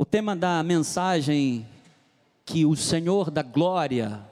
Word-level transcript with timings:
O 0.00 0.04
tema 0.04 0.36
da 0.36 0.62
mensagem 0.62 1.66
que 2.46 2.64
o 2.64 2.76
Senhor 2.76 3.32
da 3.32 3.42
glória 3.42 4.24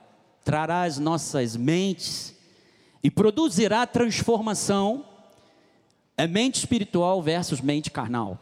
trará 0.44 0.84
às 0.84 0.96
nossas 0.96 1.56
mentes 1.56 2.36
e 3.02 3.10
produzirá 3.10 3.84
transformação 3.84 5.04
é 6.16 6.24
mente 6.24 6.60
espiritual 6.60 7.20
versus 7.20 7.60
mente 7.60 7.90
carnal. 7.90 8.38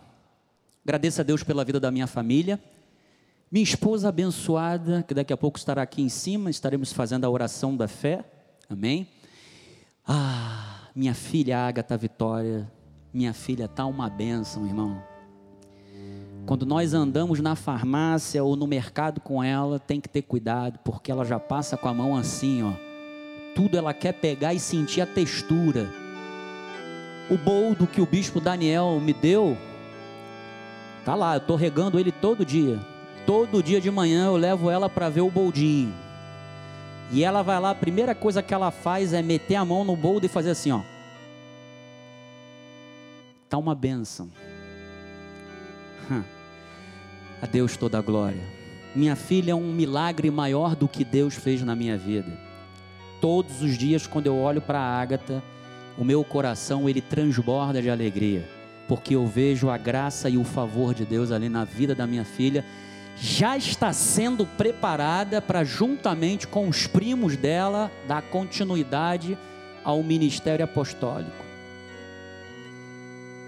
Agradeço 0.85 1.23
a 1.23 1.25
Deus 1.25 1.43
pela 1.43 1.65
vida 1.65 1.81
da 1.81 1.91
minha 1.91 2.07
família. 2.07 2.63
Minha 3.51 3.65
esposa 3.65 4.11
abençoada, 4.11 5.03
que 5.03 5.15
daqui 5.15 5.33
a 5.33 5.37
pouco 5.39 5.57
estará 5.57 5.81
aqui 5.81 6.03
em 6.03 6.11
cima, 6.11 6.51
estaremos 6.51 6.93
fazendo 6.93 7.25
a 7.25 7.31
oração 7.31 7.75
da 7.75 7.89
fé. 7.89 8.23
Amém? 8.69 9.09
Ah, 10.07 10.89
minha 10.95 11.15
filha 11.15 11.59
Agatha 11.59 11.97
Vitória, 11.97 12.71
minha 13.15 13.33
filha 13.33 13.67
tá 13.67 13.87
uma 13.87 14.11
bênção, 14.11 14.67
irmão. 14.67 15.14
Quando 16.47 16.67
nós 16.67 16.93
andamos 16.93 17.41
na 17.41 17.57
farmácia 17.57 18.45
ou 18.45 18.55
no 18.55 18.67
mercado 18.67 19.19
com 19.19 19.43
ela, 19.43 19.79
tem 19.79 19.99
que 19.99 20.09
ter 20.09 20.21
cuidado, 20.23 20.79
porque 20.85 21.11
ela 21.11 21.25
já 21.25 21.41
passa 21.41 21.75
com 21.77 21.89
a 21.89 21.95
mão 21.95 22.15
assim, 22.15 22.63
ó. 22.63 22.73
Tudo 23.55 23.79
ela 23.79 23.95
quer 23.95 24.13
pegar 24.13 24.53
e 24.53 24.61
sentir 24.61 25.01
a 25.01 25.07
textura. 25.07 25.89
O 27.31 27.39
boldo 27.39 27.87
que 27.87 28.01
o 28.01 28.07
bispo 28.07 28.41
Daniel 28.41 29.01
me 29.01 29.15
deu, 29.15 29.57
tá 31.03 31.15
lá, 31.15 31.37
eu 31.37 31.41
tô 31.41 31.57
regando 31.57 31.99
ele 31.99 32.13
todo 32.13 32.45
dia. 32.45 32.79
Todo 33.25 33.63
dia 33.63 33.81
de 33.81 33.91
manhã 33.91 34.27
eu 34.27 34.37
levo 34.37 34.71
ela 34.71 34.91
para 34.91 35.09
ver 35.09 35.23
o 35.23 35.31
boldinho. 35.31 35.95
E 37.11 37.25
ela 37.25 37.41
vai 37.41 37.59
lá, 37.59 37.71
a 37.71 37.75
primeira 37.75 38.15
coisa 38.15 38.43
que 38.43 38.53
ela 38.53 38.71
faz 38.71 39.15
é 39.15 39.23
meter 39.23 39.55
a 39.55 39.65
mão 39.65 39.83
no 39.83 39.97
boldo 39.97 40.27
e 40.27 40.29
fazer 40.29 40.51
assim, 40.51 40.73
ó. 40.73 40.83
Tá 43.49 43.57
uma 43.57 43.75
benção. 43.75 44.29
A 47.43 47.47
Deus 47.47 47.77
toda 47.77 47.99
a 47.99 48.03
glória. 48.03 48.43
Minha 48.95 49.17
filha 49.17 49.53
é 49.53 49.55
um 49.55 49.73
milagre 49.73 50.31
maior 50.31 50.77
do 50.77 50.87
que 50.87 51.05
Deus 51.05 51.35
fez 51.35 51.63
na 51.63 51.75
minha 51.75 51.99
vida. 51.99 52.33
Todos 53.21 53.61
os 53.63 53.77
dias, 53.77 54.07
quando 54.07 54.27
eu 54.27 54.37
olho 54.37 54.61
para 54.61 54.79
a 54.79 55.01
Ágata, 55.01 55.43
o 55.99 56.05
meu 56.05 56.25
coração 56.25 56.89
ele 56.89 57.01
transborda 57.01 57.81
de 57.81 57.91
alegria, 57.91 58.49
porque 58.89 59.15
eu 59.15 59.27
vejo 59.27 59.69
a 59.69 59.77
graça 59.77 60.29
e 60.29 60.37
o 60.37 60.45
favor 60.45 60.95
de 60.95 61.05
Deus 61.05 61.31
ali 61.31 61.49
na 61.49 61.65
vida 61.65 61.95
da 61.95 62.07
minha 62.07 62.25
filha. 62.25 62.65
Já 63.17 63.57
está 63.57 63.93
sendo 63.93 64.45
preparada 64.45 65.41
para, 65.41 65.65
juntamente 65.65 66.47
com 66.47 66.69
os 66.69 66.87
primos 66.87 67.37
dela, 67.37 67.91
dar 68.09 68.23
continuidade 68.23 69.39
ao 69.85 70.03
ministério 70.03 70.65
apostólico. 70.65 71.44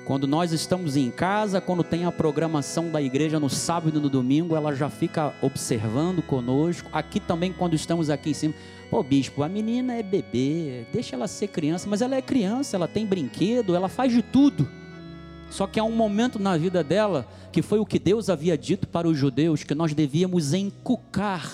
Quando 0.06 0.28
nós 0.28 0.52
estamos 0.52 0.96
em 0.96 1.10
casa, 1.10 1.60
quando 1.60 1.82
tem 1.82 2.04
a 2.04 2.12
programação 2.12 2.92
da 2.92 3.02
igreja 3.02 3.40
no 3.40 3.50
sábado 3.50 3.98
e 3.98 4.00
no 4.00 4.08
domingo, 4.08 4.54
ela 4.54 4.72
já 4.72 4.88
fica 4.88 5.34
observando 5.42 6.22
conosco. 6.22 6.88
Aqui 6.92 7.18
também, 7.18 7.52
quando 7.52 7.74
estamos 7.74 8.08
aqui 8.08 8.30
em 8.30 8.34
cima, 8.34 8.54
pô, 8.88 9.02
bispo, 9.02 9.42
a 9.42 9.48
menina 9.48 9.94
é 9.94 10.04
bebê, 10.04 10.86
deixa 10.92 11.16
ela 11.16 11.26
ser 11.26 11.48
criança, 11.48 11.88
mas 11.90 12.02
ela 12.02 12.14
é 12.14 12.22
criança, 12.22 12.76
ela 12.76 12.86
tem 12.86 13.04
brinquedo, 13.04 13.74
ela 13.74 13.88
faz 13.88 14.12
de 14.12 14.22
tudo. 14.22 14.68
Só 15.50 15.66
que 15.66 15.80
há 15.80 15.82
um 15.82 15.90
momento 15.90 16.38
na 16.38 16.56
vida 16.56 16.84
dela 16.84 17.26
que 17.50 17.60
foi 17.60 17.80
o 17.80 17.86
que 17.86 17.98
Deus 17.98 18.30
havia 18.30 18.56
dito 18.56 18.86
para 18.86 19.08
os 19.08 19.18
judeus 19.18 19.64
que 19.64 19.74
nós 19.74 19.92
devíamos 19.92 20.54
encucar 20.54 21.52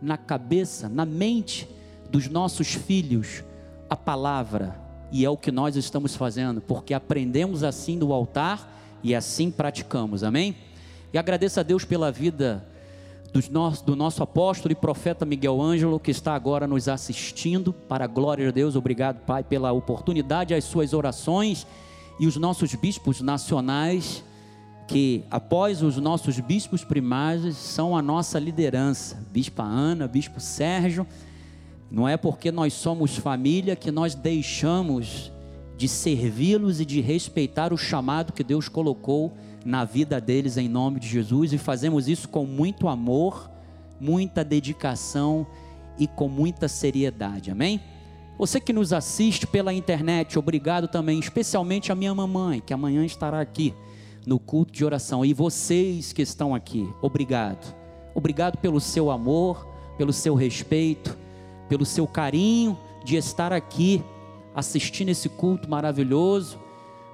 na 0.00 0.16
cabeça, 0.16 0.88
na 0.88 1.04
mente 1.04 1.68
dos 2.12 2.28
nossos 2.28 2.74
filhos 2.74 3.42
a 3.88 3.96
palavra 3.96 4.89
e 5.12 5.24
é 5.24 5.30
o 5.30 5.36
que 5.36 5.50
nós 5.50 5.76
estamos 5.76 6.14
fazendo, 6.14 6.60
porque 6.60 6.94
aprendemos 6.94 7.64
assim 7.64 7.98
do 7.98 8.12
altar 8.12 8.98
e 9.02 9.14
assim 9.14 9.50
praticamos, 9.50 10.22
amém? 10.22 10.56
E 11.12 11.18
agradeço 11.18 11.58
a 11.58 11.62
Deus 11.62 11.84
pela 11.84 12.12
vida 12.12 12.64
do 13.84 13.94
nosso 13.94 14.22
apóstolo 14.22 14.72
e 14.72 14.74
profeta 14.74 15.24
Miguel 15.24 15.60
Ângelo, 15.60 16.00
que 16.00 16.10
está 16.10 16.34
agora 16.34 16.66
nos 16.66 16.88
assistindo, 16.88 17.72
para 17.72 18.04
a 18.04 18.08
glória 18.08 18.46
de 18.46 18.52
Deus, 18.52 18.74
obrigado, 18.74 19.20
Pai, 19.24 19.44
pela 19.44 19.72
oportunidade, 19.72 20.54
as 20.54 20.64
suas 20.64 20.92
orações 20.92 21.66
e 22.18 22.26
os 22.26 22.36
nossos 22.36 22.74
bispos 22.74 23.20
nacionais, 23.20 24.24
que 24.86 25.24
após 25.30 25.82
os 25.82 25.96
nossos 25.96 26.38
bispos 26.40 26.82
primários 26.84 27.56
são 27.56 27.96
a 27.96 28.02
nossa 28.02 28.38
liderança, 28.38 29.24
Bispa 29.30 29.62
Ana, 29.62 30.08
Bispo 30.08 30.40
Sérgio 30.40 31.06
não 31.90 32.08
é 32.08 32.16
porque 32.16 32.52
nós 32.52 32.72
somos 32.72 33.16
família 33.16 33.74
que 33.74 33.90
nós 33.90 34.14
deixamos 34.14 35.32
de 35.76 35.88
servi-los 35.88 36.80
e 36.80 36.84
de 36.84 37.00
respeitar 37.00 37.72
o 37.72 37.76
chamado 37.76 38.32
que 38.32 38.44
Deus 38.44 38.68
colocou 38.68 39.32
na 39.64 39.84
vida 39.84 40.20
deles 40.20 40.56
em 40.56 40.68
nome 40.68 41.00
de 41.00 41.08
Jesus 41.08 41.52
e 41.52 41.58
fazemos 41.58 42.06
isso 42.06 42.28
com 42.28 42.46
muito 42.46 42.86
amor, 42.86 43.50
muita 43.98 44.44
dedicação 44.44 45.46
e 45.98 46.06
com 46.06 46.28
muita 46.28 46.68
seriedade. 46.68 47.50
Amém? 47.50 47.80
Você 48.38 48.60
que 48.60 48.72
nos 48.72 48.92
assiste 48.92 49.46
pela 49.46 49.72
internet, 49.72 50.38
obrigado 50.38 50.86
também, 50.86 51.18
especialmente 51.18 51.90
a 51.90 51.94
minha 51.94 52.14
mamãe, 52.14 52.60
que 52.60 52.72
amanhã 52.72 53.04
estará 53.04 53.40
aqui 53.40 53.74
no 54.24 54.38
culto 54.38 54.72
de 54.72 54.84
oração, 54.84 55.24
e 55.24 55.34
vocês 55.34 56.12
que 56.12 56.22
estão 56.22 56.54
aqui, 56.54 56.88
obrigado. 57.02 57.74
Obrigado 58.14 58.58
pelo 58.58 58.80
seu 58.80 59.10
amor, 59.10 59.66
pelo 59.96 60.12
seu 60.12 60.34
respeito 60.34 61.16
pelo 61.70 61.86
seu 61.86 62.04
carinho 62.04 62.76
de 63.04 63.14
estar 63.14 63.52
aqui 63.52 64.02
assistindo 64.52 65.08
esse 65.10 65.28
culto 65.28 65.70
maravilhoso. 65.70 66.58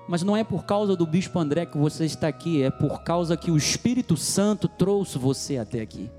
Mas 0.09 0.23
não 0.23 0.35
é 0.35 0.43
por 0.43 0.65
causa 0.65 0.97
do 0.97 1.07
Bispo 1.07 1.39
André 1.39 1.67
que 1.67 1.77
você 1.77 2.07
está 2.07 2.27
aqui, 2.27 2.63
é 2.63 2.71
por 2.71 3.03
causa 3.03 3.37
que 3.37 3.51
o 3.51 3.57
Espírito 3.57 4.17
Santo 4.17 4.67
trouxe 4.67 5.19
você 5.19 5.59
até 5.59 5.83
aqui. 5.83 6.11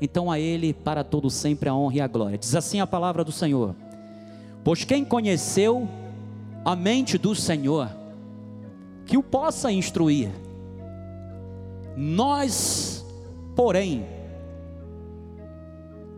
Então 0.00 0.30
a 0.30 0.38
Ele 0.38 0.72
para 0.72 1.02
todo 1.02 1.28
sempre 1.28 1.68
a 1.68 1.74
honra 1.74 1.96
e 1.96 2.00
a 2.00 2.06
glória. 2.06 2.38
Diz 2.38 2.54
assim 2.54 2.80
a 2.80 2.86
palavra 2.86 3.24
do 3.24 3.32
Senhor: 3.32 3.74
Pois 4.62 4.84
quem 4.84 5.04
conheceu 5.04 5.88
a 6.64 6.76
mente 6.76 7.18
do 7.18 7.34
Senhor, 7.34 7.90
que 9.06 9.16
o 9.16 9.22
possa 9.22 9.72
instruir. 9.72 10.30
Nós, 11.96 13.04
porém, 13.56 14.06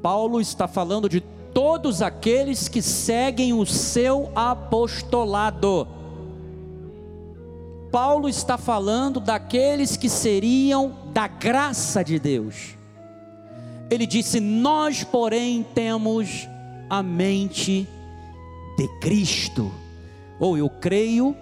Paulo 0.03 0.41
está 0.41 0.69
falando 0.69 1.09
de 1.09 1.23
todos 1.55 2.03
aqueles 2.03 2.67
que 2.69 2.83
seguem 2.83 3.53
o 3.53 3.65
seu 3.65 4.31
apostolado. 4.35 5.87
Paulo 7.93 8.29
está 8.29 8.59
falando 8.59 9.21
daqueles 9.21 9.97
que 9.97 10.09
seriam 10.09 10.93
da 11.13 11.29
graça 11.29 12.03
de 12.03 12.19
Deus. 12.19 12.77
Ele 13.89 14.05
disse: 14.05 14.41
Nós, 14.41 15.05
porém, 15.05 15.65
temos 15.75 16.49
a 16.91 17.03
mente 17.03 17.87
de 18.77 18.89
Cristo. 19.01 19.73
Ou 20.41 20.59
eu 20.59 20.69
creio 20.69 21.37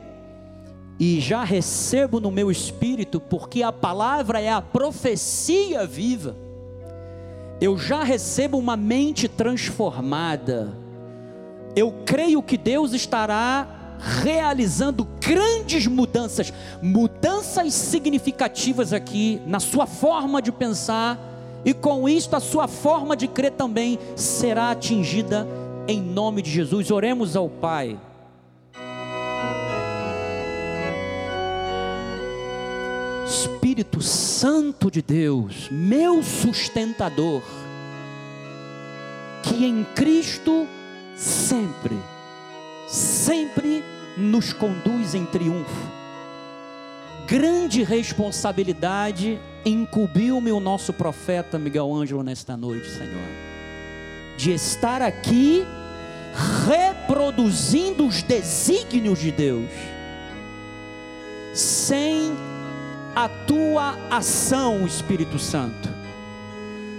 e 1.00 1.18
já 1.18 1.42
recebo 1.42 2.20
no 2.20 2.30
meu 2.30 2.50
espírito, 2.50 3.18
porque 3.18 3.62
a 3.62 3.72
palavra 3.72 4.38
é 4.38 4.50
a 4.50 4.60
profecia 4.60 5.86
viva 5.86 6.41
eu 7.62 7.78
já 7.78 8.02
recebo 8.02 8.58
uma 8.58 8.76
mente 8.76 9.28
transformada. 9.28 10.76
Eu 11.76 11.94
creio 12.04 12.42
que 12.42 12.56
Deus 12.56 12.92
estará 12.92 13.94
realizando 14.00 15.06
grandes 15.20 15.86
mudanças, 15.86 16.52
mudanças 16.82 17.72
significativas 17.72 18.92
aqui 18.92 19.40
na 19.46 19.60
sua 19.60 19.86
forma 19.86 20.42
de 20.42 20.50
pensar, 20.50 21.16
e 21.64 21.72
com 21.72 22.08
isto 22.08 22.34
a 22.34 22.40
sua 22.40 22.66
forma 22.66 23.16
de 23.16 23.28
crer 23.28 23.52
também 23.52 23.96
será 24.16 24.72
atingida 24.72 25.46
em 25.86 26.02
nome 26.02 26.42
de 26.42 26.50
Jesus. 26.50 26.90
Oremos 26.90 27.36
ao 27.36 27.48
Pai. 27.48 27.96
Espírito 33.32 34.02
Santo 34.02 34.90
de 34.90 35.00
Deus, 35.00 35.70
meu 35.70 36.22
sustentador, 36.22 37.42
que 39.42 39.64
em 39.64 39.84
Cristo 39.94 40.68
sempre, 41.16 41.96
sempre 42.86 43.82
nos 44.18 44.52
conduz 44.52 45.14
em 45.14 45.24
triunfo. 45.24 45.90
Grande 47.26 47.82
responsabilidade 47.82 49.40
incumbiu-me 49.64 50.52
o 50.52 50.60
nosso 50.60 50.92
profeta 50.92 51.58
Miguel 51.58 51.90
Ângelo 51.90 52.22
nesta 52.22 52.54
noite, 52.54 52.90
Senhor, 52.90 53.30
de 54.36 54.52
estar 54.52 55.00
aqui 55.00 55.64
reproduzindo 56.68 58.06
os 58.06 58.22
desígnios 58.22 59.20
de 59.20 59.32
Deus, 59.32 59.70
sem 61.54 62.51
a 63.14 63.28
tua 63.28 63.96
ação, 64.10 64.86
Espírito 64.86 65.38
Santo, 65.38 65.88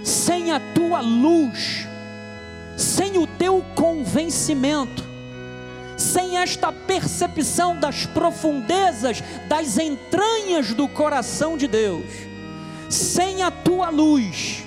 sem 0.02 0.52
a 0.52 0.60
tua 0.60 1.00
luz, 1.00 1.86
sem 2.76 3.18
o 3.18 3.26
teu 3.26 3.64
convencimento, 3.74 5.04
sem 5.96 6.38
esta 6.38 6.72
percepção 6.72 7.78
das 7.78 8.06
profundezas, 8.06 9.22
das 9.48 9.78
entranhas 9.78 10.72
do 10.72 10.88
coração 10.88 11.56
de 11.56 11.66
Deus, 11.66 12.04
Sem 12.88 13.42
a 13.42 13.50
tua 13.50 13.90
luz, 13.90 14.62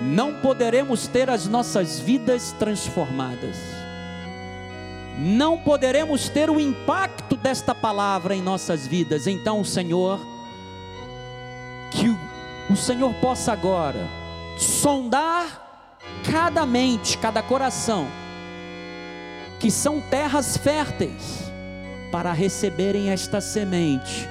não 0.00 0.34
poderemos 0.34 1.08
ter 1.08 1.28
as 1.28 1.46
nossas 1.46 1.98
vidas 1.98 2.52
transformadas. 2.52 3.56
Não 5.18 5.58
poderemos 5.58 6.28
ter 6.28 6.48
o 6.48 6.60
impacto 6.60 7.36
desta 7.36 7.74
palavra 7.74 8.34
em 8.36 8.40
nossas 8.40 8.86
vidas. 8.86 9.26
Então, 9.26 9.64
Senhor, 9.64 10.37
o 12.70 12.76
Senhor 12.76 13.12
possa 13.14 13.52
agora 13.52 14.06
sondar 14.58 15.68
cada 16.30 16.66
mente, 16.66 17.16
cada 17.18 17.42
coração, 17.42 18.06
que 19.58 19.70
são 19.70 20.00
terras 20.00 20.56
férteis 20.56 21.50
para 22.10 22.32
receberem 22.32 23.10
esta 23.10 23.40
semente, 23.40 24.28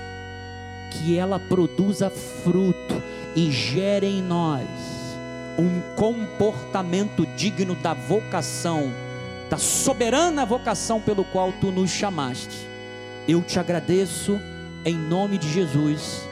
que 0.91 1.17
ela 1.17 1.39
produza 1.39 2.09
fruto 2.09 3.01
e 3.35 3.51
gere 3.51 4.07
em 4.07 4.21
nós 4.21 4.67
um 5.57 5.81
comportamento 5.95 7.25
digno 7.35 7.75
da 7.75 7.93
vocação, 7.93 8.91
da 9.49 9.57
soberana 9.57 10.45
vocação 10.45 11.01
pelo 11.01 11.23
qual 11.25 11.51
tu 11.53 11.71
nos 11.71 11.89
chamaste. 11.89 12.67
Eu 13.27 13.41
te 13.41 13.59
agradeço 13.59 14.39
em 14.85 14.95
nome 14.95 15.37
de 15.37 15.51
Jesus. 15.51 16.26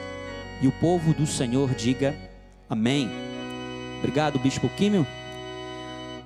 E 0.62 0.66
o 0.66 0.72
povo 0.72 1.12
do 1.12 1.26
Senhor 1.26 1.74
diga 1.74 2.14
amém. 2.68 3.10
Obrigado, 3.98 4.38
Bispo 4.38 4.70
Químio. 4.70 5.06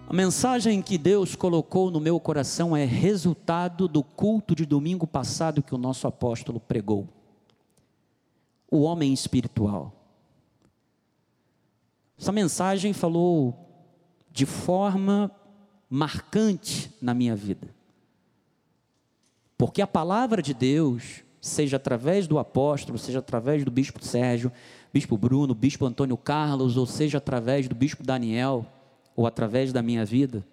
A 0.08 0.12
mensagem 0.12 0.80
que 0.80 0.96
Deus 0.96 1.34
colocou 1.34 1.90
no 1.90 1.98
meu 1.98 2.18
coração 2.20 2.76
é 2.76 2.84
resultado 2.84 3.88
do 3.88 4.04
culto 4.04 4.54
de 4.54 4.64
domingo 4.64 5.04
passado 5.04 5.62
que 5.62 5.74
o 5.74 5.78
nosso 5.78 6.06
apóstolo 6.06 6.60
pregou. 6.60 7.08
O 8.70 8.82
homem 8.82 9.12
espiritual. 9.12 9.92
Essa 12.16 12.30
mensagem 12.30 12.92
falou 12.92 13.68
de 14.30 14.46
forma 14.46 15.30
marcante 15.88 16.92
na 17.02 17.14
minha 17.14 17.34
vida. 17.34 17.74
Porque 19.58 19.82
a 19.82 19.86
palavra 19.88 20.40
de 20.40 20.54
Deus, 20.54 21.24
seja 21.40 21.76
através 21.76 22.26
do 22.26 22.38
apóstolo, 22.38 22.98
seja 22.98 23.20
através 23.20 23.64
do 23.64 23.70
bispo 23.70 24.04
Sérgio, 24.04 24.52
bispo 24.92 25.16
Bruno, 25.16 25.54
bispo 25.54 25.86
Antônio 25.86 26.16
Carlos, 26.16 26.76
ou 26.76 26.86
seja 26.86 27.18
através 27.18 27.68
do 27.68 27.74
bispo 27.74 28.02
Daniel, 28.02 28.66
ou 29.16 29.26
através 29.26 29.72
da 29.72 29.82
minha 29.82 30.04
vida, 30.04 30.44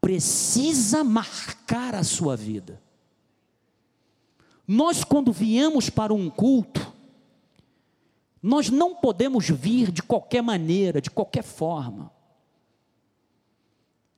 precisa 0.00 1.02
marcar 1.02 1.94
a 1.94 2.04
sua 2.04 2.36
vida. 2.36 2.80
Nós, 4.66 5.04
quando 5.04 5.32
viemos 5.32 5.88
para 5.88 6.12
um 6.12 6.28
culto, 6.28 6.92
nós 8.42 8.68
não 8.68 8.94
podemos 8.94 9.48
vir 9.48 9.90
de 9.90 10.02
qualquer 10.02 10.42
maneira, 10.42 11.00
de 11.00 11.10
qualquer 11.10 11.42
forma. 11.42 12.12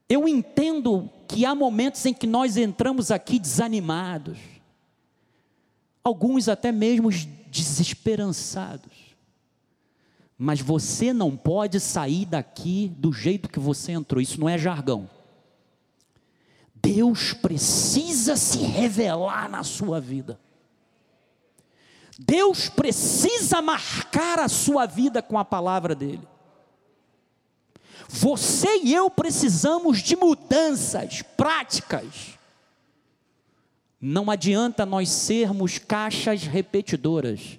Eu 0.08 0.26
entendo 0.26 1.08
que 1.28 1.44
há 1.44 1.54
momentos 1.54 2.04
em 2.06 2.14
que 2.14 2.26
nós 2.26 2.56
entramos 2.56 3.10
aqui 3.10 3.38
desanimados, 3.38 4.38
alguns 6.06 6.48
até 6.48 6.70
mesmo 6.70 7.10
desesperançados. 7.50 8.92
Mas 10.38 10.60
você 10.60 11.12
não 11.12 11.36
pode 11.36 11.80
sair 11.80 12.24
daqui 12.24 12.92
do 12.96 13.12
jeito 13.12 13.48
que 13.48 13.58
você 13.58 13.92
entrou, 13.92 14.20
isso 14.20 14.38
não 14.38 14.48
é 14.48 14.56
jargão. 14.56 15.10
Deus 16.74 17.32
precisa 17.32 18.36
se 18.36 18.58
revelar 18.58 19.48
na 19.50 19.64
sua 19.64 20.00
vida. 20.00 20.38
Deus 22.18 22.68
precisa 22.68 23.60
marcar 23.60 24.38
a 24.38 24.48
sua 24.48 24.86
vida 24.86 25.20
com 25.20 25.38
a 25.38 25.44
palavra 25.44 25.94
dele. 25.94 26.26
Você 28.08 28.82
e 28.84 28.94
eu 28.94 29.10
precisamos 29.10 30.00
de 30.00 30.14
mudanças 30.14 31.22
práticas. 31.36 32.35
Não 34.00 34.30
adianta 34.30 34.84
nós 34.84 35.08
sermos 35.08 35.78
caixas 35.78 36.42
repetidoras. 36.42 37.58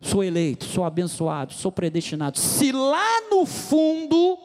Sou 0.00 0.22
eleito, 0.22 0.64
sou 0.64 0.84
abençoado, 0.84 1.52
sou 1.52 1.72
predestinado. 1.72 2.38
Se 2.38 2.72
lá 2.72 3.22
no 3.30 3.46
fundo, 3.46 4.38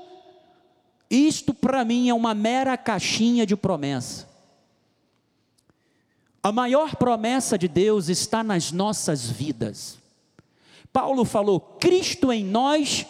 isto 1.09 1.53
para 1.53 1.83
mim 1.83 2.09
é 2.09 2.13
uma 2.13 2.33
mera 2.33 2.77
caixinha 2.77 3.45
de 3.45 3.55
promessa. 3.55 4.27
A 6.41 6.51
maior 6.51 6.95
promessa 6.95 7.57
de 7.57 7.67
Deus 7.67 8.07
está 8.07 8.43
nas 8.43 8.71
nossas 8.71 9.29
vidas. 9.29 9.97
Paulo 10.93 11.25
falou: 11.25 11.59
Cristo 11.59 12.31
em 12.31 12.43
nós, 12.45 13.05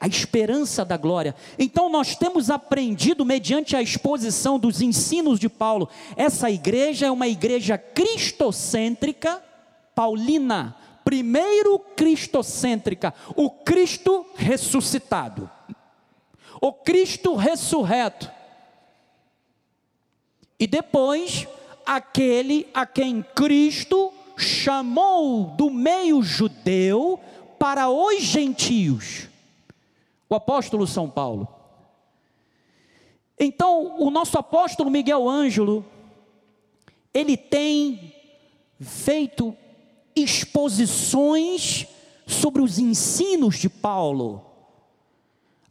a 0.00 0.06
esperança 0.06 0.84
da 0.84 0.96
glória. 0.96 1.34
Então 1.58 1.88
nós 1.88 2.14
temos 2.14 2.50
aprendido, 2.50 3.24
mediante 3.24 3.74
a 3.74 3.82
exposição 3.82 4.58
dos 4.58 4.80
ensinos 4.80 5.38
de 5.38 5.48
Paulo, 5.48 5.88
essa 6.16 6.50
igreja 6.50 7.06
é 7.06 7.10
uma 7.10 7.26
igreja 7.26 7.78
cristocêntrica, 7.78 9.42
paulina. 9.94 10.76
Primeiro 11.04 11.78
cristocêntrica, 11.78 13.14
o 13.36 13.48
Cristo 13.48 14.26
ressuscitado, 14.34 15.48
o 16.60 16.72
Cristo 16.72 17.36
ressurreto. 17.36 18.28
E 20.58 20.66
depois 20.66 21.46
aquele 21.84 22.66
a 22.74 22.84
quem 22.84 23.24
Cristo 23.34 24.12
chamou 24.36 25.44
do 25.44 25.70
meio 25.70 26.22
judeu 26.22 27.20
para 27.56 27.88
os 27.88 28.22
gentios. 28.22 29.28
O 30.28 30.34
apóstolo 30.34 30.86
São 30.86 31.08
Paulo. 31.08 31.48
Então, 33.38 34.00
o 34.00 34.10
nosso 34.10 34.38
apóstolo 34.38 34.90
Miguel 34.90 35.28
Ângelo, 35.28 35.84
ele 37.12 37.36
tem 37.36 38.14
feito 38.80 39.56
exposições 40.14 41.86
sobre 42.26 42.62
os 42.62 42.78
ensinos 42.78 43.56
de 43.58 43.68
Paulo, 43.68 44.44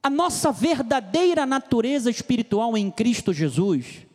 a 0.02 0.10
nossa 0.10 0.52
verdadeira 0.52 1.46
natureza 1.46 2.10
espiritual 2.10 2.78
em 2.78 2.92
Cristo 2.92 3.34
Jesus. 3.34 4.06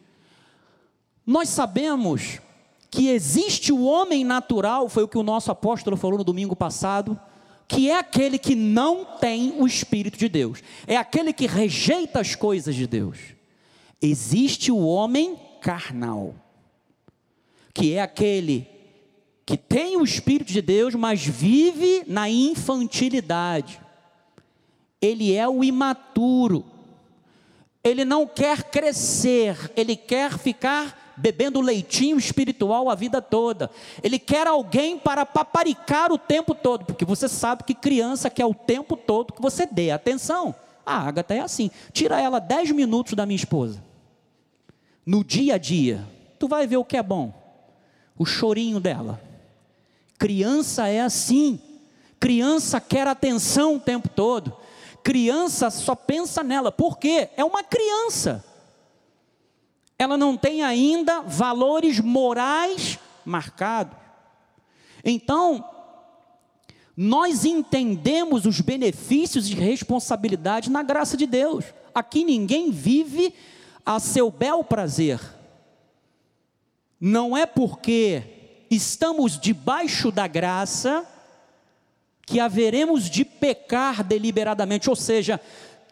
Nós 1.27 1.49
sabemos 1.49 2.41
que 2.91 3.09
existe 3.09 3.73
o 3.73 3.83
homem 3.83 4.25
natural, 4.25 4.89
foi 4.89 5.03
o 5.03 5.09
que 5.09 5.19
o 5.19 5.23
nosso 5.23 5.51
apóstolo 5.51 5.97
falou 5.97 6.19
no 6.19 6.25
domingo 6.25 6.57
passado, 6.57 7.19
que 7.71 7.89
é 7.89 7.97
aquele 7.97 8.37
que 8.37 8.57
não 8.57 9.05
tem 9.05 9.55
o 9.57 9.65
Espírito 9.65 10.19
de 10.19 10.29
Deus, 10.29 10.61
é 10.89 10.97
aquele 10.97 11.33
que 11.33 11.47
rejeita 11.47 12.19
as 12.19 12.35
coisas 12.35 12.75
de 12.75 12.85
Deus. 12.85 13.17
Existe 14.03 14.73
o 14.73 14.79
homem 14.79 15.39
carnal, 15.61 16.35
que 17.73 17.95
é 17.95 18.03
aquele 18.03 18.67
que 19.47 19.57
tem 19.57 19.97
o 19.97 20.03
Espírito 20.03 20.53
de 20.53 20.61
Deus, 20.61 20.97
mas 20.97 21.25
vive 21.25 22.03
na 22.09 22.29
infantilidade. 22.29 23.81
Ele 25.01 25.33
é 25.33 25.49
o 25.49 25.63
imaturo, 25.63 26.65
ele 27.85 28.05
não 28.05 28.27
quer 28.27 28.65
crescer, 28.65 29.71
ele 29.77 29.95
quer 29.95 30.37
ficar 30.37 31.00
bebendo 31.21 31.61
leitinho 31.61 32.19
espiritual 32.19 32.89
a 32.89 32.95
vida 32.95 33.21
toda. 33.21 33.71
Ele 34.03 34.19
quer 34.19 34.47
alguém 34.47 34.99
para 34.99 35.27
paparicar 35.27 36.11
o 36.11 36.19
tempo 36.19 36.55
todo, 36.55 36.85
porque 36.87 37.05
você 37.05 37.29
sabe 37.29 37.65
que 37.65 37.75
criança 37.75 38.31
quer 38.31 38.47
o 38.47 38.55
tempo 38.55 38.97
todo 38.97 39.33
que 39.33 39.43
você 39.43 39.67
dê 39.67 39.91
atenção. 39.91 40.55
A 40.85 40.97
Agatha 40.97 41.35
é 41.35 41.41
assim. 41.41 41.71
Tira 41.93 42.21
ela 42.21 42.41
10 42.41 42.73
minutos 42.73 43.13
da 43.13 43.27
minha 43.27 43.37
esposa. 43.37 43.85
No 45.05 45.23
dia 45.23 45.55
a 45.55 45.59
dia, 45.59 46.07
tu 46.39 46.49
vai 46.49 46.67
ver 46.67 46.79
o 46.79 46.85
que 46.85 46.97
é 46.97 47.03
bom. 47.03 47.33
O 48.19 48.25
chorinho 48.25 48.81
dela. 48.81 49.21
Criança 50.19 50.89
é 50.89 51.01
assim. 51.01 51.61
Criança 52.19 52.81
quer 52.81 53.07
atenção 53.07 53.77
o 53.77 53.81
tempo 53.81 54.09
todo. 54.09 54.57
Criança 55.03 55.71
só 55.71 55.95
pensa 55.95 56.43
nela. 56.43 56.73
Por 56.73 56.99
quê? 56.99 57.29
É 57.37 57.45
uma 57.45 57.63
criança 57.63 58.45
ela 60.01 60.17
não 60.17 60.35
tem 60.35 60.63
ainda 60.63 61.21
valores 61.21 62.01
morais 62.01 62.99
marcados. 63.23 63.99
Então, 65.05 65.63
nós 66.97 67.45
entendemos 67.45 68.47
os 68.47 68.63
benefícios 68.63 69.51
e 69.51 69.55
responsabilidade 69.55 70.71
na 70.71 70.83
graça 70.83 71.19
de 71.19 71.27
Deus. 71.27 71.67
Aqui 71.95 72.25
ninguém 72.25 72.71
vive 72.71 73.35
a 73.85 74.01
seu 74.01 74.31
bel 74.31 74.65
prazer. 74.65 75.21
Não 76.99 77.37
é 77.37 77.45
porque 77.45 78.23
estamos 78.71 79.39
debaixo 79.39 80.11
da 80.11 80.27
graça 80.27 81.07
que 82.27 82.41
haveremos 82.41 83.05
de 83.11 83.23
pecar 83.23 84.03
deliberadamente, 84.03 84.89
ou 84.89 84.97
seja, 84.97 85.39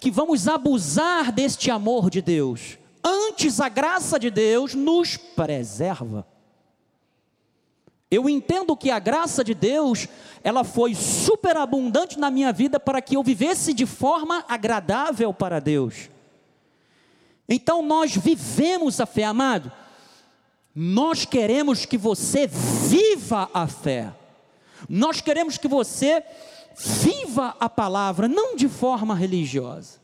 que 0.00 0.10
vamos 0.10 0.48
abusar 0.48 1.30
deste 1.30 1.70
amor 1.70 2.08
de 2.08 2.22
Deus. 2.22 2.78
Antes, 3.10 3.58
a 3.58 3.70
graça 3.70 4.18
de 4.18 4.30
Deus 4.30 4.74
nos 4.74 5.16
preserva. 5.16 6.26
Eu 8.10 8.28
entendo 8.28 8.76
que 8.76 8.90
a 8.90 8.98
graça 8.98 9.42
de 9.42 9.54
Deus, 9.54 10.06
ela 10.44 10.62
foi 10.62 10.94
superabundante 10.94 12.18
na 12.18 12.30
minha 12.30 12.52
vida 12.52 12.78
para 12.78 13.00
que 13.00 13.16
eu 13.16 13.22
vivesse 13.22 13.72
de 13.72 13.86
forma 13.86 14.44
agradável 14.46 15.32
para 15.32 15.58
Deus. 15.58 16.10
Então 17.48 17.80
nós 17.82 18.14
vivemos 18.14 19.00
a 19.00 19.06
fé, 19.06 19.24
amado. 19.24 19.72
Nós 20.74 21.24
queremos 21.24 21.86
que 21.86 21.96
você 21.96 22.46
viva 22.46 23.48
a 23.54 23.66
fé. 23.66 24.12
Nós 24.86 25.22
queremos 25.22 25.56
que 25.56 25.66
você 25.66 26.22
viva 26.76 27.56
a 27.58 27.70
palavra, 27.70 28.28
não 28.28 28.54
de 28.54 28.68
forma 28.68 29.14
religiosa, 29.14 29.98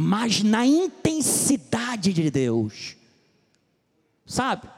mas 0.00 0.44
na 0.44 0.64
intensidade 0.64 2.12
de 2.12 2.30
Deus. 2.30 2.96
Sabe? 4.24 4.68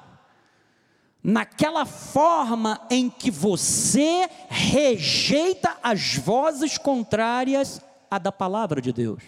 naquela 1.22 1.84
forma 1.84 2.80
em 2.88 3.10
que 3.10 3.30
você 3.30 4.26
rejeita 4.48 5.76
as 5.82 6.14
vozes 6.16 6.78
contrárias 6.78 7.78
à 8.10 8.18
da 8.18 8.32
palavra 8.32 8.80
de 8.80 8.90
Deus. 8.90 9.22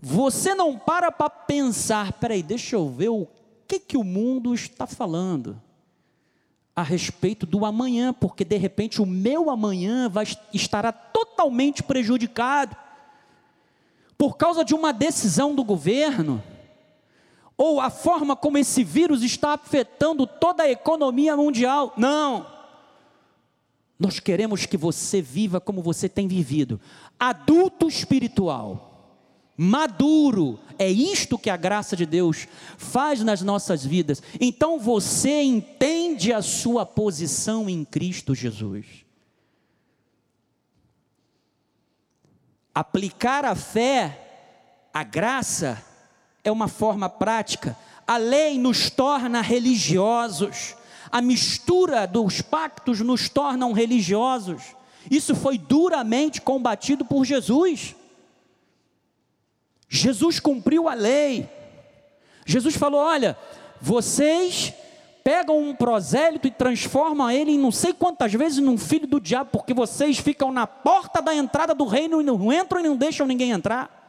Você 0.00 0.52
não 0.52 0.76
para 0.76 1.12
para 1.12 1.30
pensar, 1.30 2.14
peraí, 2.14 2.42
deixa 2.42 2.74
eu 2.74 2.88
ver 2.88 3.10
o 3.10 3.28
que, 3.68 3.78
que 3.78 3.96
o 3.96 4.02
mundo 4.02 4.52
está 4.52 4.84
falando 4.84 5.62
a 6.74 6.82
respeito 6.82 7.46
do 7.46 7.64
amanhã, 7.64 8.12
porque 8.12 8.44
de 8.44 8.56
repente 8.56 9.00
o 9.00 9.06
meu 9.06 9.48
amanhã 9.48 10.08
vai, 10.08 10.26
estará 10.52 10.90
totalmente 10.90 11.84
prejudicado 11.84 12.76
por 14.24 14.38
causa 14.38 14.64
de 14.64 14.74
uma 14.74 14.90
decisão 14.90 15.54
do 15.54 15.62
governo 15.62 16.42
ou 17.58 17.78
a 17.78 17.90
forma 17.90 18.34
como 18.34 18.56
esse 18.56 18.82
vírus 18.82 19.22
está 19.22 19.52
afetando 19.52 20.26
toda 20.26 20.62
a 20.62 20.70
economia 20.70 21.36
mundial. 21.36 21.92
Não. 21.94 22.46
Nós 23.98 24.20
queremos 24.20 24.64
que 24.64 24.78
você 24.78 25.20
viva 25.20 25.60
como 25.60 25.82
você 25.82 26.08
tem 26.08 26.26
vivido, 26.26 26.80
adulto 27.20 27.86
espiritual, 27.86 29.20
maduro. 29.58 30.58
É 30.78 30.90
isto 30.90 31.36
que 31.36 31.50
a 31.50 31.56
graça 31.58 31.94
de 31.94 32.06
Deus 32.06 32.48
faz 32.78 33.22
nas 33.22 33.42
nossas 33.42 33.84
vidas. 33.84 34.22
Então 34.40 34.78
você 34.78 35.42
entende 35.42 36.32
a 36.32 36.40
sua 36.40 36.86
posição 36.86 37.68
em 37.68 37.84
Cristo 37.84 38.34
Jesus. 38.34 39.03
Aplicar 42.74 43.44
a 43.44 43.54
fé, 43.54 44.20
a 44.92 45.02
graça, 45.02 45.82
é 46.42 46.50
uma 46.50 46.68
forma 46.68 47.08
prática. 47.08 47.76
A 48.06 48.16
lei 48.16 48.58
nos 48.58 48.90
torna 48.90 49.40
religiosos. 49.40 50.76
A 51.10 51.20
mistura 51.20 52.06
dos 52.06 52.42
pactos 52.42 53.00
nos 53.00 53.28
tornam 53.28 53.72
religiosos. 53.72 54.62
Isso 55.10 55.34
foi 55.34 55.56
duramente 55.58 56.40
combatido 56.40 57.04
por 57.04 57.24
Jesus. 57.24 57.94
Jesus 59.88 60.40
cumpriu 60.40 60.88
a 60.88 60.94
lei. 60.94 61.48
Jesus 62.44 62.76
falou: 62.76 63.00
Olha, 63.00 63.38
vocês 63.80 64.72
pegam 65.24 65.58
um 65.58 65.74
prosélito 65.74 66.46
e 66.46 66.50
transformam 66.50 67.30
ele 67.30 67.52
em 67.52 67.58
não 67.58 67.72
sei 67.72 67.94
quantas 67.94 68.34
vezes 68.34 68.58
num 68.58 68.76
filho 68.76 69.06
do 69.06 69.18
diabo, 69.18 69.50
porque 69.50 69.72
vocês 69.72 70.18
ficam 70.18 70.52
na 70.52 70.66
porta 70.66 71.22
da 71.22 71.34
entrada 71.34 71.74
do 71.74 71.86
reino 71.86 72.20
e 72.20 72.24
não 72.24 72.52
entram 72.52 72.80
e 72.80 72.82
não 72.84 72.94
deixam 72.96 73.26
ninguém 73.26 73.50
entrar. 73.50 74.02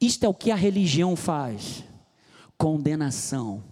Isto 0.00 0.24
é 0.24 0.28
o 0.28 0.34
que 0.34 0.50
a 0.50 0.56
religião 0.56 1.14
faz: 1.14 1.84
condenação. 2.56 3.62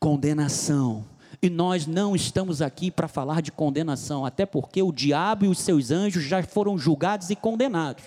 Condenação. 0.00 1.06
E 1.40 1.48
nós 1.48 1.86
não 1.86 2.16
estamos 2.16 2.60
aqui 2.60 2.90
para 2.90 3.06
falar 3.06 3.40
de 3.40 3.52
condenação, 3.52 4.26
até 4.26 4.44
porque 4.44 4.82
o 4.82 4.90
diabo 4.90 5.44
e 5.44 5.48
os 5.48 5.60
seus 5.60 5.90
anjos 5.90 6.24
já 6.24 6.42
foram 6.42 6.76
julgados 6.76 7.30
e 7.30 7.36
condenados. 7.36 8.02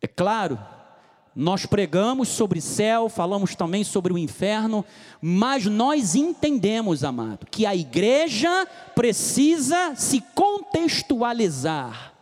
É 0.00 0.06
claro, 0.06 0.58
nós 1.34 1.64
pregamos 1.64 2.28
sobre 2.28 2.60
céu, 2.60 3.08
falamos 3.08 3.54
também 3.54 3.82
sobre 3.82 4.12
o 4.12 4.18
inferno, 4.18 4.84
mas 5.20 5.64
nós 5.64 6.14
entendemos, 6.14 7.02
amado, 7.02 7.46
que 7.50 7.64
a 7.64 7.74
igreja 7.74 8.66
precisa 8.94 9.94
se 9.96 10.20
contextualizar. 10.34 12.12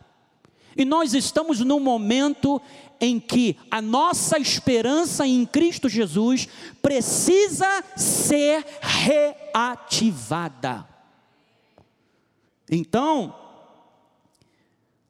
E 0.77 0.85
nós 0.85 1.13
estamos 1.13 1.59
num 1.59 1.79
momento 1.79 2.61
em 3.01 3.19
que 3.19 3.57
a 3.69 3.81
nossa 3.81 4.37
esperança 4.37 5.27
em 5.27 5.45
Cristo 5.45 5.89
Jesus 5.89 6.47
precisa 6.81 7.83
ser 7.97 8.65
reativada. 8.79 10.87
Então, 12.69 13.35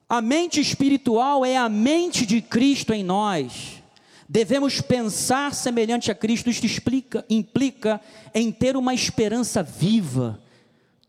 a 0.09 0.19
mente 0.21 0.59
espiritual 0.59 1.45
é 1.45 1.55
a 1.55 1.69
mente 1.69 2.25
de 2.25 2.41
Cristo 2.41 2.93
em 2.93 3.03
nós. 3.03 3.80
Devemos 4.33 4.79
pensar 4.79 5.53
semelhante 5.53 6.09
a 6.09 6.15
Cristo, 6.15 6.49
isto 6.49 6.65
explica, 6.65 7.25
implica 7.29 7.99
em 8.33 8.49
ter 8.49 8.77
uma 8.77 8.93
esperança 8.93 9.61
viva. 9.61 10.41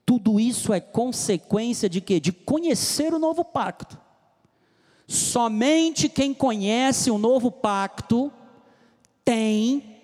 Tudo 0.04 0.40
isso 0.40 0.72
é 0.72 0.80
consequência 0.80 1.88
de 1.88 2.00
quê? 2.00 2.18
De 2.18 2.32
conhecer 2.32 3.14
o 3.14 3.20
novo 3.20 3.44
pacto. 3.44 3.96
Somente 5.06 6.08
quem 6.08 6.34
conhece 6.34 7.12
o 7.12 7.18
novo 7.18 7.48
pacto 7.52 8.32
tem 9.24 10.00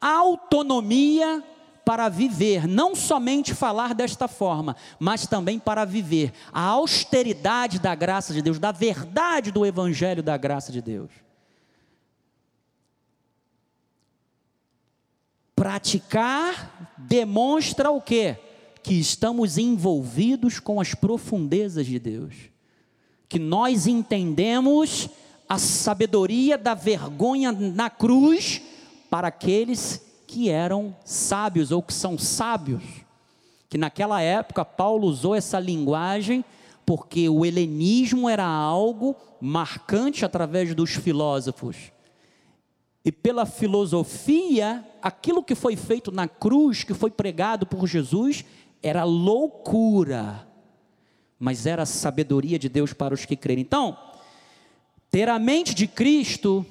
autonomia 0.00 1.44
para 1.84 2.08
viver, 2.08 2.66
não 2.66 2.96
somente 2.96 3.54
falar 3.54 3.94
desta 3.94 4.26
forma, 4.26 4.74
mas 4.98 5.24
também 5.24 5.60
para 5.60 5.84
viver 5.84 6.32
a 6.52 6.62
austeridade 6.62 7.78
da 7.78 7.94
graça 7.94 8.34
de 8.34 8.42
Deus, 8.42 8.58
da 8.58 8.72
verdade 8.72 9.52
do 9.52 9.64
evangelho 9.64 10.20
da 10.20 10.36
graça 10.36 10.72
de 10.72 10.82
Deus. 10.82 11.26
Praticar 15.66 16.94
demonstra 16.96 17.90
o 17.90 18.00
quê? 18.00 18.36
Que 18.84 18.94
estamos 18.94 19.58
envolvidos 19.58 20.60
com 20.60 20.80
as 20.80 20.94
profundezas 20.94 21.86
de 21.86 21.98
Deus 21.98 22.34
que 23.28 23.36
nós 23.36 23.88
entendemos 23.88 25.10
a 25.48 25.58
sabedoria 25.58 26.56
da 26.56 26.74
vergonha 26.74 27.50
na 27.50 27.90
cruz 27.90 28.62
para 29.10 29.26
aqueles 29.26 30.00
que 30.24 30.48
eram 30.48 30.94
sábios 31.04 31.72
ou 31.72 31.82
que 31.82 31.92
são 31.92 32.16
sábios. 32.16 32.84
Que 33.68 33.76
naquela 33.76 34.20
época 34.20 34.64
Paulo 34.64 35.08
usou 35.08 35.34
essa 35.34 35.58
linguagem 35.58 36.44
porque 36.84 37.28
o 37.28 37.44
helenismo 37.44 38.28
era 38.28 38.46
algo 38.46 39.16
marcante 39.40 40.24
através 40.24 40.72
dos 40.76 40.92
filósofos. 40.92 41.90
E 43.04 43.12
pela 43.12 43.46
filosofia, 43.46 44.84
aquilo 45.06 45.42
que 45.42 45.54
foi 45.54 45.76
feito 45.76 46.10
na 46.10 46.26
cruz, 46.26 46.84
que 46.84 46.94
foi 46.94 47.10
pregado 47.10 47.66
por 47.66 47.86
Jesus, 47.86 48.44
era 48.82 49.04
loucura 49.04 50.46
mas 51.38 51.66
era 51.66 51.84
sabedoria 51.84 52.58
de 52.58 52.68
Deus 52.68 52.92
para 52.92 53.14
os 53.14 53.24
que 53.24 53.36
crerem. 53.36 53.62
Então, 53.62 53.96
ter 55.10 55.28
a 55.28 55.38
mente 55.38 55.74
de 55.74 55.86
Cristo 55.86 56.64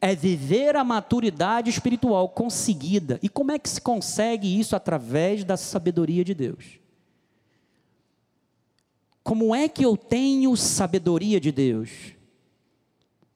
é 0.00 0.14
viver 0.14 0.76
a 0.76 0.84
maturidade 0.84 1.70
espiritual 1.70 2.28
conseguida. 2.28 3.18
E 3.22 3.28
como 3.28 3.52
é 3.52 3.58
que 3.58 3.68
se 3.68 3.80
consegue 3.80 4.58
isso 4.58 4.76
através 4.76 5.42
da 5.42 5.56
sabedoria 5.56 6.24
de 6.24 6.34
Deus? 6.34 6.78
Como 9.24 9.54
é 9.54 9.68
que 9.68 9.84
eu 9.84 9.96
tenho 9.96 10.56
sabedoria 10.56 11.40
de 11.40 11.50
Deus? 11.50 11.90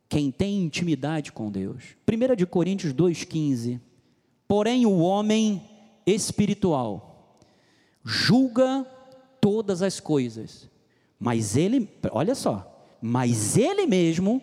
Quem 0.08 0.30
tem 0.30 0.62
intimidade 0.62 1.32
com 1.32 1.50
Deus. 1.50 1.96
1 2.08 2.36
de 2.36 2.46
Coríntios 2.46 2.92
2,15. 2.92 3.80
Porém, 4.50 4.84
o 4.84 4.98
homem 4.98 5.62
espiritual 6.04 7.38
julga 8.04 8.84
todas 9.40 9.80
as 9.80 10.00
coisas. 10.00 10.68
Mas 11.20 11.56
ele, 11.56 11.88
olha 12.10 12.34
só, 12.34 12.84
mas 13.00 13.56
ele 13.56 13.86
mesmo 13.86 14.42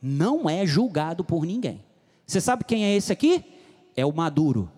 não 0.00 0.48
é 0.48 0.64
julgado 0.64 1.24
por 1.24 1.44
ninguém. 1.44 1.82
Você 2.24 2.40
sabe 2.40 2.62
quem 2.62 2.84
é 2.84 2.94
esse 2.94 3.12
aqui? 3.12 3.44
É 3.96 4.06
o 4.06 4.12
maduro. 4.12 4.70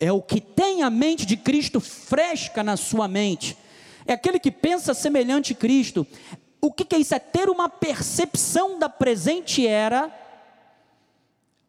É 0.00 0.10
o 0.10 0.22
que 0.22 0.40
tem 0.40 0.82
a 0.82 0.88
mente 0.88 1.26
de 1.26 1.36
Cristo 1.36 1.80
fresca 1.80 2.62
na 2.62 2.78
sua 2.78 3.06
mente. 3.08 3.58
É 4.06 4.14
aquele 4.14 4.38
que 4.38 4.50
pensa 4.50 4.94
semelhante 4.94 5.52
a 5.52 5.56
Cristo. 5.56 6.06
O 6.62 6.72
que, 6.72 6.82
que 6.82 6.96
é 6.96 7.00
isso? 7.00 7.14
É 7.14 7.18
ter 7.18 7.50
uma 7.50 7.68
percepção 7.68 8.78
da 8.78 8.88
presente 8.88 9.66
era, 9.66 10.21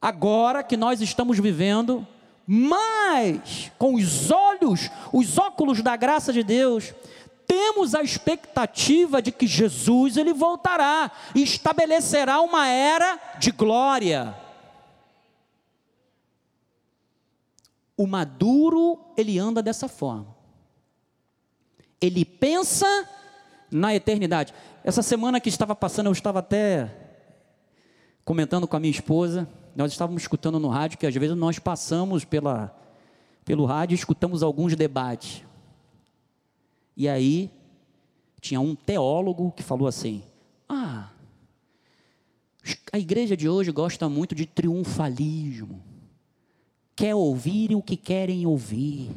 agora 0.04 0.62
que 0.62 0.76
nós 0.76 1.00
estamos 1.00 1.40
vivendo, 1.40 2.06
mas 2.46 3.72
com 3.80 3.96
os 3.96 4.30
olhos, 4.30 4.92
os 5.14 5.38
óculos 5.38 5.82
da 5.82 5.96
graça 5.96 6.34
de 6.34 6.44
Deus, 6.44 6.94
temos 7.48 7.96
a 7.96 8.04
expectativa 8.04 9.22
de 9.22 9.32
que 9.32 9.48
Jesus 9.48 10.18
ele 10.18 10.34
voltará 10.34 11.10
e 11.34 11.42
estabelecerá 11.42 12.42
uma 12.42 12.68
era 12.68 13.18
de 13.40 13.52
glória. 13.52 14.36
O 17.96 18.06
maduro, 18.06 19.00
ele 19.16 19.40
anda 19.40 19.64
dessa 19.64 19.88
forma. 19.88 20.36
Ele 22.02 22.26
pensa 22.26 23.08
na 23.72 23.96
eternidade. 23.96 24.54
Essa 24.84 25.02
semana 25.02 25.40
que 25.40 25.48
estava 25.48 25.74
passando, 25.74 26.08
eu 26.08 26.12
estava 26.12 26.40
até 26.40 26.92
comentando 28.26 28.68
com 28.68 28.76
a 28.76 28.80
minha 28.82 28.92
esposa, 28.92 29.48
nós 29.76 29.92
estávamos 29.92 30.22
escutando 30.22 30.60
no 30.60 30.68
rádio 30.68 30.98
que 30.98 31.08
às 31.08 31.14
vezes 31.14 31.36
nós 31.36 31.60
passamos 31.60 32.24
pela, 32.24 32.76
pelo 33.44 33.66
rádio 33.66 33.96
e 33.96 33.98
escutamos 33.98 34.44
alguns 34.44 34.76
debates. 34.76 35.44
E 36.96 37.08
aí 37.08 37.50
tinha 38.40 38.60
um 38.60 38.76
teólogo 38.76 39.52
que 39.52 39.64
falou 39.64 39.88
assim: 39.88 40.24
Ah, 40.70 41.10
a 42.92 43.00
igreja 43.00 43.36
de 43.36 43.50
hoje 43.50 43.72
gosta 43.72 44.08
muito 44.08 44.36
de 44.36 44.46
triunfalismo. 44.46 45.82
Quer 46.96 47.16
ouvir 47.16 47.74
o 47.74 47.82
que 47.82 47.98
querem 47.98 48.46
ouvir. 48.46 49.10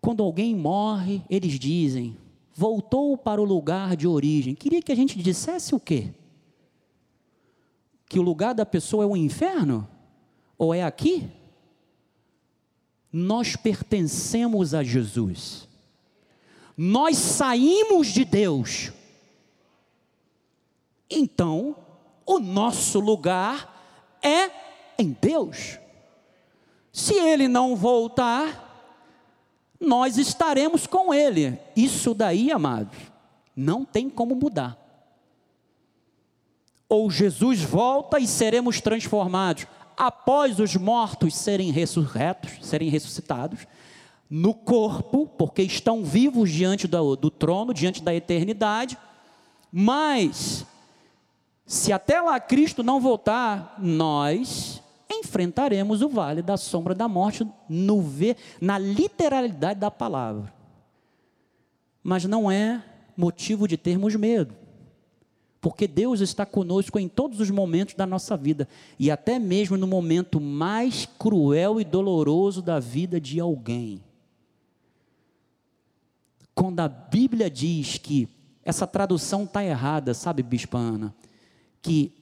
Quando 0.00 0.22
alguém 0.22 0.54
morre, 0.54 1.22
eles 1.28 1.58
dizem: 1.58 2.16
voltou 2.54 3.16
para 3.16 3.40
o 3.40 3.44
lugar 3.44 3.96
de 3.96 4.06
origem. 4.06 4.54
Queria 4.54 4.80
que 4.80 4.90
a 4.90 4.96
gente 4.96 5.18
dissesse 5.22 5.74
o 5.74 5.80
quê? 5.80 6.12
Que 8.08 8.18
o 8.18 8.22
lugar 8.22 8.54
da 8.54 8.64
pessoa 8.64 9.04
é 9.04 9.06
o 9.06 9.16
inferno? 9.16 9.88
Ou 10.56 10.72
é 10.72 10.82
aqui? 10.82 11.30
Nós 13.12 13.56
pertencemos 13.56 14.74
a 14.74 14.82
Jesus. 14.82 15.68
Nós 16.76 17.16
saímos 17.16 18.08
de 18.08 18.24
Deus. 18.24 18.92
Então, 21.10 21.76
o 22.24 22.38
nosso 22.38 23.00
lugar 23.00 24.18
é 24.22 24.50
em 24.98 25.16
Deus. 25.20 25.78
Se 26.92 27.14
ele 27.14 27.48
não 27.48 27.76
voltar, 27.76 28.68
nós 29.80 30.18
estaremos 30.18 30.86
com 30.86 31.14
Ele. 31.14 31.58
Isso 31.76 32.12
daí, 32.14 32.50
amados, 32.50 32.98
não 33.54 33.84
tem 33.84 34.10
como 34.10 34.34
mudar. 34.34 34.76
Ou 36.88 37.10
Jesus 37.10 37.60
volta 37.60 38.18
e 38.18 38.26
seremos 38.26 38.80
transformados 38.80 39.66
após 39.96 40.60
os 40.60 40.76
mortos 40.76 41.34
serem 41.34 41.70
ressurretos, 41.72 42.52
serem 42.62 42.88
ressuscitados, 42.88 43.66
no 44.30 44.54
corpo, 44.54 45.26
porque 45.26 45.62
estão 45.62 46.04
vivos 46.04 46.50
diante 46.50 46.86
do, 46.86 47.16
do 47.16 47.30
trono, 47.30 47.74
diante 47.74 48.02
da 48.02 48.14
eternidade, 48.14 48.96
mas, 49.72 50.64
se 51.66 51.92
até 51.92 52.20
lá 52.20 52.38
Cristo 52.38 52.82
não 52.82 53.00
voltar, 53.00 53.74
nós 53.78 54.82
enfrentaremos 55.10 56.02
o 56.02 56.08
vale 56.08 56.42
da 56.42 56.56
sombra 56.56 56.94
da 56.94 57.08
morte 57.08 57.46
no 57.68 58.00
ver, 58.02 58.36
na 58.60 58.78
literalidade 58.78 59.80
da 59.80 59.90
palavra. 59.90 60.52
Mas 62.02 62.24
não 62.24 62.50
é 62.50 62.82
motivo 63.16 63.66
de 63.66 63.76
termos 63.76 64.14
medo. 64.14 64.54
Porque 65.60 65.88
Deus 65.88 66.20
está 66.20 66.46
conosco 66.46 66.98
em 66.98 67.08
todos 67.08 67.40
os 67.40 67.50
momentos 67.50 67.94
da 67.94 68.06
nossa 68.06 68.36
vida 68.36 68.68
e 68.98 69.10
até 69.10 69.38
mesmo 69.38 69.76
no 69.76 69.86
momento 69.86 70.40
mais 70.40 71.06
cruel 71.18 71.80
e 71.80 71.84
doloroso 71.84 72.62
da 72.62 72.78
vida 72.78 73.20
de 73.20 73.40
alguém. 73.40 74.02
Quando 76.54 76.80
a 76.80 76.88
Bíblia 76.88 77.50
diz 77.50 77.98
que 77.98 78.28
essa 78.64 78.86
tradução 78.86 79.44
está 79.44 79.64
errada, 79.64 80.14
sabe, 80.14 80.42
Bispana? 80.42 81.14
Que 81.80 82.12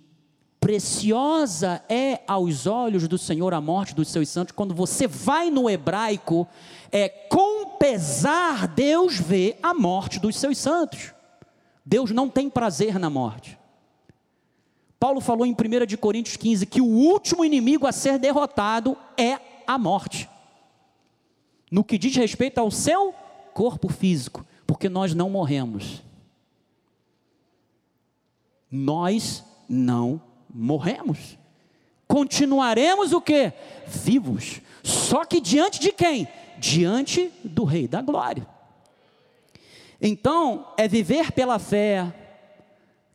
Preciosa 0.67 1.81
é 1.89 2.23
aos 2.27 2.67
olhos 2.67 3.07
do 3.07 3.17
Senhor 3.17 3.55
a 3.55 3.61
morte 3.61 3.95
dos 3.95 4.09
seus 4.09 4.29
santos. 4.29 4.53
Quando 4.53 4.75
você 4.75 5.07
vai 5.07 5.49
no 5.49 5.71
hebraico, 5.71 6.45
é 6.91 7.09
com 7.09 7.77
pesar 7.79 8.67
Deus 8.67 9.17
vê 9.17 9.57
a 9.63 9.73
morte 9.73 10.19
dos 10.19 10.35
seus 10.37 10.59
santos. 10.59 11.15
Deus 11.87 12.11
não 12.11 12.29
tem 12.29 12.51
prazer 12.51 12.99
na 12.99 13.09
morte. 13.09 13.57
Paulo 14.99 15.21
falou 15.21 15.47
em 15.47 15.53
1 15.53 15.87
de 15.87 15.97
Coríntios 15.97 16.37
15 16.37 16.67
que 16.67 16.81
o 16.81 16.87
último 16.87 17.45
inimigo 17.45 17.87
a 17.87 17.93
ser 17.93 18.19
derrotado 18.19 18.97
é 19.17 19.39
a 19.65 19.79
morte. 19.79 20.29
No 21.71 21.85
que 21.85 21.97
diz 21.97 22.17
respeito 22.17 22.59
ao 22.59 22.73
seu 22.73 23.15
corpo 23.55 23.89
físico, 23.89 24.45
porque 24.67 24.89
nós 24.89 25.15
não 25.15 25.31
morremos. 25.31 26.03
Nós 28.69 29.45
não 29.69 30.21
morremos. 30.53 31.39
Continuaremos 32.09 33.13
o 33.13 33.21
que? 33.21 33.53
Vivos. 33.87 34.61
Só 34.83 35.25
que 35.25 35.41
diante 35.41 35.79
de 35.79 35.93
quem? 35.93 36.27
Diante 36.59 37.31
do 37.45 37.63
Rei 37.63 37.87
da 37.87 38.03
Glória. 38.03 38.56
Então, 40.07 40.73
é 40.77 40.87
viver 40.87 41.33
pela 41.33 41.59
fé, 41.59 42.13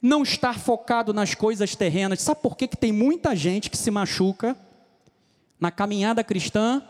não 0.01 0.23
estar 0.23 0.59
focado 0.59 1.13
nas 1.13 1.33
coisas 1.33 1.75
terrenas. 1.75 2.21
Sabe 2.21 2.41
por 2.41 2.57
que, 2.57 2.67
que 2.67 2.77
tem 2.77 2.91
muita 2.91 3.35
gente 3.35 3.69
que 3.69 3.77
se 3.77 3.89
machuca 3.89 4.57
na 5.59 5.71
caminhada 5.71 6.23
cristã? 6.23 6.81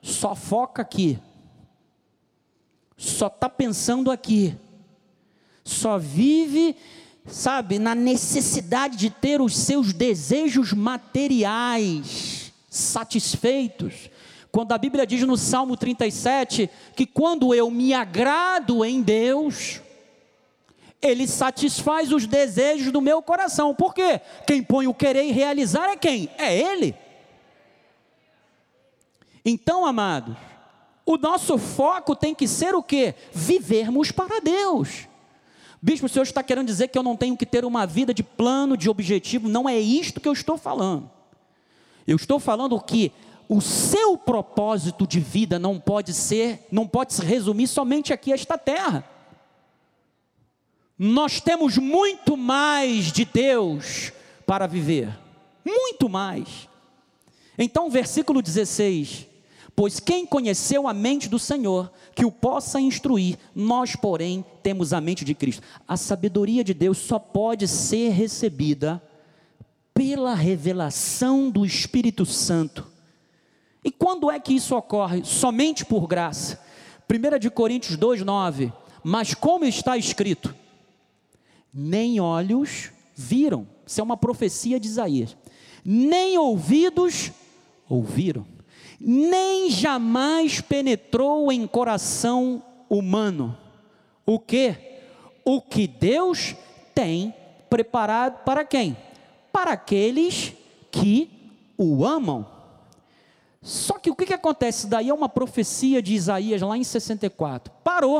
Só 0.00 0.34
foca 0.34 0.82
aqui, 0.82 1.18
só 2.96 3.28
está 3.28 3.48
pensando 3.48 4.10
aqui, 4.10 4.56
só 5.64 5.96
vive 5.96 6.76
sabe, 7.26 7.78
na 7.78 7.94
necessidade 7.94 8.96
de 8.96 9.10
ter 9.10 9.40
os 9.40 9.56
seus 9.56 9.92
desejos 9.92 10.72
materiais 10.72 12.52
satisfeitos. 12.68 14.10
Quando 14.52 14.72
a 14.72 14.78
Bíblia 14.78 15.06
diz 15.06 15.22
no 15.22 15.38
Salmo 15.38 15.78
37 15.78 16.68
que 16.94 17.06
quando 17.06 17.54
eu 17.54 17.70
me 17.70 17.94
agrado 17.94 18.84
em 18.84 19.00
Deus, 19.00 19.80
Ele 21.00 21.26
satisfaz 21.26 22.12
os 22.12 22.26
desejos 22.26 22.92
do 22.92 23.00
meu 23.00 23.22
coração. 23.22 23.74
Por 23.74 23.94
quê? 23.94 24.20
Quem 24.46 24.62
põe 24.62 24.86
o 24.86 24.92
querer 24.92 25.24
e 25.24 25.32
realizar 25.32 25.88
é 25.88 25.96
quem? 25.96 26.28
É 26.36 26.54
Ele. 26.54 26.94
Então, 29.42 29.86
amados, 29.86 30.36
o 31.06 31.16
nosso 31.16 31.56
foco 31.56 32.14
tem 32.14 32.34
que 32.34 32.46
ser 32.46 32.74
o 32.74 32.82
quê? 32.82 33.14
Vivermos 33.32 34.12
para 34.12 34.38
Deus. 34.38 35.08
Bispo, 35.80 36.06
o 36.06 36.08
senhor 36.10 36.24
está 36.24 36.42
querendo 36.42 36.66
dizer 36.66 36.88
que 36.88 36.98
eu 36.98 37.02
não 37.02 37.16
tenho 37.16 37.38
que 37.38 37.46
ter 37.46 37.64
uma 37.64 37.86
vida 37.86 38.12
de 38.12 38.22
plano, 38.22 38.76
de 38.76 38.90
objetivo? 38.90 39.48
Não 39.48 39.66
é 39.66 39.78
isto 39.80 40.20
que 40.20 40.28
eu 40.28 40.32
estou 40.32 40.58
falando. 40.58 41.10
Eu 42.06 42.16
estou 42.16 42.38
falando 42.38 42.78
que 42.78 43.12
o 43.52 43.60
seu 43.60 44.16
propósito 44.16 45.06
de 45.06 45.20
vida 45.20 45.58
não 45.58 45.78
pode 45.78 46.14
ser, 46.14 46.66
não 46.72 46.88
pode 46.88 47.12
se 47.12 47.22
resumir 47.22 47.66
somente 47.66 48.10
aqui 48.10 48.32
esta 48.32 48.56
terra. 48.56 49.04
Nós 50.98 51.38
temos 51.38 51.76
muito 51.76 52.34
mais 52.34 53.12
de 53.12 53.26
Deus 53.26 54.10
para 54.46 54.66
viver, 54.66 55.18
muito 55.62 56.08
mais. 56.08 56.66
Então, 57.58 57.90
versículo 57.90 58.40
16: 58.40 59.26
Pois 59.76 60.00
quem 60.00 60.24
conheceu 60.24 60.88
a 60.88 60.94
mente 60.94 61.28
do 61.28 61.38
Senhor, 61.38 61.92
que 62.14 62.24
o 62.24 62.32
possa 62.32 62.80
instruir, 62.80 63.36
nós, 63.54 63.94
porém, 63.94 64.42
temos 64.62 64.94
a 64.94 65.00
mente 65.00 65.26
de 65.26 65.34
Cristo. 65.34 65.62
A 65.86 65.98
sabedoria 65.98 66.64
de 66.64 66.72
Deus 66.72 66.96
só 66.96 67.18
pode 67.18 67.68
ser 67.68 68.12
recebida 68.12 69.02
pela 69.92 70.34
revelação 70.34 71.50
do 71.50 71.66
Espírito 71.66 72.24
Santo. 72.24 72.91
E 73.84 73.90
quando 73.90 74.30
é 74.30 74.38
que 74.38 74.54
isso 74.54 74.76
ocorre? 74.76 75.24
Somente 75.24 75.84
por 75.84 76.06
graça. 76.06 76.60
1 77.08 77.38
de 77.38 77.50
Coríntios 77.50 77.96
2:9. 77.96 78.72
Mas 79.02 79.34
como 79.34 79.64
está 79.64 79.96
escrito, 79.96 80.54
nem 81.72 82.20
olhos 82.20 82.90
viram. 83.14 83.66
Isso 83.86 84.00
é 84.00 84.04
uma 84.04 84.16
profecia 84.16 84.78
de 84.78 84.86
Isaías. 84.86 85.36
Nem 85.84 86.38
ouvidos 86.38 87.32
ouviram 87.88 88.46
nem 89.04 89.68
jamais 89.68 90.60
penetrou 90.60 91.50
em 91.50 91.66
coração 91.66 92.62
humano. 92.88 93.56
O 94.24 94.38
que? 94.38 94.76
O 95.44 95.60
que 95.60 95.88
Deus 95.88 96.54
tem 96.94 97.34
preparado 97.68 98.44
para 98.44 98.64
quem? 98.64 98.96
Para 99.52 99.72
aqueles 99.72 100.52
que 100.92 101.28
o 101.76 102.06
amam. 102.06 102.46
Só 103.62 103.96
que 103.96 104.10
o 104.10 104.16
que, 104.16 104.26
que 104.26 104.34
acontece? 104.34 104.80
Isso 104.80 104.88
daí 104.88 105.08
é 105.08 105.14
uma 105.14 105.28
profecia 105.28 106.02
de 106.02 106.14
Isaías 106.14 106.60
lá 106.60 106.76
em 106.76 106.82
64. 106.82 107.72
Parou. 107.84 108.18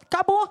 Acabou. 0.00 0.50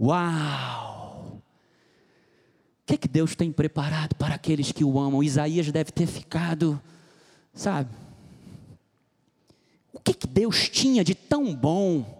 Uau! 0.00 1.36
O 1.36 2.86
que, 2.86 2.96
que 2.96 3.08
Deus 3.08 3.34
tem 3.34 3.52
preparado 3.52 4.14
para 4.14 4.34
aqueles 4.36 4.72
que 4.72 4.82
o 4.82 4.98
amam? 4.98 5.22
Isaías 5.22 5.70
deve 5.70 5.92
ter 5.92 6.06
ficado, 6.06 6.80
sabe? 7.52 7.90
O 9.92 10.00
que, 10.00 10.14
que 10.14 10.26
Deus 10.26 10.68
tinha 10.68 11.04
de 11.04 11.14
tão 11.14 11.54
bom 11.54 12.16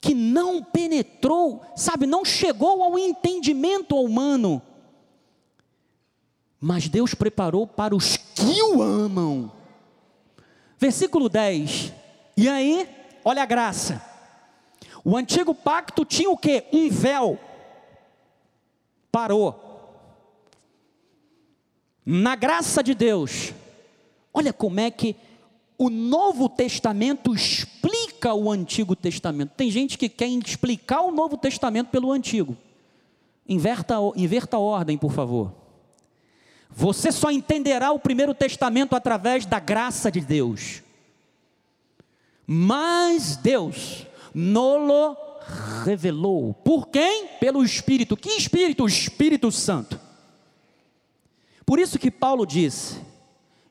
que 0.00 0.14
não 0.14 0.62
penetrou, 0.62 1.62
sabe, 1.76 2.06
não 2.06 2.24
chegou 2.24 2.82
ao 2.82 2.98
entendimento 2.98 3.96
humano, 3.96 4.60
mas 6.60 6.88
Deus 6.88 7.14
preparou 7.14 7.66
para 7.66 7.94
os 7.94 8.16
que 8.16 8.62
o 8.62 8.82
amam. 8.82 9.52
Versículo 10.78 11.28
10. 11.28 11.92
E 12.36 12.48
aí, 12.48 12.88
olha 13.24 13.42
a 13.42 13.46
graça. 13.46 14.02
O 15.04 15.16
antigo 15.16 15.54
pacto 15.54 16.04
tinha 16.04 16.30
o 16.30 16.36
que? 16.36 16.64
Um 16.72 16.88
véu. 16.88 17.38
Parou. 19.12 19.60
Na 22.04 22.34
graça 22.34 22.82
de 22.82 22.94
Deus. 22.94 23.52
Olha 24.32 24.52
como 24.52 24.80
é 24.80 24.90
que 24.90 25.16
o 25.76 25.90
Novo 25.90 26.48
Testamento 26.48 27.34
explica 27.34 28.32
o 28.34 28.50
Antigo 28.50 28.96
Testamento. 28.96 29.52
Tem 29.56 29.70
gente 29.70 29.98
que 29.98 30.08
quer 30.08 30.28
explicar 30.28 31.02
o 31.02 31.10
Novo 31.10 31.36
Testamento 31.36 31.88
pelo 31.88 32.10
Antigo. 32.12 32.56
Inverta, 33.48 33.96
inverta 34.16 34.56
a 34.56 34.60
ordem, 34.60 34.96
por 34.96 35.12
favor. 35.12 35.63
Você 36.76 37.12
só 37.12 37.30
entenderá 37.30 37.92
o 37.92 38.00
Primeiro 38.00 38.34
Testamento 38.34 38.96
através 38.96 39.46
da 39.46 39.60
graça 39.60 40.10
de 40.10 40.20
Deus. 40.20 40.82
Mas 42.44 43.36
Deus 43.36 44.06
nolo 44.34 45.16
revelou. 45.84 46.52
Por 46.52 46.88
quem? 46.88 47.28
Pelo 47.38 47.64
Espírito. 47.64 48.16
Que 48.16 48.30
Espírito? 48.30 48.82
O 48.82 48.88
Espírito 48.88 49.52
Santo. 49.52 50.00
Por 51.64 51.78
isso 51.78 51.98
que 51.98 52.10
Paulo 52.10 52.44
diz: 52.44 53.00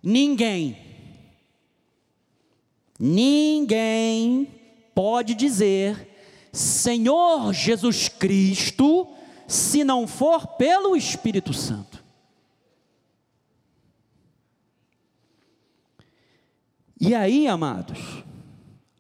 ninguém, 0.01 0.77
ninguém 2.97 4.47
pode 4.95 5.35
dizer 5.35 6.09
Senhor 6.53 7.51
Jesus 7.51 8.07
Cristo 8.07 9.07
se 9.45 9.83
não 9.83 10.07
for 10.07 10.47
pelo 10.55 10.95
Espírito 10.95 11.53
Santo. 11.53 11.92
E 17.05 17.13
aí, 17.13 17.49
amados, 17.49 17.99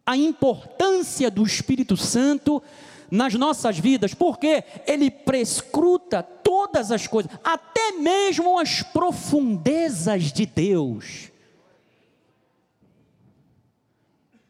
a 0.05 0.17
importância 0.17 1.31
do 1.31 1.41
Espírito 1.41 1.95
Santo 1.95 2.61
nas 3.09 3.33
nossas 3.33 3.79
vidas, 3.79 4.13
porque 4.13 4.61
ele 4.85 5.09
prescruta 5.09 6.21
todas 6.21 6.91
as 6.91 7.07
coisas, 7.07 7.31
até 7.41 7.93
mesmo 7.93 8.59
as 8.59 8.83
profundezas 8.83 10.33
de 10.33 10.45
Deus. 10.45 11.31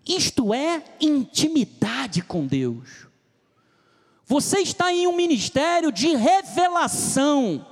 Isto 0.03 0.51
é 0.51 0.83
intimidade 0.99 2.23
com 2.23 2.47
Deus. 2.47 3.05
Você 4.25 4.61
está 4.61 4.91
em 4.91 5.05
um 5.05 5.15
ministério 5.15 5.91
de 5.91 6.15
revelação. 6.15 7.63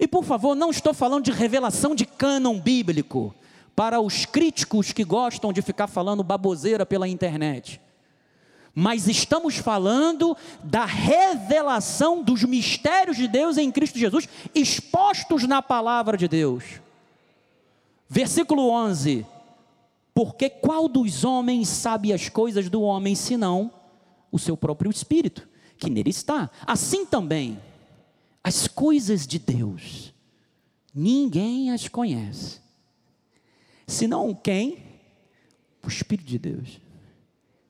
E 0.00 0.08
por 0.08 0.24
favor, 0.24 0.56
não 0.56 0.70
estou 0.70 0.92
falando 0.92 1.26
de 1.26 1.30
revelação 1.30 1.94
de 1.94 2.04
cânon 2.04 2.58
bíblico, 2.58 3.32
para 3.76 4.00
os 4.00 4.24
críticos 4.24 4.90
que 4.90 5.04
gostam 5.04 5.52
de 5.52 5.62
ficar 5.62 5.86
falando 5.86 6.24
baboseira 6.24 6.84
pela 6.84 7.06
internet. 7.06 7.80
Mas 8.74 9.06
estamos 9.06 9.56
falando 9.56 10.36
da 10.64 10.84
revelação 10.84 12.22
dos 12.22 12.42
mistérios 12.42 13.16
de 13.16 13.28
Deus 13.28 13.56
em 13.56 13.70
Cristo 13.70 13.98
Jesus, 13.98 14.28
expostos 14.54 15.44
na 15.44 15.62
palavra 15.62 16.16
de 16.16 16.26
Deus. 16.26 16.64
Versículo 18.08 18.68
11: 18.70 19.24
Porque 20.12 20.50
qual 20.50 20.88
dos 20.88 21.24
homens 21.24 21.68
sabe 21.68 22.12
as 22.12 22.28
coisas 22.28 22.68
do 22.68 22.82
homem 22.82 23.14
senão 23.14 23.70
o 24.32 24.38
seu 24.38 24.56
próprio 24.56 24.90
espírito? 24.90 25.46
que 25.78 25.90
nele 25.90 26.10
está. 26.10 26.50
Assim 26.66 27.04
também, 27.06 27.60
as 28.42 28.66
coisas 28.66 29.26
de 29.26 29.38
Deus, 29.38 30.12
ninguém 30.94 31.70
as 31.70 31.88
conhece, 31.88 32.60
senão 33.86 34.34
quem? 34.34 34.78
O 35.84 35.88
Espírito 35.88 36.26
de 36.26 36.38
Deus. 36.38 36.80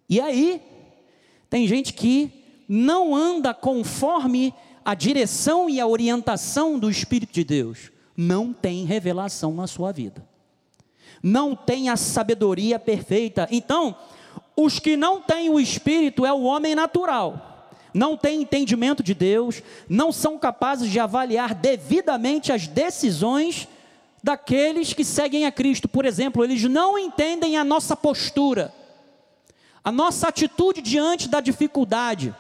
E 0.08 0.20
aí, 0.20 0.62
tem 1.50 1.66
gente 1.66 1.92
que 1.92 2.30
não 2.68 3.14
anda 3.14 3.52
conforme 3.52 4.54
a 4.84 4.94
direção 4.94 5.68
e 5.68 5.80
a 5.80 5.86
orientação 5.86 6.78
do 6.78 6.88
Espírito 6.88 7.32
de 7.32 7.44
Deus, 7.44 7.90
não 8.16 8.52
tem 8.52 8.84
revelação 8.84 9.52
na 9.52 9.66
sua 9.66 9.92
vida, 9.92 10.26
não 11.22 11.54
tem 11.54 11.88
a 11.88 11.96
sabedoria 11.96 12.78
perfeita. 12.78 13.48
Então, 13.50 13.96
os 14.56 14.78
que 14.78 14.96
não 14.96 15.20
têm 15.20 15.50
o 15.50 15.60
Espírito 15.60 16.24
é 16.24 16.32
o 16.32 16.42
homem 16.42 16.74
natural 16.74 17.52
não 17.96 18.14
têm 18.14 18.42
entendimento 18.42 19.02
de 19.02 19.14
Deus, 19.14 19.62
não 19.88 20.12
são 20.12 20.38
capazes 20.38 20.90
de 20.90 21.00
avaliar 21.00 21.54
devidamente 21.54 22.52
as 22.52 22.66
decisões 22.66 23.66
daqueles 24.26 24.92
que 24.92 25.04
seguem 25.04 25.46
a 25.46 25.52
Cristo. 25.52 25.86
Por 25.86 26.04
exemplo, 26.04 26.42
eles 26.42 26.64
não 26.64 26.98
entendem 26.98 27.56
a 27.56 27.62
nossa 27.62 27.94
postura, 27.94 28.74
a 29.84 29.92
nossa 29.92 30.26
atitude 30.26 30.82
diante 30.82 31.28
da 31.28 31.40
dificuldade, 31.40 32.34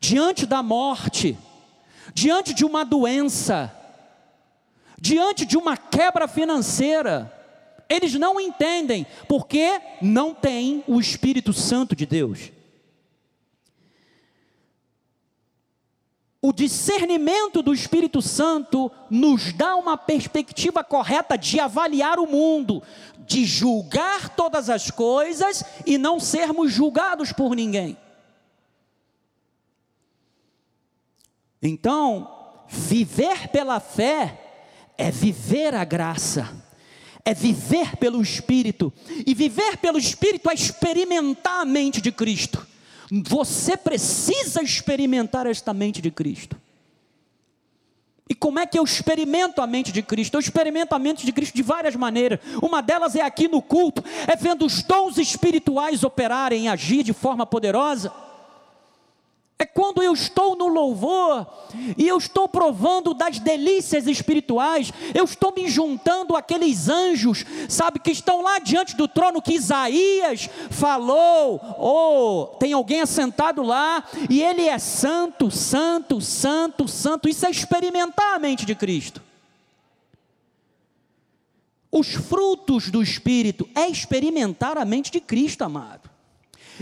diante 0.00 0.44
da 0.44 0.64
morte, 0.64 1.38
diante 2.12 2.52
de 2.52 2.64
uma 2.64 2.84
doença, 2.84 3.72
diante 5.00 5.46
de 5.46 5.56
uma 5.56 5.76
quebra 5.76 6.26
financeira. 6.26 7.32
Eles 7.88 8.14
não 8.14 8.40
entendem, 8.40 9.06
porque 9.28 9.80
não 10.02 10.34
têm 10.34 10.82
o 10.88 10.98
Espírito 10.98 11.52
Santo 11.52 11.94
de 11.94 12.04
Deus. 12.04 12.50
O 16.42 16.52
discernimento 16.52 17.62
do 17.62 17.72
Espírito 17.72 18.22
Santo 18.22 18.90
nos 19.10 19.52
dá 19.52 19.76
uma 19.76 19.96
perspectiva 19.98 20.82
correta 20.82 21.36
de 21.36 21.60
avaliar 21.60 22.18
o 22.18 22.26
mundo, 22.26 22.82
de 23.26 23.44
julgar 23.44 24.30
todas 24.30 24.70
as 24.70 24.90
coisas 24.90 25.62
e 25.84 25.98
não 25.98 26.18
sermos 26.18 26.72
julgados 26.72 27.30
por 27.30 27.54
ninguém. 27.54 27.96
Então, 31.62 32.26
viver 32.68 33.48
pela 33.48 33.78
fé 33.78 34.92
é 34.96 35.10
viver 35.10 35.74
a 35.74 35.84
graça, 35.84 36.48
é 37.22 37.34
viver 37.34 37.96
pelo 37.96 38.22
Espírito, 38.22 38.90
e 39.26 39.34
viver 39.34 39.76
pelo 39.76 39.98
Espírito 39.98 40.48
é 40.48 40.54
experimentar 40.54 41.60
a 41.60 41.64
mente 41.66 42.00
de 42.00 42.10
Cristo. 42.10 42.66
Você 43.10 43.76
precisa 43.76 44.62
experimentar 44.62 45.46
esta 45.46 45.74
mente 45.74 46.00
de 46.00 46.10
Cristo. 46.10 46.56
E 48.28 48.34
como 48.34 48.60
é 48.60 48.66
que 48.66 48.78
eu 48.78 48.84
experimento 48.84 49.60
a 49.60 49.66
mente 49.66 49.90
de 49.90 50.02
Cristo? 50.02 50.34
Eu 50.36 50.40
experimento 50.40 50.94
a 50.94 50.98
mente 51.00 51.26
de 51.26 51.32
Cristo 51.32 51.56
de 51.56 51.64
várias 51.64 51.96
maneiras. 51.96 52.38
Uma 52.62 52.80
delas 52.80 53.16
é 53.16 53.22
aqui 53.22 53.48
no 53.48 53.60
culto, 53.60 54.04
é 54.28 54.36
vendo 54.36 54.64
os 54.64 54.84
dons 54.84 55.18
espirituais 55.18 56.04
operarem 56.04 56.66
e 56.66 56.68
agir 56.68 57.02
de 57.02 57.12
forma 57.12 57.44
poderosa. 57.44 58.12
É 59.60 59.66
quando 59.66 60.02
eu 60.02 60.14
estou 60.14 60.56
no 60.56 60.68
louvor 60.68 61.46
e 61.98 62.08
eu 62.08 62.16
estou 62.16 62.48
provando 62.48 63.12
das 63.12 63.38
delícias 63.38 64.06
espirituais, 64.06 64.90
eu 65.12 65.22
estou 65.24 65.52
me 65.52 65.68
juntando 65.68 66.34
àqueles 66.34 66.88
anjos, 66.88 67.44
sabe, 67.68 67.98
que 67.98 68.10
estão 68.10 68.40
lá 68.40 68.58
diante 68.58 68.96
do 68.96 69.06
trono 69.06 69.42
que 69.42 69.52
Isaías 69.52 70.48
falou. 70.70 71.60
Ou 71.76 72.42
oh, 72.42 72.46
tem 72.56 72.72
alguém 72.72 73.02
assentado 73.02 73.62
lá 73.62 74.02
e 74.30 74.42
ele 74.42 74.66
é 74.66 74.78
santo, 74.78 75.50
santo, 75.50 76.22
santo, 76.22 76.88
santo. 76.88 77.28
Isso 77.28 77.44
é 77.44 77.50
experimentar 77.50 78.36
a 78.36 78.38
mente 78.38 78.64
de 78.64 78.74
Cristo. 78.74 79.20
Os 81.92 82.14
frutos 82.14 82.90
do 82.90 83.02
Espírito 83.02 83.68
é 83.74 83.86
experimentar 83.88 84.78
a 84.78 84.86
mente 84.86 85.10
de 85.10 85.20
Cristo, 85.20 85.64
amado. 85.64 86.08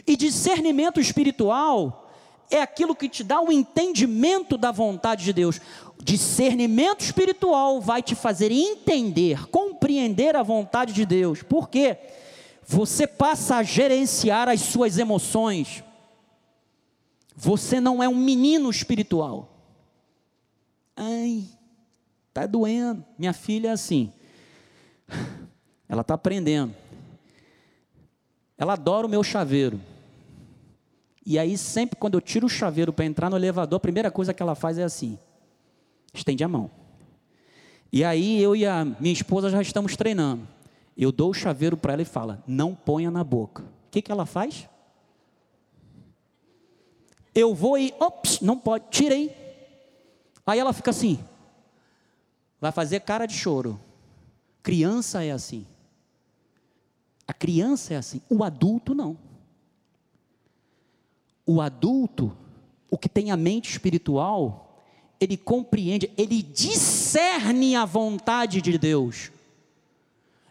E 0.07 0.17
discernimento 0.17 1.01
espiritual 1.01 2.05
é 2.51 2.63
aquilo 2.63 2.95
que 2.95 3.09
te 3.09 3.23
dá 3.23 3.41
o 3.41 3.53
entendimento 3.53 4.57
da 4.57 4.71
vontade 4.71 5.25
de 5.25 5.33
Deus. 5.33 5.61
Discernimento 6.03 7.01
espiritual 7.01 7.81
vai 7.81 8.03
te 8.03 8.15
fazer 8.15 8.51
entender, 8.51 9.47
compreender 9.49 10.37
a 10.37 10.43
vontade 10.43 10.93
de 10.93 11.05
Deus. 11.05 11.43
Por 11.43 11.69
quê? 11.69 11.99
Você 12.67 13.07
passa 13.07 13.57
a 13.57 13.63
gerenciar 13.63 14.49
as 14.49 14.61
suas 14.61 14.99
emoções. 14.99 15.83
Você 17.35 17.81
não 17.81 18.03
é 18.03 18.09
um 18.09 18.17
menino 18.17 18.69
espiritual. 18.71 19.49
Ai, 20.97 21.45
tá 22.35 22.47
doendo. 22.47 23.05
Minha 23.19 23.33
filha 23.33 23.69
é 23.69 23.73
assim. 23.73 24.13
Ela 25.89 26.03
está 26.03 26.15
aprendendo. 26.15 26.75
Ela 28.59 28.73
adora 28.73 29.07
o 29.07 29.11
meu 29.11 29.23
chaveiro. 29.23 29.81
E 31.31 31.39
aí, 31.39 31.59
sempre 31.59 31.95
quando 31.95 32.15
eu 32.15 32.23
tiro 32.23 32.47
o 32.47 32.49
chaveiro 32.49 32.91
para 32.91 33.05
entrar 33.05 33.29
no 33.29 33.37
elevador, 33.37 33.77
a 33.77 33.81
primeira 33.81 34.11
coisa 34.11 34.33
que 34.33 34.43
ela 34.43 34.55
faz 34.55 34.79
é 34.79 34.83
assim: 34.83 35.19
estende 36.15 36.43
a 36.43 36.49
mão. 36.49 36.71
E 37.93 38.03
aí, 38.03 38.41
eu 38.41 38.57
e 38.57 38.65
a 38.65 38.83
minha 38.83 39.13
esposa 39.13 39.51
já 39.51 39.61
estamos 39.61 39.95
treinando. 39.95 40.49
Eu 40.97 41.13
dou 41.13 41.29
o 41.29 41.35
chaveiro 41.35 41.77
para 41.77 41.93
ela 41.93 42.01
e 42.01 42.07
falo: 42.07 42.43
não 42.47 42.75
ponha 42.75 43.11
na 43.11 43.23
boca. 43.23 43.63
O 43.63 43.91
que, 43.91 44.01
que 44.01 44.11
ela 44.11 44.25
faz? 44.25 44.67
Eu 47.35 47.55
vou 47.55 47.77
e, 47.77 47.93
ops, 48.01 48.41
não 48.41 48.57
pode, 48.57 48.87
tirei. 48.89 49.31
Aí 50.47 50.59
ela 50.59 50.73
fica 50.73 50.93
assim, 50.93 51.23
vai 52.59 52.73
fazer 52.73 53.01
cara 53.01 53.27
de 53.27 53.35
choro. 53.35 53.79
Criança 54.63 55.23
é 55.23 55.31
assim. 55.31 55.67
A 57.27 57.35
criança 57.35 57.93
é 57.93 57.99
assim, 57.99 58.23
o 58.31 58.43
adulto 58.43 58.95
não. 58.95 59.28
O 61.51 61.63
adulto, 61.63 62.37
o 62.91 62.99
que 62.99 63.09
tem 63.09 63.31
a 63.31 63.37
mente 63.37 63.71
espiritual, 63.71 64.83
ele 65.19 65.35
compreende, 65.35 66.11
ele 66.19 66.43
discerne 66.43 67.75
a 67.75 67.87
vontade 67.87 68.61
de 68.61 68.77
Deus. 68.77 69.33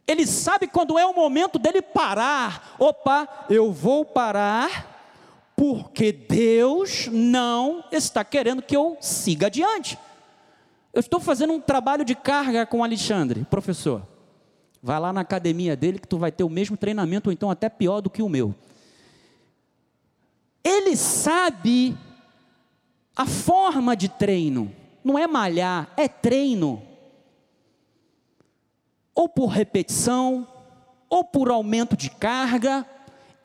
Ele 0.07 0.25
sabe 0.25 0.65
quando 0.65 0.97
é 0.97 1.05
o 1.05 1.13
momento 1.13 1.59
dele 1.59 1.83
parar. 1.83 2.75
Opa, 2.79 3.45
eu 3.47 3.71
vou 3.71 4.03
parar 4.03 4.95
porque 5.55 6.11
Deus 6.11 7.07
não 7.11 7.83
está 7.91 8.23
querendo 8.23 8.63
que 8.63 8.75
eu 8.75 8.97
siga 8.99 9.45
adiante. 9.45 9.99
Eu 10.91 11.01
estou 11.01 11.19
fazendo 11.19 11.53
um 11.53 11.61
trabalho 11.61 12.03
de 12.03 12.15
carga 12.15 12.65
com 12.65 12.83
Alexandre, 12.83 13.45
professor. 13.45 14.01
Vai 14.81 14.99
lá 14.99 15.13
na 15.13 15.21
academia 15.21 15.75
dele 15.75 15.99
que 15.99 16.07
tu 16.07 16.17
vai 16.17 16.31
ter 16.31 16.43
o 16.43 16.49
mesmo 16.49 16.75
treinamento, 16.75 17.29
ou 17.29 17.33
então 17.33 17.51
até 17.51 17.69
pior 17.69 18.01
do 18.01 18.09
que 18.09 18.23
o 18.23 18.29
meu. 18.29 18.55
Ele 20.67 20.97
sabe 20.97 21.97
a 23.15 23.25
forma 23.25 23.95
de 23.95 24.09
treino. 24.09 24.69
Não 25.01 25.17
é 25.17 25.25
malhar, 25.25 25.93
é 25.95 26.09
treino. 26.09 26.83
Ou 29.15 29.29
por 29.29 29.45
repetição, 29.45 30.45
ou 31.09 31.23
por 31.23 31.49
aumento 31.49 31.95
de 31.95 32.09
carga, 32.09 32.85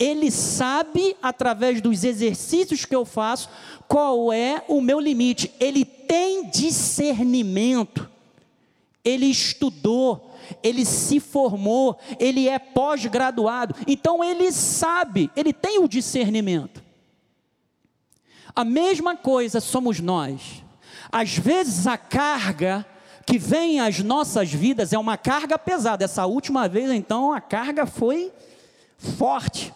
ele 0.01 0.33
sabe, 0.33 1.17
através 1.23 1.81
dos 1.81 2.03
exercícios 2.03 2.85
que 2.85 2.97
eu 2.97 3.05
faço, 3.05 3.49
qual 3.87 4.33
é 4.33 4.65
o 4.67 4.81
meu 4.81 4.99
limite. 4.99 5.55
Ele 5.61 5.85
tem 5.85 6.51
discernimento. 6.51 8.11
Ele 9.05 9.27
estudou, 9.27 10.35
ele 10.61 10.85
se 10.85 11.21
formou, 11.21 11.97
ele 12.19 12.49
é 12.49 12.59
pós-graduado. 12.59 13.77
Então 13.87 14.25
ele 14.25 14.51
sabe, 14.51 15.31
ele 15.37 15.53
tem 15.53 15.79
o 15.79 15.87
discernimento. 15.87 16.83
A 18.55 18.65
mesma 18.65 19.17
coisa 19.17 19.61
somos 19.61 20.01
nós. 20.01 20.63
Às 21.11 21.37
vezes 21.37 21.87
a 21.87 21.97
carga 21.97 22.87
que 23.27 23.39
vem 23.39 23.81
às 23.81 24.01
nossas 24.01 24.53
vidas 24.53 24.93
é 24.93 24.99
uma 24.99 25.17
carga 25.17 25.59
pesada. 25.59 26.05
Essa 26.05 26.27
última 26.27 26.69
vez, 26.69 26.91
então, 26.91 27.33
a 27.33 27.41
carga 27.41 27.87
foi 27.87 28.33
forte. 28.99 29.73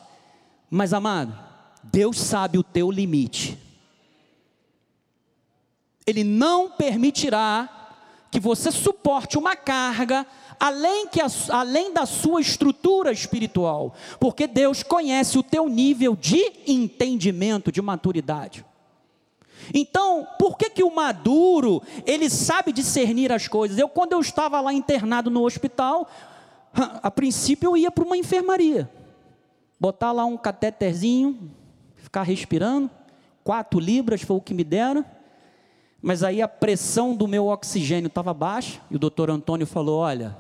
Mas 0.71 0.93
amado, 0.93 1.39
Deus 1.83 2.19
sabe 2.19 2.59
o 2.59 2.63
teu 2.63 2.91
limite. 2.91 3.59
Ele 6.07 6.23
não 6.23 6.71
permitirá 6.71 7.69
que 8.31 8.41
você 8.41 8.71
suporte 8.71 9.39
uma 9.39 9.57
carga 9.57 10.27
além, 10.59 11.09
que 11.09 11.21
a, 11.21 11.27
além 11.51 11.93
da 11.93 12.07
sua 12.07 12.41
estrutura 12.41 13.13
espiritual, 13.13 13.95
porque 14.19 14.47
Deus 14.47 14.83
conhece 14.83 15.39
o 15.39 15.43
teu 15.43 15.69
nível 15.69 16.17
de 16.17 16.53
entendimento, 16.67 17.73
de 17.73 17.83
maturidade. 17.83 18.65
Então, 19.75 20.27
por 20.39 20.57
que 20.57 20.71
que 20.71 20.85
o 20.85 20.95
maduro, 20.95 21.83
ele 22.05 22.31
sabe 22.31 22.73
discernir 22.73 23.33
as 23.33 23.49
coisas? 23.49 23.79
Eu 23.79 23.89
quando 23.89 24.13
eu 24.13 24.21
estava 24.21 24.61
lá 24.61 24.73
internado 24.73 25.31
no 25.31 25.45
hospital, 25.45 26.09
a 27.03 27.11
princípio 27.11 27.71
eu 27.71 27.77
ia 27.77 27.91
para 27.91 28.05
uma 28.05 28.17
enfermaria 28.17 28.91
botar 29.79 30.13
lá 30.13 30.25
um 30.25 30.37
catéterzinho, 30.37 31.51
ficar 31.97 32.23
respirando, 32.23 32.91
quatro 33.45 33.79
libras 33.79 34.23
foi 34.23 34.37
o 34.37 34.41
que 34.41 34.55
me 34.55 34.65
deram, 34.65 35.05
mas 36.01 36.23
aí 36.23 36.41
a 36.41 36.49
pressão 36.49 37.15
do 37.15 37.29
meu 37.29 37.47
oxigênio 37.47 38.09
estava 38.09 38.33
baixa, 38.33 38.81
e 38.91 38.97
o 38.97 38.99
doutor 38.99 39.31
Antônio 39.31 39.67
falou, 39.67 40.01
olha, 40.01 40.37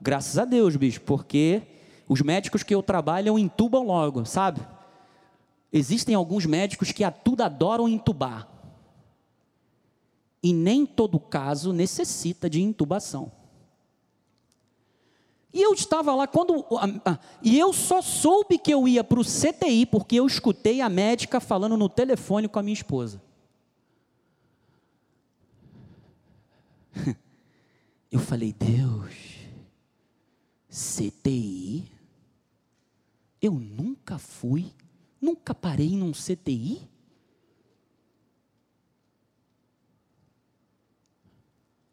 graças 0.00 0.38
a 0.38 0.44
Deus, 0.44 0.76
bicho, 0.76 1.00
porque 1.02 1.62
os 2.08 2.20
médicos 2.20 2.62
que 2.62 2.74
eu 2.74 2.82
trabalho 2.82 3.38
entubam 3.38 3.86
logo, 3.86 4.24
sabe? 4.24 4.60
Existem 5.72 6.14
alguns 6.14 6.46
médicos 6.46 6.92
que 6.92 7.04
a 7.04 7.10
tudo 7.10 7.42
adoram 7.42 7.88
entubar, 7.88 8.48
e 10.42 10.52
nem 10.52 10.86
todo 10.86 11.18
caso 11.18 11.72
necessita 11.72 12.48
de 12.48 12.62
intubação. 12.62 13.32
E 15.56 15.62
eu 15.62 15.72
estava 15.72 16.14
lá 16.14 16.26
quando. 16.26 16.66
E 17.42 17.58
eu 17.58 17.72
só 17.72 18.02
soube 18.02 18.58
que 18.58 18.72
eu 18.72 18.86
ia 18.86 19.02
para 19.02 19.18
o 19.18 19.24
CTI 19.24 19.86
porque 19.86 20.16
eu 20.16 20.26
escutei 20.26 20.82
a 20.82 20.88
médica 20.88 21.40
falando 21.40 21.78
no 21.78 21.88
telefone 21.88 22.46
com 22.46 22.58
a 22.58 22.62
minha 22.62 22.74
esposa. 22.74 23.22
Eu 28.12 28.20
falei, 28.20 28.52
Deus, 28.52 29.35
CTI? 30.76 31.90
Eu 33.40 33.52
nunca 33.52 34.18
fui, 34.18 34.70
nunca 35.18 35.54
parei 35.54 35.96
num 35.96 36.12
CTI? 36.12 36.86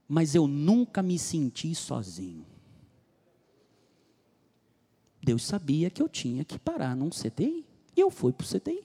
Mas 0.06 0.36
eu 0.36 0.48
nunca 0.48 1.02
me 1.02 1.18
senti 1.18 1.74
sozinho. 1.74 2.46
Deus 5.24 5.46
sabia 5.46 5.90
que 5.90 6.02
eu 6.02 6.10
tinha 6.10 6.44
que 6.44 6.60
parar 6.60 6.94
num 6.94 7.10
CTI. 7.10 7.66
E 7.96 8.02
eu 8.02 8.12
fui 8.12 8.34
para 8.34 8.44
o 8.44 8.48
CTI. 8.48 8.84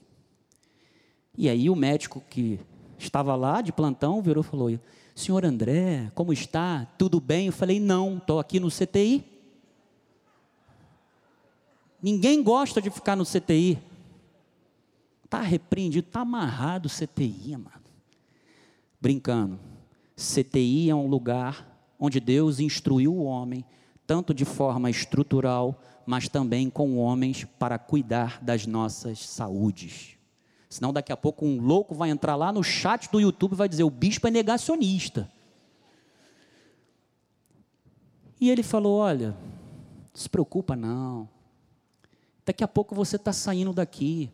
E 1.37 1.49
aí 1.49 1.69
o 1.69 1.75
médico 1.75 2.23
que 2.29 2.57
estava 2.97 3.35
lá 3.35 3.61
de 3.61 3.73
plantão 3.73 4.21
virou 4.21 4.43
e 4.43 4.47
falou: 4.47 4.79
Senhor 5.13 5.43
André, 5.43 6.09
como 6.15 6.31
está? 6.31 6.85
Tudo 6.97 7.19
bem? 7.19 7.47
Eu 7.47 7.53
falei: 7.53 7.81
Não, 7.81 8.17
estou 8.17 8.39
aqui 8.39 8.61
no 8.61 8.69
CTI. 8.69 9.28
Ninguém 12.01 12.41
gosta 12.41 12.81
de 12.81 12.89
ficar 12.89 13.15
no 13.15 13.25
CTI. 13.25 13.77
Está 15.25 15.41
repreendido, 15.41 16.07
está 16.07 16.21
amarrado 16.21 16.87
o 16.87 16.89
CTI, 16.89 17.53
amado. 17.53 17.89
Brincando. 18.99 19.59
CTI 20.15 20.89
é 20.89 20.95
um 20.95 21.07
lugar 21.07 21.67
onde 21.99 22.19
Deus 22.19 22.59
instruiu 22.59 23.13
o 23.13 23.23
homem, 23.23 23.63
tanto 24.07 24.33
de 24.33 24.45
forma 24.45 24.89
estrutural 24.89 25.79
mas 26.09 26.27
também 26.27 26.71
com 26.71 26.97
homens 26.97 27.45
para 27.59 27.77
cuidar 27.77 28.41
das 28.41 28.65
nossas 28.65 29.19
saúdes. 29.19 30.17
Senão 30.67 30.91
daqui 30.91 31.11
a 31.11 31.17
pouco 31.17 31.45
um 31.45 31.61
louco 31.61 31.93
vai 31.93 32.09
entrar 32.09 32.35
lá 32.35 32.51
no 32.51 32.63
chat 32.63 33.11
do 33.11 33.19
YouTube 33.19 33.53
e 33.53 33.55
vai 33.55 33.69
dizer: 33.69 33.83
o 33.83 33.91
bispo 33.91 34.27
é 34.27 34.31
negacionista. 34.31 35.31
E 38.41 38.49
ele 38.49 38.63
falou: 38.63 38.97
olha, 38.97 39.37
não 40.11 40.15
se 40.15 40.27
preocupa 40.27 40.75
não. 40.75 41.29
Daqui 42.49 42.63
a 42.63 42.67
pouco 42.67 42.95
você 42.95 43.15
está 43.15 43.31
saindo 43.31 43.71
daqui. 43.71 44.27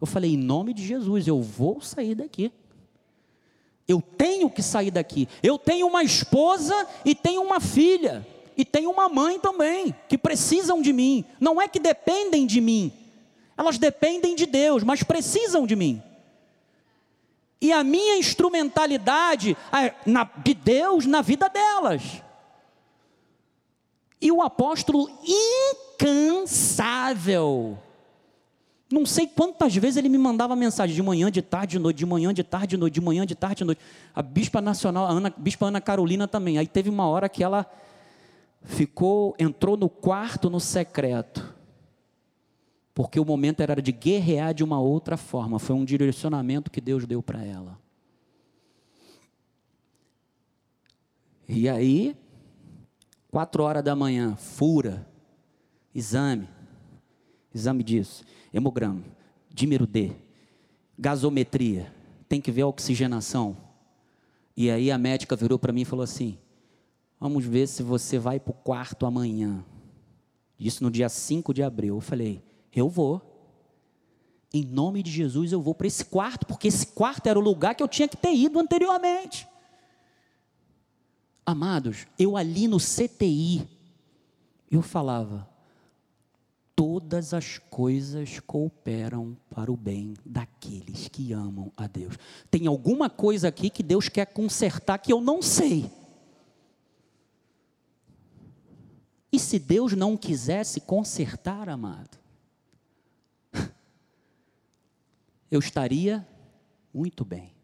Eu 0.00 0.06
falei: 0.06 0.34
em 0.34 0.36
nome 0.36 0.72
de 0.72 0.86
Jesus, 0.86 1.26
eu 1.26 1.42
vou 1.42 1.80
sair 1.80 2.14
daqui. 2.14 2.52
Eu 3.88 4.00
tenho 4.00 4.48
que 4.48 4.62
sair 4.62 4.92
daqui. 4.92 5.28
Eu 5.42 5.58
tenho 5.58 5.88
uma 5.88 6.04
esposa 6.04 6.86
e 7.04 7.12
tenho 7.12 7.42
uma 7.42 7.58
filha 7.58 8.24
e 8.56 8.64
tem 8.64 8.86
uma 8.86 9.08
mãe 9.08 9.40
também, 9.40 9.92
que 10.08 10.16
precisam 10.16 10.80
de 10.80 10.92
mim. 10.92 11.24
Não 11.40 11.60
é 11.60 11.66
que 11.66 11.80
dependem 11.80 12.46
de 12.46 12.60
mim, 12.60 12.92
elas 13.56 13.78
dependem 13.78 14.36
de 14.36 14.46
Deus, 14.46 14.84
mas 14.84 15.02
precisam 15.02 15.66
de 15.66 15.74
mim. 15.74 16.00
E 17.60 17.72
a 17.72 17.82
minha 17.82 18.16
instrumentalidade 18.16 19.56
de 20.44 20.54
Deus 20.54 21.04
na 21.04 21.20
vida 21.20 21.48
delas. 21.48 22.22
E 24.20 24.30
o 24.30 24.40
apóstolo 24.40 25.10
incansável. 26.04 27.78
Não 28.90 29.04
sei 29.04 29.26
quantas 29.26 29.74
vezes 29.74 29.96
ele 29.96 30.08
me 30.08 30.18
mandava 30.18 30.54
mensagem 30.54 30.94
de 30.94 31.02
manhã, 31.02 31.28
de 31.30 31.42
tarde, 31.42 31.72
de 31.72 31.78
noite, 31.80 31.96
de 31.96 32.06
manhã, 32.06 32.32
de 32.32 32.44
tarde, 32.44 32.68
de 32.68 32.76
noite, 32.76 32.94
de 32.94 33.00
manhã, 33.00 33.26
de 33.26 33.34
tarde, 33.34 33.56
de 33.56 33.64
noite. 33.64 33.80
A 34.14 34.22
bispa 34.22 34.60
nacional, 34.60 35.06
a 35.06 35.10
Ana, 35.10 35.34
bispa 35.36 35.66
Ana 35.66 35.80
Carolina 35.80 36.28
também. 36.28 36.56
Aí 36.56 36.68
teve 36.68 36.88
uma 36.88 37.08
hora 37.08 37.28
que 37.28 37.42
ela 37.42 37.66
ficou, 38.62 39.34
entrou 39.38 39.76
no 39.76 39.88
quarto 39.88 40.48
no 40.48 40.60
secreto, 40.60 41.52
porque 42.94 43.18
o 43.18 43.24
momento 43.24 43.60
era 43.60 43.82
de 43.82 43.90
guerrear 43.90 44.54
de 44.54 44.62
uma 44.62 44.80
outra 44.80 45.16
forma, 45.16 45.58
foi 45.58 45.74
um 45.74 45.84
direcionamento 45.84 46.70
que 46.70 46.80
Deus 46.80 47.06
deu 47.06 47.22
para 47.22 47.44
ela. 47.44 47.78
E 51.48 51.68
aí, 51.68 52.16
quatro 53.30 53.62
horas 53.62 53.82
da 53.84 53.94
manhã, 53.94 54.34
fura, 54.36 55.06
exame, 55.96 56.48
exame 57.54 57.82
disso, 57.82 58.24
hemograma, 58.52 59.02
dímero 59.50 59.86
D, 59.86 60.12
gasometria, 60.98 61.92
tem 62.28 62.40
que 62.40 62.50
ver 62.50 62.62
a 62.62 62.66
oxigenação. 62.66 63.56
E 64.56 64.70
aí 64.70 64.90
a 64.90 64.98
médica 64.98 65.34
virou 65.34 65.58
para 65.58 65.72
mim 65.72 65.82
e 65.82 65.86
falou 65.86 66.02
assim: 66.02 66.38
Vamos 67.18 67.44
ver 67.44 67.66
se 67.66 67.82
você 67.82 68.18
vai 68.18 68.38
para 68.38 68.50
o 68.50 68.54
quarto 68.54 69.06
amanhã. 69.06 69.64
Isso 70.58 70.82
no 70.82 70.90
dia 70.90 71.08
5 71.08 71.52
de 71.52 71.62
abril. 71.62 71.96
Eu 71.96 72.00
falei, 72.00 72.42
eu 72.74 72.88
vou. 72.88 73.22
Em 74.52 74.64
nome 74.64 75.02
de 75.02 75.10
Jesus, 75.10 75.52
eu 75.52 75.60
vou 75.60 75.74
para 75.74 75.86
esse 75.86 76.04
quarto, 76.04 76.46
porque 76.46 76.68
esse 76.68 76.86
quarto 76.88 77.26
era 77.26 77.38
o 77.38 77.42
lugar 77.42 77.74
que 77.74 77.82
eu 77.82 77.88
tinha 77.88 78.08
que 78.08 78.16
ter 78.16 78.34
ido 78.34 78.58
anteriormente. 78.58 79.46
Amados, 81.44 82.06
eu 82.18 82.36
ali 82.36 82.66
no 82.66 82.78
CTI, 82.78 83.68
eu 84.70 84.82
falava, 84.82 85.48
todas 86.76 87.32
as 87.32 87.56
coisas 87.56 88.38
cooperam 88.40 89.34
para 89.48 89.72
o 89.72 89.76
bem 89.76 90.12
daqueles 90.24 91.08
que 91.08 91.32
amam 91.32 91.72
a 91.74 91.86
Deus. 91.86 92.18
Tem 92.50 92.66
alguma 92.66 93.08
coisa 93.08 93.48
aqui 93.48 93.70
que 93.70 93.82
Deus 93.82 94.10
quer 94.10 94.26
consertar 94.26 94.98
que 94.98 95.10
eu 95.10 95.22
não 95.22 95.40
sei. 95.40 95.90
E 99.32 99.38
se 99.38 99.58
Deus 99.58 99.94
não 99.94 100.18
quisesse 100.18 100.82
consertar, 100.82 101.68
amado, 101.70 102.18
eu 105.50 105.58
estaria 105.58 106.26
muito 106.92 107.24
bem. 107.24 107.54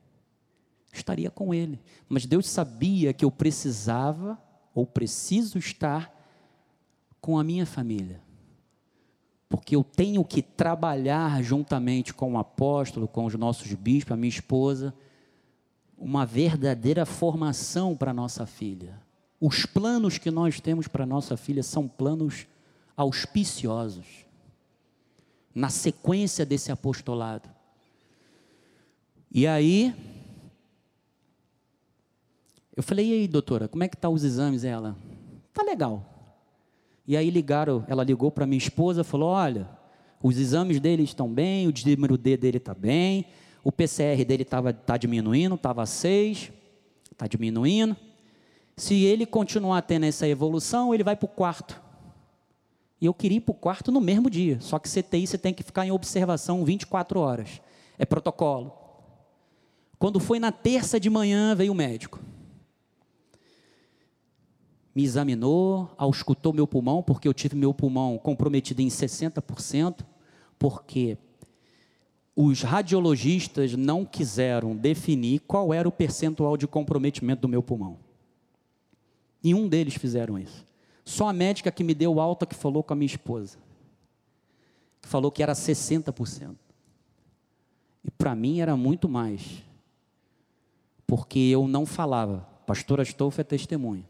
Estaria 0.91 1.31
com 1.31 1.53
Ele. 1.53 1.81
Mas 2.09 2.25
Deus 2.27 2.49
sabia 2.49 3.13
que 3.13 3.25
eu 3.25 3.31
precisava, 3.31 4.43
ou 4.75 4.87
preciso 4.87 5.59
estar, 5.59 6.19
com 7.21 7.39
a 7.39 7.45
minha 7.45 7.65
família. 7.65 8.21
Porque 9.53 9.77
eu 9.77 9.85
tenho 9.85 10.25
que 10.25 10.41
trabalhar 10.41 11.43
juntamente 11.43 12.15
com 12.15 12.33
o 12.33 12.39
apóstolo, 12.39 13.07
com 13.07 13.27
os 13.27 13.35
nossos 13.35 13.71
bispos, 13.75 14.13
a 14.13 14.17
minha 14.17 14.31
esposa, 14.31 14.95
uma 15.99 16.25
verdadeira 16.25 17.05
formação 17.05 17.95
para 17.95 18.15
nossa 18.15 18.47
filha. 18.47 18.99
Os 19.39 19.67
planos 19.67 20.17
que 20.17 20.31
nós 20.31 20.59
temos 20.59 20.89
para 20.89 21.05
nossa 21.05 21.37
filha 21.37 21.63
são 21.63 21.87
planos 21.87 22.47
auspiciosos. 22.97 24.25
Na 25.55 25.69
sequência 25.69 26.47
desse 26.47 26.73
apostolado. 26.73 27.51
E 29.31 29.47
aí, 29.47 29.95
eu 32.75 32.83
falei, 32.83 33.11
e 33.11 33.13
aí, 33.13 33.29
doutora, 33.29 33.69
como 33.69 33.85
é 33.85 33.89
que 33.89 33.99
tá 33.99 34.09
os 34.09 34.25
exames? 34.25 34.65
Ela, 34.65 34.97
tá 35.53 35.63
legal. 35.63 36.12
E 37.07 37.17
aí 37.17 37.31
ligaram, 37.31 37.85
ela 37.89 38.05
ligou 38.05 38.31
para 38.31 38.47
minha 38.47 38.59
esposa, 38.59 39.03
falou, 39.03 39.31
olha, 39.31 39.69
os 40.23 40.39
exames 40.39 40.79
dele 40.79 41.03
estão 41.03 41.29
bem, 41.29 41.67
o 41.67 41.73
dímero 41.73 42.17
D 42.17 42.37
dele 42.37 42.59
está 42.59 42.73
bem, 42.73 43.27
o 43.65 43.73
PCR 43.73 44.25
dele 44.25 44.43
está 44.43 44.73
tá 44.73 44.97
diminuindo, 44.97 45.57
estava 45.57 45.85
6, 45.85 46.53
está 47.11 47.27
diminuindo. 47.27 47.97
Se 48.77 49.03
ele 49.05 49.27
continuar 49.27 49.83
tendo 49.83 50.07
essa 50.07 50.27
evolução, 50.27 50.95
ele 50.95 51.05
vai 51.05 51.17
para 51.17 51.27
o 51.27 51.29
quarto. 51.29 51.81
E 53.01 53.07
eu 53.07 53.13
queria 53.13 53.39
ir 53.39 53.41
para 53.41 53.53
o 53.53 53.57
quarto 53.57 53.91
no 53.91 54.01
mesmo 54.01 54.31
dia, 54.31 54.59
só 54.61 54.79
que 54.79 54.89
CTI 54.89 55.27
você 55.27 55.37
tem 55.37 55.53
que 55.53 55.65
ficar 55.65 55.85
em 55.85 55.91
observação 55.91 56.65
24 56.65 57.19
horas. 57.19 57.61
É 57.99 58.07
protocolo. 58.07 58.73
Quando 59.99 60.21
foi 60.21 60.39
na 60.39 60.51
terça 60.51 60.99
de 60.99 61.11
manhã, 61.11 61.55
veio 61.55 61.73
o 61.73 61.75
médico. 61.75 62.21
Me 64.95 65.05
examinou, 65.05 65.91
auscultou 65.97 66.53
meu 66.53 66.67
pulmão, 66.67 67.03
porque 67.03 67.27
eu 67.27 67.35
tive 67.35 67.57
meu 67.57 67.73
pulmão 67.73 68.19
comprometido 68.19 68.83
em 68.83 68.89
60%, 68.89 70.05
porque 70.59 71.17
os 72.37 72.63
radiologistas 72.63 73.75
não 73.75 74.05
quiseram 74.05 74.77
definir 74.77 75.41
qual 75.41 75.73
era 75.73 75.89
o 75.89 75.93
percentual 75.93 76.57
de 76.57 76.67
comprometimento 76.67 77.43
do 77.43 77.49
meu 77.49 77.63
pulmão. 77.63 77.99
Nenhum 79.43 79.69
deles 79.69 79.95
fizeram 79.95 80.39
isso. 80.39 80.67
Só 81.05 81.29
a 81.29 81.33
médica 81.33 81.73
que 81.73 81.83
me 81.83 81.95
deu 81.95 82.21
alta 82.21 82.47
que 82.47 82.55
falou 82.55 82.83
com 82.83 82.93
a 82.93 82.97
minha 82.97 83.07
esposa. 83.07 83.59
Falou 85.03 85.33
que 85.33 85.43
era 85.43 85.53
60%. 85.53 86.55
E 88.05 88.11
para 88.11 88.35
mim 88.35 88.61
era 88.61 88.77
muito 88.77 89.09
mais 89.09 89.63
porque 91.13 91.39
eu 91.39 91.69
não 91.69 91.85
falava. 91.85 92.49
Pastor 92.67 92.99
Astolfo 92.99 93.39
é 93.39 93.45
testemunha. 93.45 94.03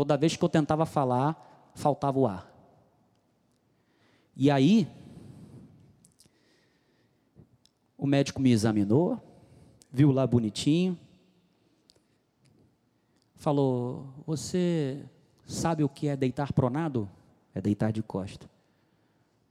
Toda 0.00 0.16
vez 0.16 0.34
que 0.34 0.42
eu 0.42 0.48
tentava 0.48 0.86
falar, 0.86 1.70
faltava 1.74 2.18
o 2.18 2.26
ar. 2.26 2.50
E 4.34 4.50
aí, 4.50 4.88
o 7.98 8.06
médico 8.06 8.40
me 8.40 8.50
examinou, 8.50 9.20
viu 9.92 10.10
lá 10.10 10.26
bonitinho, 10.26 10.98
falou: 13.36 14.06
Você 14.26 15.04
sabe 15.44 15.84
o 15.84 15.88
que 15.90 16.08
é 16.08 16.16
deitar 16.16 16.50
pronado? 16.50 17.06
É 17.54 17.60
deitar 17.60 17.92
de 17.92 18.02
costa. 18.02 18.48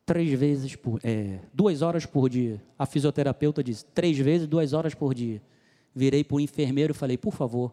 Três 0.04 0.32
vezes 0.32 0.76
por. 0.76 1.00
É, 1.04 1.42
duas 1.54 1.84
horas 1.84 2.08
por 2.08 2.28
dia. 2.28 2.60
A 2.76 2.88
fisioterapeuta 2.88 3.64
disse: 3.64 3.86
três 3.86 4.18
vezes, 4.18 4.48
duas 4.48 4.74
horas 4.74 4.96
por 4.96 5.14
dia 5.14 5.44
virei 5.94 6.24
para 6.24 6.38
o 6.38 6.40
enfermeiro 6.40 6.90
e 6.90 6.96
falei: 6.96 7.20
por 7.20 7.36
favor, 7.36 7.72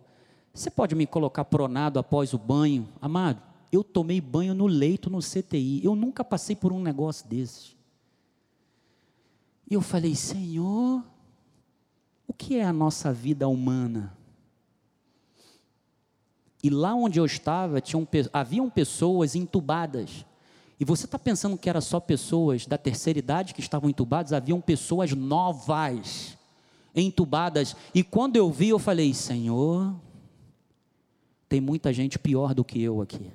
você 0.56 0.70
pode 0.70 0.94
me 0.94 1.06
colocar 1.06 1.44
pronado 1.44 1.98
após 1.98 2.32
o 2.32 2.38
banho? 2.38 2.88
Amado, 2.98 3.42
eu 3.70 3.84
tomei 3.84 4.22
banho 4.22 4.54
no 4.54 4.66
leito 4.66 5.10
no 5.10 5.18
CTI. 5.18 5.84
Eu 5.84 5.94
nunca 5.94 6.24
passei 6.24 6.56
por 6.56 6.72
um 6.72 6.80
negócio 6.80 7.28
desses. 7.28 7.76
E 9.70 9.74
eu 9.74 9.82
falei: 9.82 10.14
Senhor, 10.14 11.04
o 12.26 12.32
que 12.32 12.56
é 12.56 12.64
a 12.64 12.72
nossa 12.72 13.12
vida 13.12 13.46
humana? 13.46 14.16
E 16.62 16.70
lá 16.70 16.94
onde 16.94 17.20
eu 17.20 17.26
estava, 17.26 17.78
tinham, 17.78 18.08
haviam 18.32 18.70
pessoas 18.70 19.34
entubadas. 19.34 20.24
E 20.80 20.86
você 20.86 21.04
está 21.04 21.18
pensando 21.18 21.58
que 21.58 21.68
era 21.68 21.82
só 21.82 22.00
pessoas 22.00 22.64
da 22.64 22.78
terceira 22.78 23.18
idade 23.18 23.52
que 23.52 23.60
estavam 23.60 23.90
entubadas? 23.90 24.32
Haviam 24.32 24.62
pessoas 24.62 25.12
novas 25.12 26.34
entubadas. 26.94 27.76
E 27.94 28.02
quando 28.02 28.36
eu 28.36 28.50
vi, 28.50 28.70
eu 28.70 28.78
falei: 28.78 29.12
Senhor, 29.12 29.94
tem 31.48 31.60
muita 31.60 31.92
gente 31.92 32.18
pior 32.18 32.54
do 32.54 32.64
que 32.64 32.82
eu 32.82 33.00
aqui. 33.00 33.30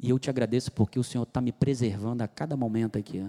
E 0.00 0.10
eu 0.10 0.18
te 0.18 0.30
agradeço 0.30 0.70
porque 0.70 0.98
o 0.98 1.04
Senhor 1.04 1.24
está 1.24 1.40
me 1.40 1.50
preservando 1.50 2.22
a 2.22 2.28
cada 2.28 2.56
momento 2.56 2.96
aqui. 2.96 3.28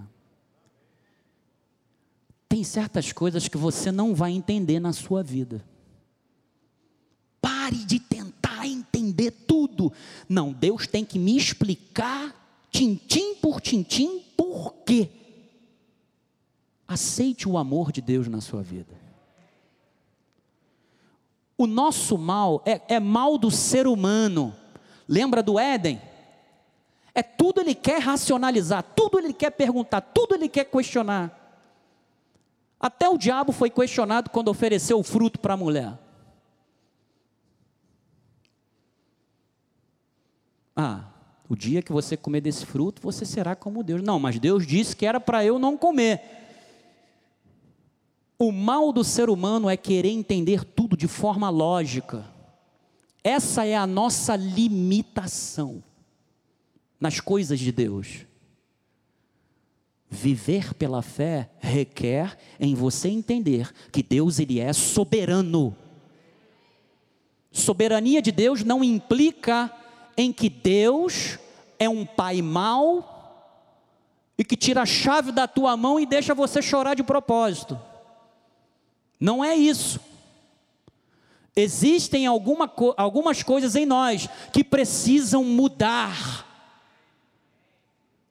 Tem 2.47 2.63
certas 2.63 3.11
coisas 3.11 3.47
que 3.47 3.57
você 3.57 3.91
não 3.91 4.13
vai 4.13 4.31
entender 4.31 4.79
na 4.79 4.93
sua 4.93 5.23
vida. 5.23 5.63
Pare 7.41 7.85
de 7.85 7.99
tentar 7.99 8.67
entender 8.67 9.31
tudo. 9.31 9.91
Não, 10.27 10.51
Deus 10.51 10.85
tem 10.85 11.03
que 11.03 11.17
me 11.17 11.35
explicar, 11.35 12.67
tintim 12.69 13.35
por 13.35 13.61
tintim, 13.61 14.19
por 14.37 14.73
quê. 14.85 15.09
Aceite 16.87 17.47
o 17.47 17.57
amor 17.57 17.91
de 17.91 18.01
Deus 18.01 18.27
na 18.27 18.41
sua 18.41 18.61
vida. 18.61 19.08
O 21.59 21.67
nosso 21.67 22.17
mal 22.17 22.63
é, 22.65 22.79
é 22.87 22.99
mal 23.01 23.37
do 23.37 23.51
ser 23.51 23.85
humano. 23.85 24.55
Lembra 25.05 25.43
do 25.43 25.59
Éden? 25.59 26.01
É 27.13 27.21
tudo 27.21 27.59
ele 27.59 27.75
quer 27.75 28.01
racionalizar, 28.01 28.81
tudo 28.95 29.19
ele 29.19 29.33
quer 29.33 29.49
perguntar, 29.49 29.99
tudo 29.99 30.35
ele 30.35 30.47
quer 30.47 30.63
questionar. 30.63 31.35
Até 32.79 33.09
o 33.09 33.17
diabo 33.17 33.51
foi 33.51 33.69
questionado 33.69 34.29
quando 34.29 34.47
ofereceu 34.47 34.99
o 34.99 35.03
fruto 35.03 35.37
para 35.37 35.55
a 35.55 35.57
mulher. 35.57 35.99
Ah, 40.73 41.09
o 41.49 41.57
dia 41.57 41.81
que 41.81 41.91
você 41.91 42.15
comer 42.15 42.39
desse 42.39 42.65
fruto, 42.65 43.01
você 43.01 43.25
será 43.25 43.53
como 43.53 43.83
Deus. 43.83 44.01
Não, 44.01 44.17
mas 44.17 44.39
Deus 44.39 44.65
disse 44.65 44.95
que 44.95 45.05
era 45.05 45.19
para 45.19 45.43
eu 45.43 45.59
não 45.59 45.75
comer. 45.75 46.38
O 48.41 48.53
mal 48.53 48.93
do 48.93 49.03
ser 49.03 49.29
humano 49.29 49.69
é 49.69 49.75
querer 49.75 50.11
entender 50.11 50.63
tudo 50.63 50.95
de 50.95 51.09
forma 51.09 51.49
lógica. 51.49 52.25
Essa 53.21 53.65
é 53.65 53.75
a 53.75 53.85
nossa 53.85 54.37
limitação 54.37 55.83
nas 56.97 57.19
coisas 57.19 57.59
de 57.59 57.69
Deus. 57.69 58.25
Viver 60.09 60.73
pela 60.73 61.01
fé 61.01 61.49
requer 61.59 62.37
em 62.57 62.73
você 62.73 63.09
entender 63.09 63.73
que 63.91 64.01
Deus 64.01 64.39
ele 64.39 64.57
é 64.57 64.71
soberano. 64.71 65.75
Soberania 67.51 68.21
de 68.21 68.31
Deus 68.31 68.63
não 68.63 68.81
implica 68.81 69.69
em 70.15 70.31
que 70.31 70.49
Deus 70.49 71.37
é 71.77 71.89
um 71.89 72.05
pai 72.05 72.41
mau 72.41 73.17
e 74.37 74.45
que 74.45 74.55
tira 74.55 74.83
a 74.83 74.85
chave 74.85 75.33
da 75.33 75.45
tua 75.45 75.75
mão 75.75 75.99
e 75.99 76.05
deixa 76.05 76.33
você 76.33 76.61
chorar 76.61 76.93
de 76.93 77.03
propósito. 77.03 77.88
Não 79.19 79.43
é 79.43 79.55
isso. 79.55 79.99
Existem 81.55 82.25
alguma, 82.25 82.71
algumas 82.95 83.43
coisas 83.43 83.75
em 83.75 83.85
nós 83.85 84.29
que 84.53 84.63
precisam 84.63 85.43
mudar. 85.43 86.47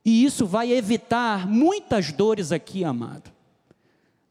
E 0.04 0.24
isso 0.24 0.46
vai 0.46 0.72
evitar 0.72 1.46
muitas 1.46 2.10
dores 2.10 2.50
aqui, 2.52 2.84
amado. 2.84 3.30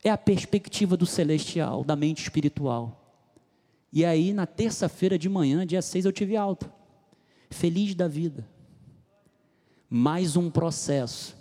É 0.04 0.10
a 0.10 0.18
perspectiva 0.18 0.98
do 0.98 1.06
celestial, 1.06 1.84
da 1.84 1.96
mente 1.96 2.24
espiritual. 2.24 3.08
E 3.94 4.04
aí, 4.04 4.34
na 4.34 4.46
terça-feira 4.46 5.18
de 5.18 5.30
manhã, 5.30 5.66
dia 5.66 5.82
6, 5.82 6.06
eu 6.06 6.12
tive 6.12 6.36
alta. 6.36 6.72
Feliz 7.50 7.94
da 7.94 8.08
vida. 8.08 8.48
Mais 9.90 10.36
um 10.36 10.50
processo. 10.50 11.36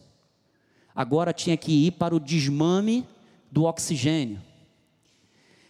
Agora 0.94 1.32
tinha 1.32 1.56
que 1.56 1.86
ir 1.86 1.92
para 1.92 2.14
o 2.14 2.20
desmame 2.20 3.06
do 3.50 3.64
oxigênio. 3.64 4.40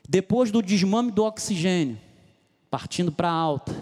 Depois 0.08 0.50
do 0.50 0.62
desmame 0.62 1.10
do 1.10 1.24
oxigênio, 1.24 1.98
partindo 2.70 3.10
para 3.10 3.30
alta. 3.30 3.74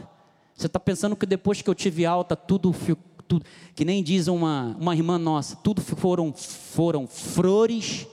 Você 0.55 0.67
está 0.67 0.81
pensando 0.81 1.17
que 1.17 1.27
depois 1.27 1.61
que 1.61 1.69
eu 1.69 1.75
tive 1.75 2.07
alta, 2.07 2.35
tudo, 2.35 2.75
tudo. 3.29 3.45
Que 3.75 3.85
nem 3.85 4.03
diz 4.03 4.29
uma, 4.29 4.77
uma 4.81 4.95
irmã 4.95 5.19
nossa, 5.19 5.57
tudo 5.57 5.83
foram, 5.83 6.33
foram 6.33 7.07
flores, 7.07 8.07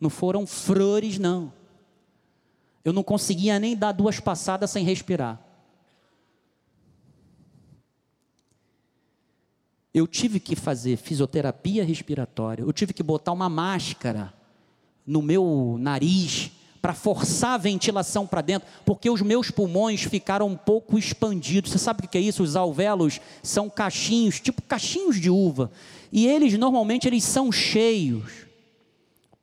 não 0.00 0.10
foram 0.10 0.46
flores, 0.46 1.18
não. 1.18 1.52
Eu 2.84 2.92
não 2.92 3.02
conseguia 3.02 3.58
nem 3.58 3.76
dar 3.76 3.92
duas 3.92 4.20
passadas 4.20 4.70
sem 4.70 4.84
respirar. 4.84 5.42
Eu 9.92 10.06
tive 10.06 10.38
que 10.38 10.54
fazer 10.54 10.96
fisioterapia 10.96 11.84
respiratória, 11.84 12.62
eu 12.62 12.72
tive 12.72 12.92
que 12.92 13.02
botar 13.02 13.32
uma 13.32 13.48
máscara 13.48 14.32
no 15.04 15.22
meu 15.22 15.76
nariz 15.80 16.52
para 16.80 16.94
forçar 16.94 17.54
a 17.54 17.58
ventilação 17.58 18.26
para 18.26 18.40
dentro, 18.40 18.68
porque 18.84 19.10
os 19.10 19.20
meus 19.20 19.50
pulmões 19.50 20.02
ficaram 20.02 20.46
um 20.46 20.56
pouco 20.56 20.98
expandidos. 20.98 21.72
Você 21.72 21.78
sabe 21.78 22.04
o 22.04 22.08
que 22.08 22.18
é 22.18 22.20
isso? 22.20 22.42
Os 22.42 22.56
alvéolos 22.56 23.20
são 23.42 23.68
cachinhos, 23.68 24.40
tipo 24.40 24.62
cachinhos 24.62 25.20
de 25.20 25.30
uva, 25.30 25.70
e 26.12 26.26
eles 26.26 26.54
normalmente 26.54 27.06
eles 27.06 27.24
são 27.24 27.50
cheios. 27.50 28.46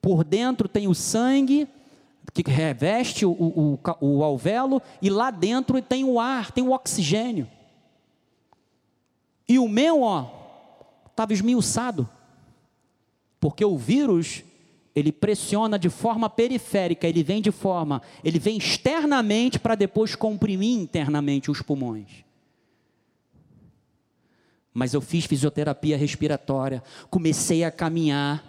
Por 0.01 0.23
dentro 0.23 0.69
tem 0.69 0.87
o 0.87 0.95
sangue 0.95 1.67
que 2.33 2.49
reveste 2.49 3.25
o, 3.25 3.31
o, 3.31 3.79
o, 4.01 4.17
o 4.17 4.23
alvéolo 4.23 4.81
e 5.01 5.09
lá 5.09 5.31
dentro 5.31 5.81
tem 5.81 6.03
o 6.03 6.19
ar, 6.19 6.51
tem 6.51 6.63
o 6.63 6.71
oxigênio. 6.71 7.47
E 9.47 9.59
o 9.59 9.67
meu, 9.67 10.01
ó, 10.01 10.29
estava 11.09 11.33
esmiuçado, 11.33 12.09
porque 13.39 13.63
o 13.63 13.77
vírus 13.77 14.43
ele 14.95 15.11
pressiona 15.11 15.77
de 15.77 15.89
forma 15.89 16.29
periférica, 16.29 17.05
ele 17.05 17.21
vem 17.21 17.41
de 17.41 17.51
forma, 17.51 18.01
ele 18.23 18.39
vem 18.39 18.57
externamente 18.57 19.59
para 19.59 19.75
depois 19.75 20.15
comprimir 20.15 20.79
internamente 20.79 21.51
os 21.51 21.61
pulmões. 21.61 22.23
Mas 24.73 24.93
eu 24.93 25.01
fiz 25.01 25.25
fisioterapia 25.25 25.97
respiratória, 25.97 26.81
comecei 27.09 27.65
a 27.65 27.71
caminhar, 27.71 28.43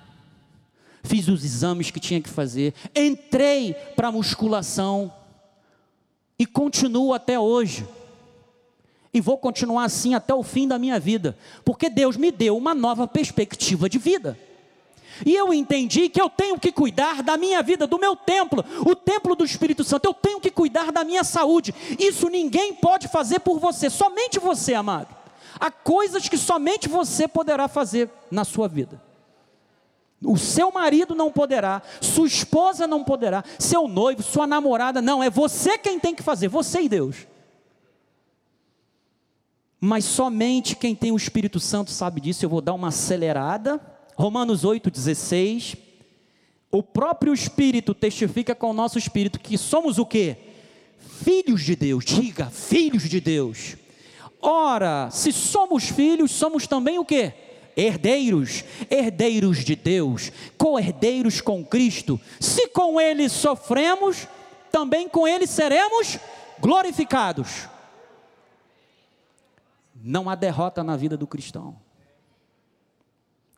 fiz 1.02 1.26
os 1.26 1.44
exames 1.44 1.90
que 1.90 1.98
tinha 1.98 2.20
que 2.20 2.28
fazer, 2.28 2.72
entrei 2.94 3.74
para 3.96 4.12
musculação 4.12 5.12
e 6.38 6.46
continuo 6.46 7.12
até 7.12 7.38
hoje. 7.38 7.86
E 9.12 9.20
vou 9.20 9.38
continuar 9.38 9.84
assim 9.84 10.14
até 10.14 10.34
o 10.34 10.42
fim 10.42 10.68
da 10.68 10.78
minha 10.78 11.00
vida, 11.00 11.36
porque 11.64 11.88
Deus 11.88 12.16
me 12.16 12.30
deu 12.30 12.56
uma 12.56 12.74
nova 12.74 13.08
perspectiva 13.08 13.88
de 13.88 13.98
vida. 13.98 14.38
E 15.24 15.34
eu 15.34 15.54
entendi 15.54 16.08
que 16.08 16.20
eu 16.20 16.28
tenho 16.28 16.58
que 16.58 16.70
cuidar 16.70 17.22
da 17.22 17.36
minha 17.36 17.62
vida, 17.62 17.86
do 17.86 17.98
meu 17.98 18.14
templo, 18.14 18.64
o 18.84 18.94
templo 18.94 19.34
do 19.34 19.44
Espírito 19.44 19.84
Santo. 19.84 20.06
Eu 20.06 20.14
tenho 20.14 20.40
que 20.40 20.50
cuidar 20.50 20.92
da 20.92 21.04
minha 21.04 21.24
saúde. 21.24 21.74
Isso 21.98 22.28
ninguém 22.28 22.74
pode 22.74 23.08
fazer 23.08 23.40
por 23.40 23.58
você, 23.58 23.88
somente 23.88 24.38
você, 24.38 24.74
amado. 24.74 25.14
Há 25.58 25.70
coisas 25.70 26.28
que 26.28 26.36
somente 26.36 26.88
você 26.88 27.26
poderá 27.26 27.66
fazer 27.68 28.10
na 28.30 28.44
sua 28.44 28.68
vida. 28.68 29.00
O 30.22 30.36
seu 30.36 30.70
marido 30.72 31.14
não 31.14 31.30
poderá, 31.30 31.82
sua 32.00 32.26
esposa 32.26 32.86
não 32.86 33.04
poderá, 33.04 33.44
seu 33.58 33.86
noivo, 33.86 34.22
sua 34.22 34.46
namorada, 34.46 35.02
não, 35.02 35.22
é 35.22 35.28
você 35.28 35.76
quem 35.76 36.00
tem 36.00 36.14
que 36.14 36.22
fazer, 36.22 36.48
você 36.48 36.82
e 36.82 36.88
Deus. 36.88 37.26
Mas 39.78 40.04
somente 40.04 40.74
quem 40.74 40.94
tem 40.94 41.12
o 41.12 41.16
Espírito 41.16 41.60
Santo 41.60 41.90
sabe 41.90 42.20
disso. 42.20 42.44
Eu 42.44 42.48
vou 42.48 42.60
dar 42.60 42.72
uma 42.72 42.88
acelerada 42.88 43.80
Romanos 44.16 44.64
8,16. 44.64 45.76
O 46.72 46.82
próprio 46.82 47.32
Espírito 47.32 47.94
testifica 47.94 48.54
com 48.54 48.70
o 48.70 48.74
nosso 48.74 48.98
Espírito 48.98 49.38
que 49.38 49.56
somos 49.58 49.98
o 49.98 50.06
que? 50.06 50.36
Filhos 50.98 51.62
de 51.62 51.76
Deus. 51.76 52.04
Diga, 52.04 52.46
filhos 52.46 53.08
de 53.08 53.20
Deus. 53.20 53.76
Ora, 54.40 55.10
se 55.10 55.32
somos 55.32 55.84
filhos, 55.84 56.30
somos 56.30 56.66
também 56.66 56.98
o 56.98 57.04
que? 57.04 57.32
Herdeiros, 57.76 58.64
herdeiros 58.90 59.62
de 59.62 59.76
Deus, 59.76 60.32
co-herdeiros 60.56 61.42
com 61.42 61.64
Cristo. 61.64 62.18
Se 62.40 62.68
com 62.68 62.98
Ele 62.98 63.28
sofremos, 63.28 64.26
também 64.72 65.08
com 65.08 65.28
Ele 65.28 65.46
seremos 65.46 66.18
glorificados. 66.58 67.68
Não 69.94 70.30
há 70.30 70.34
derrota 70.34 70.82
na 70.82 70.96
vida 70.96 71.18
do 71.18 71.26
cristão. 71.26 71.85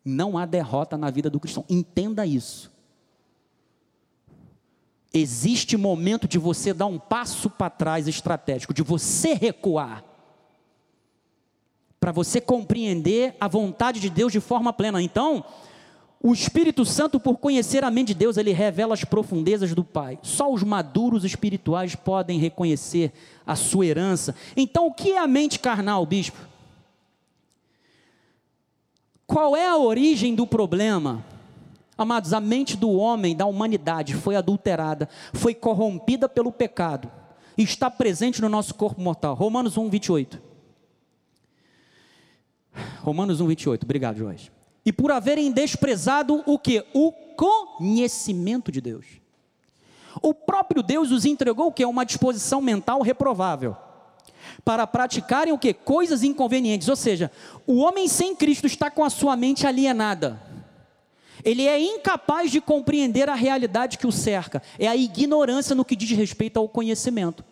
Não 0.09 0.39
há 0.39 0.47
derrota 0.47 0.97
na 0.97 1.11
vida 1.11 1.29
do 1.29 1.39
cristão. 1.39 1.67
Entenda 1.69 2.25
isso. 2.25 2.73
Existe 5.13 5.77
momento 5.77 6.27
de 6.27 6.39
você 6.39 6.73
dar 6.73 6.87
um 6.87 6.99
passo 6.99 7.51
para 7.51 7.69
trás 7.69 8.09
estratégico, 8.09 8.73
de 8.73 8.83
você 8.83 9.35
recuar, 9.35 10.03
para 12.01 12.11
você 12.11 12.41
compreender 12.41 13.37
a 13.39 13.49
vontade 13.49 14.01
de 14.01 14.09
Deus 14.09 14.33
de 14.33 14.41
forma 14.41 14.73
plena. 14.73 15.03
Então, 15.03 15.45
o 16.23 16.33
Espírito 16.33 16.87
Santo, 16.87 17.21
por 17.21 17.37
conhecer 17.37 17.85
a 17.85 17.91
mente 17.91 18.09
de 18.09 18.15
Deus, 18.15 18.39
ele 18.39 18.53
revela 18.53 18.95
as 18.95 19.05
profundezas 19.05 19.75
do 19.75 19.85
Pai. 19.85 20.19
Só 20.23 20.51
os 20.51 20.63
maduros 20.63 21.23
espirituais 21.23 21.95
podem 21.95 22.39
reconhecer 22.39 23.13
a 23.47 23.55
sua 23.55 23.85
herança. 23.85 24.35
Então, 24.57 24.87
o 24.87 24.95
que 24.95 25.13
é 25.13 25.19
a 25.19 25.27
mente 25.27 25.59
carnal, 25.59 26.07
bispo? 26.07 26.48
Qual 29.29 29.55
é 29.55 29.69
a 29.69 29.77
origem 29.77 30.35
do 30.35 30.47
problema? 30.47 31.23
Amados, 31.99 32.33
a 32.33 32.41
mente 32.41 32.79
do 32.79 32.91
homem, 32.93 33.37
da 33.37 33.45
humanidade, 33.45 34.15
foi 34.15 34.35
adulterada, 34.35 35.07
foi 35.35 35.55
corrompida 35.55 36.31
pelo 36.31 36.51
pecado, 36.51 37.11
e 37.57 37.63
está 37.63 37.91
presente 37.91 38.41
no 38.41 38.49
nosso 38.49 38.75
corpo 38.75 39.03
mortal. 39.03 39.35
Romanos 39.35 39.77
1, 39.77 39.91
28. 39.91 40.43
Romanos 43.03 43.43
1, 43.43 43.47
28. 43.49 43.85
Obrigado, 43.85 44.17
Jorge. 44.17 44.51
E 44.83 44.91
por 44.91 45.13
haverem 45.13 45.53
desprezado 45.53 46.43
o 46.47 46.59
que? 46.59 46.87
O 46.95 47.13
conhecimento 47.37 48.73
de 48.73 48.81
Deus. 48.81 49.05
O 50.23 50.33
próprio 50.33 50.83
Deus 50.83 51.11
os 51.11 51.27
entregou 51.27 51.67
o 51.67 51.73
que? 51.73 51.85
Uma 51.85 52.07
disposição 52.07 52.63
mental 52.63 53.03
reprovável 53.03 53.77
para 54.65 54.87
praticarem 54.87 55.53
o 55.53 55.59
que? 55.59 55.73
Coisas 55.73 56.23
inconvenientes. 56.23 56.89
Ou 56.89 56.97
seja, 56.97 57.31
o 57.67 57.77
homem 57.77 58.09
sem 58.09 58.35
Cristo 58.35 58.67
está 58.67 58.91
com 58.91 59.05
a 59.05 59.11
sua 59.11 59.37
mente 59.37 59.67
alienada. 59.67 60.41
Ele 61.45 61.67
é 61.67 61.81
incapaz 61.81 62.51
de 62.51 62.61
compreender 62.61 63.29
a 63.29 63.35
realidade 63.35 63.99
que 63.99 64.07
o 64.07 64.13
cerca. 64.13 64.63
É 64.79 64.89
a 64.89 64.97
ignorância 64.97 65.75
no 65.75 65.85
que 65.85 65.97
diz 65.97 66.11
respeito 66.11 66.59
ao 66.59 66.69
conhecimento. 66.69 67.45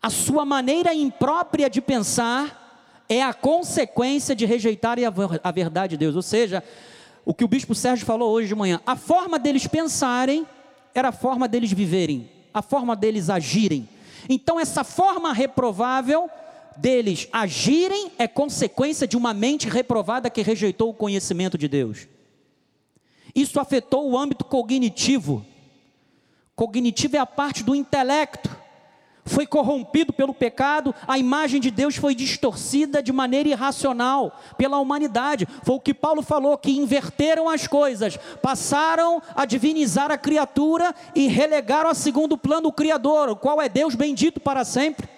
A 0.00 0.10
sua 0.10 0.44
maneira 0.44 0.94
imprópria 0.94 1.68
de 1.68 1.80
pensar 1.80 3.04
é 3.08 3.22
a 3.22 3.34
consequência 3.34 4.34
de 4.34 4.44
rejeitar 4.44 4.98
a 5.42 5.50
verdade 5.50 5.92
de 5.92 5.96
Deus. 5.96 6.16
Ou 6.16 6.22
seja, 6.22 6.62
o 7.24 7.34
que 7.34 7.44
o 7.44 7.48
bispo 7.48 7.74
Sérgio 7.74 8.06
falou 8.06 8.32
hoje 8.32 8.48
de 8.48 8.54
manhã, 8.54 8.80
a 8.86 8.96
forma 8.96 9.38
deles 9.38 9.66
pensarem 9.66 10.46
era 10.94 11.08
a 11.08 11.12
forma 11.12 11.48
deles 11.48 11.72
viverem, 11.72 12.30
a 12.52 12.62
forma 12.62 12.94
deles 12.94 13.30
agirem. 13.30 13.88
Então, 14.28 14.58
essa 14.58 14.84
forma 14.84 15.32
reprovável 15.32 16.28
deles 16.76 17.28
agirem 17.32 18.12
é 18.18 18.26
consequência 18.26 19.06
de 19.06 19.16
uma 19.16 19.32
mente 19.32 19.68
reprovada 19.68 20.30
que 20.30 20.42
rejeitou 20.42 20.90
o 20.90 20.94
conhecimento 20.94 21.56
de 21.56 21.68
Deus. 21.68 22.08
Isso 23.34 23.58
afetou 23.60 24.10
o 24.10 24.18
âmbito 24.18 24.44
cognitivo. 24.44 25.44
Cognitivo 26.54 27.16
é 27.16 27.18
a 27.18 27.26
parte 27.26 27.62
do 27.62 27.74
intelecto 27.74 28.63
foi 29.24 29.46
corrompido 29.46 30.12
pelo 30.12 30.34
pecado, 30.34 30.94
a 31.08 31.18
imagem 31.18 31.60
de 31.60 31.70
Deus 31.70 31.96
foi 31.96 32.14
distorcida 32.14 33.02
de 33.02 33.12
maneira 33.12 33.48
irracional 33.48 34.38
pela 34.58 34.78
humanidade. 34.78 35.48
Foi 35.62 35.76
o 35.76 35.80
que 35.80 35.94
Paulo 35.94 36.22
falou: 36.22 36.58
que 36.58 36.70
inverteram 36.70 37.48
as 37.48 37.66
coisas, 37.66 38.18
passaram 38.42 39.22
a 39.34 39.46
divinizar 39.46 40.10
a 40.10 40.18
criatura 40.18 40.94
e 41.14 41.26
relegaram 41.26 41.88
a 41.88 41.94
segundo 41.94 42.36
plano 42.36 42.68
o 42.68 42.72
Criador, 42.72 43.30
o 43.30 43.36
qual 43.36 43.60
é 43.62 43.68
Deus 43.68 43.94
bendito 43.94 44.40
para 44.40 44.64
sempre. 44.64 45.08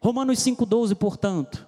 Romanos 0.00 0.38
5,12, 0.40 0.94
portanto, 0.94 1.66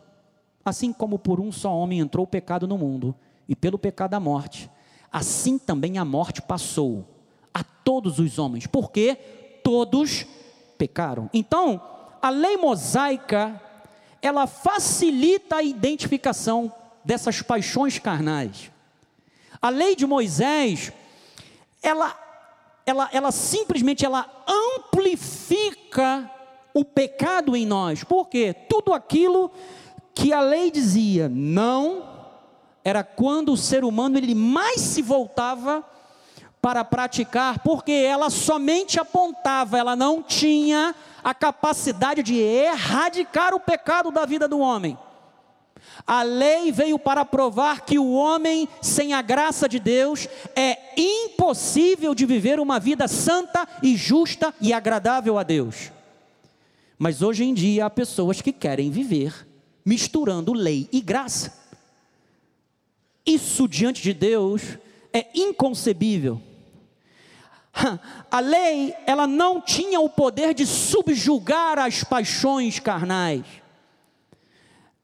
assim 0.64 0.92
como 0.92 1.18
por 1.18 1.40
um 1.40 1.50
só 1.50 1.74
homem 1.74 2.00
entrou 2.00 2.24
o 2.24 2.28
pecado 2.28 2.68
no 2.68 2.76
mundo, 2.76 3.14
e 3.48 3.56
pelo 3.56 3.78
pecado 3.78 4.14
a 4.14 4.20
morte, 4.20 4.70
assim 5.10 5.58
também 5.58 5.98
a 5.98 6.04
morte 6.04 6.40
passou 6.42 7.04
a 7.52 7.64
todos 7.64 8.18
os 8.18 8.38
homens, 8.38 8.66
porque 8.66 9.16
todos 9.64 10.26
pecaram. 10.80 11.28
Então, 11.34 11.78
a 12.22 12.30
lei 12.30 12.56
mosaica, 12.56 13.60
ela 14.22 14.46
facilita 14.46 15.56
a 15.56 15.62
identificação 15.62 16.72
dessas 17.04 17.42
paixões 17.42 17.98
carnais. 17.98 18.70
A 19.60 19.68
lei 19.68 19.94
de 19.94 20.06
Moisés, 20.06 20.90
ela, 21.82 22.18
ela, 22.86 23.10
ela 23.12 23.30
simplesmente 23.30 24.06
ela 24.06 24.26
amplifica 24.48 26.30
o 26.72 26.82
pecado 26.82 27.54
em 27.54 27.66
nós. 27.66 28.02
Porque 28.02 28.54
tudo 28.54 28.94
aquilo 28.94 29.50
que 30.14 30.32
a 30.32 30.40
lei 30.40 30.70
dizia 30.70 31.28
não 31.28 32.08
era 32.82 33.04
quando 33.04 33.52
o 33.52 33.56
ser 33.56 33.84
humano 33.84 34.16
ele 34.16 34.34
mais 34.34 34.80
se 34.80 35.02
voltava 35.02 35.84
para 36.60 36.84
praticar, 36.84 37.60
porque 37.60 37.92
ela 37.92 38.28
somente 38.28 39.00
apontava, 39.00 39.78
ela 39.78 39.96
não 39.96 40.22
tinha 40.22 40.94
a 41.24 41.34
capacidade 41.34 42.22
de 42.22 42.36
erradicar 42.36 43.54
o 43.54 43.60
pecado 43.60 44.10
da 44.10 44.26
vida 44.26 44.46
do 44.46 44.58
homem. 44.58 44.96
A 46.06 46.22
lei 46.22 46.72
veio 46.72 46.98
para 46.98 47.24
provar 47.24 47.82
que 47.82 47.98
o 47.98 48.12
homem, 48.12 48.68
sem 48.80 49.12
a 49.12 49.22
graça 49.22 49.68
de 49.68 49.78
Deus, 49.78 50.28
é 50.54 50.78
impossível 50.96 52.14
de 52.14 52.26
viver 52.26 52.58
uma 52.60 52.78
vida 52.78 53.06
santa 53.08 53.66
e 53.82 53.96
justa 53.96 54.54
e 54.60 54.72
agradável 54.72 55.38
a 55.38 55.42
Deus. 55.42 55.90
Mas 56.98 57.22
hoje 57.22 57.44
em 57.44 57.54
dia 57.54 57.86
há 57.86 57.90
pessoas 57.90 58.40
que 58.42 58.52
querem 58.52 58.90
viver 58.90 59.46
misturando 59.84 60.52
lei 60.52 60.88
e 60.92 61.00
graça. 61.00 61.58
Isso 63.24 63.66
diante 63.66 64.02
de 64.02 64.12
Deus 64.12 64.62
é 65.12 65.26
inconcebível. 65.34 66.40
A 68.30 68.40
lei, 68.40 68.94
ela 69.06 69.26
não 69.26 69.60
tinha 69.60 70.00
o 70.00 70.08
poder 70.08 70.54
de 70.54 70.66
subjugar 70.66 71.78
as 71.78 72.04
paixões 72.04 72.78
carnais. 72.78 73.44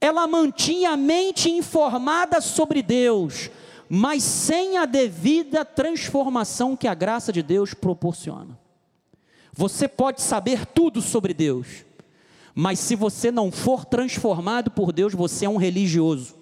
Ela 0.01 0.27
mantinha 0.27 0.91
a 0.91 0.97
mente 0.97 1.51
informada 1.51 2.41
sobre 2.41 2.83
Deus, 2.83 3.51
mas 3.89 4.23
sem 4.23 4.77
a 4.77 4.85
devida 4.85 5.64
transformação 5.64 6.77
que 6.77 6.87
a 6.87 6.95
graça 6.95 7.33
de 7.33 7.43
Deus 7.43 7.73
proporciona. 7.73 8.59
Você 9.53 9.89
pode 9.89 10.21
saber 10.21 10.67
tudo 10.67 11.01
sobre 11.01 11.33
Deus, 11.33 11.85
mas 12.55 12.79
se 12.79 12.95
você 12.95 13.31
não 13.31 13.51
for 13.51 13.85
transformado 13.85 14.71
por 14.71 14.93
Deus, 14.93 15.14
você 15.14 15.47
é 15.47 15.49
um 15.49 15.57
religioso. 15.57 16.37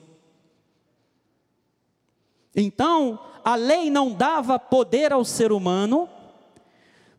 Então, 2.57 3.19
a 3.45 3.55
lei 3.55 3.91
não 3.91 4.13
dava 4.13 4.59
poder 4.59 5.13
ao 5.13 5.25
ser 5.25 5.53
humano, 5.53 6.09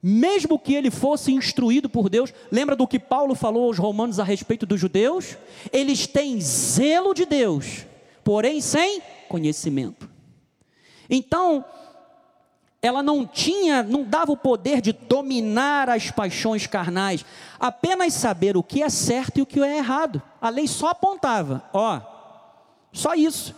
mesmo 0.08 0.60
que 0.60 0.76
ele 0.76 0.91
fosse 0.91 1.34
instruído 1.34 1.89
por 1.89 2.10
Deus. 2.10 2.32
Lembra 2.51 2.76
do 2.76 2.86
que 2.86 2.99
Paulo 2.99 3.34
falou 3.34 3.66
aos 3.66 3.80
romanos 3.80 4.20
a 4.20 4.24
respeito 4.24 4.64
dos 4.64 4.80
judeus? 4.80 5.36
Eles 5.74 6.06
têm 6.06 6.39
zelo 6.39 7.12
de 7.12 7.26
Deus, 7.26 7.88
porém 8.24 8.62
sem 8.62 9.01
conhecimento. 9.28 10.08
Então, 11.10 11.66
ela 12.84 13.01
não 13.01 13.26
tinha, 13.26 13.82
não 13.82 14.03
dava 14.03 14.32
o 14.32 14.38
poder 14.38 14.80
de 14.80 14.93
dominar 14.93 15.89
as 15.89 16.12
paixões 16.12 16.68
carnais, 16.68 17.26
apenas 17.60 18.14
saber 18.14 18.56
o 18.56 18.62
que 18.62 18.84
é 18.84 18.89
certo 18.89 19.39
e 19.39 19.41
o 19.41 19.45
que 19.45 19.60
é 19.60 19.78
errado. 19.78 20.22
A 20.39 20.49
lei 20.49 20.68
só 20.68 20.89
apontava, 20.89 21.68
ó, 21.74 21.99
só 22.93 23.16
isso 23.16 23.56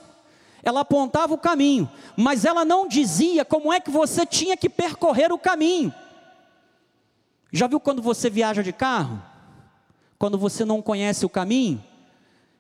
ela 0.64 0.82
apontava 0.82 1.34
o 1.34 1.38
caminho, 1.38 1.90
mas 2.18 2.44
ela 2.44 2.66
não 2.66 2.90
dizia 2.90 3.46
como 3.46 3.72
é 3.72 3.80
que 3.80 3.90
você 3.90 4.26
tinha 4.26 4.58
que 4.58 4.68
percorrer 4.68 5.32
o 5.32 5.38
caminho. 5.38 5.94
Já 7.52 7.68
viu 7.68 7.80
quando 7.80 8.02
você 8.02 8.30
viaja 8.30 8.62
de 8.62 8.74
carro? 8.74 9.22
Quando 10.18 10.38
você 10.38 10.66
não 10.66 10.82
conhece 10.82 11.26
o 11.26 11.30
caminho? 11.30 11.78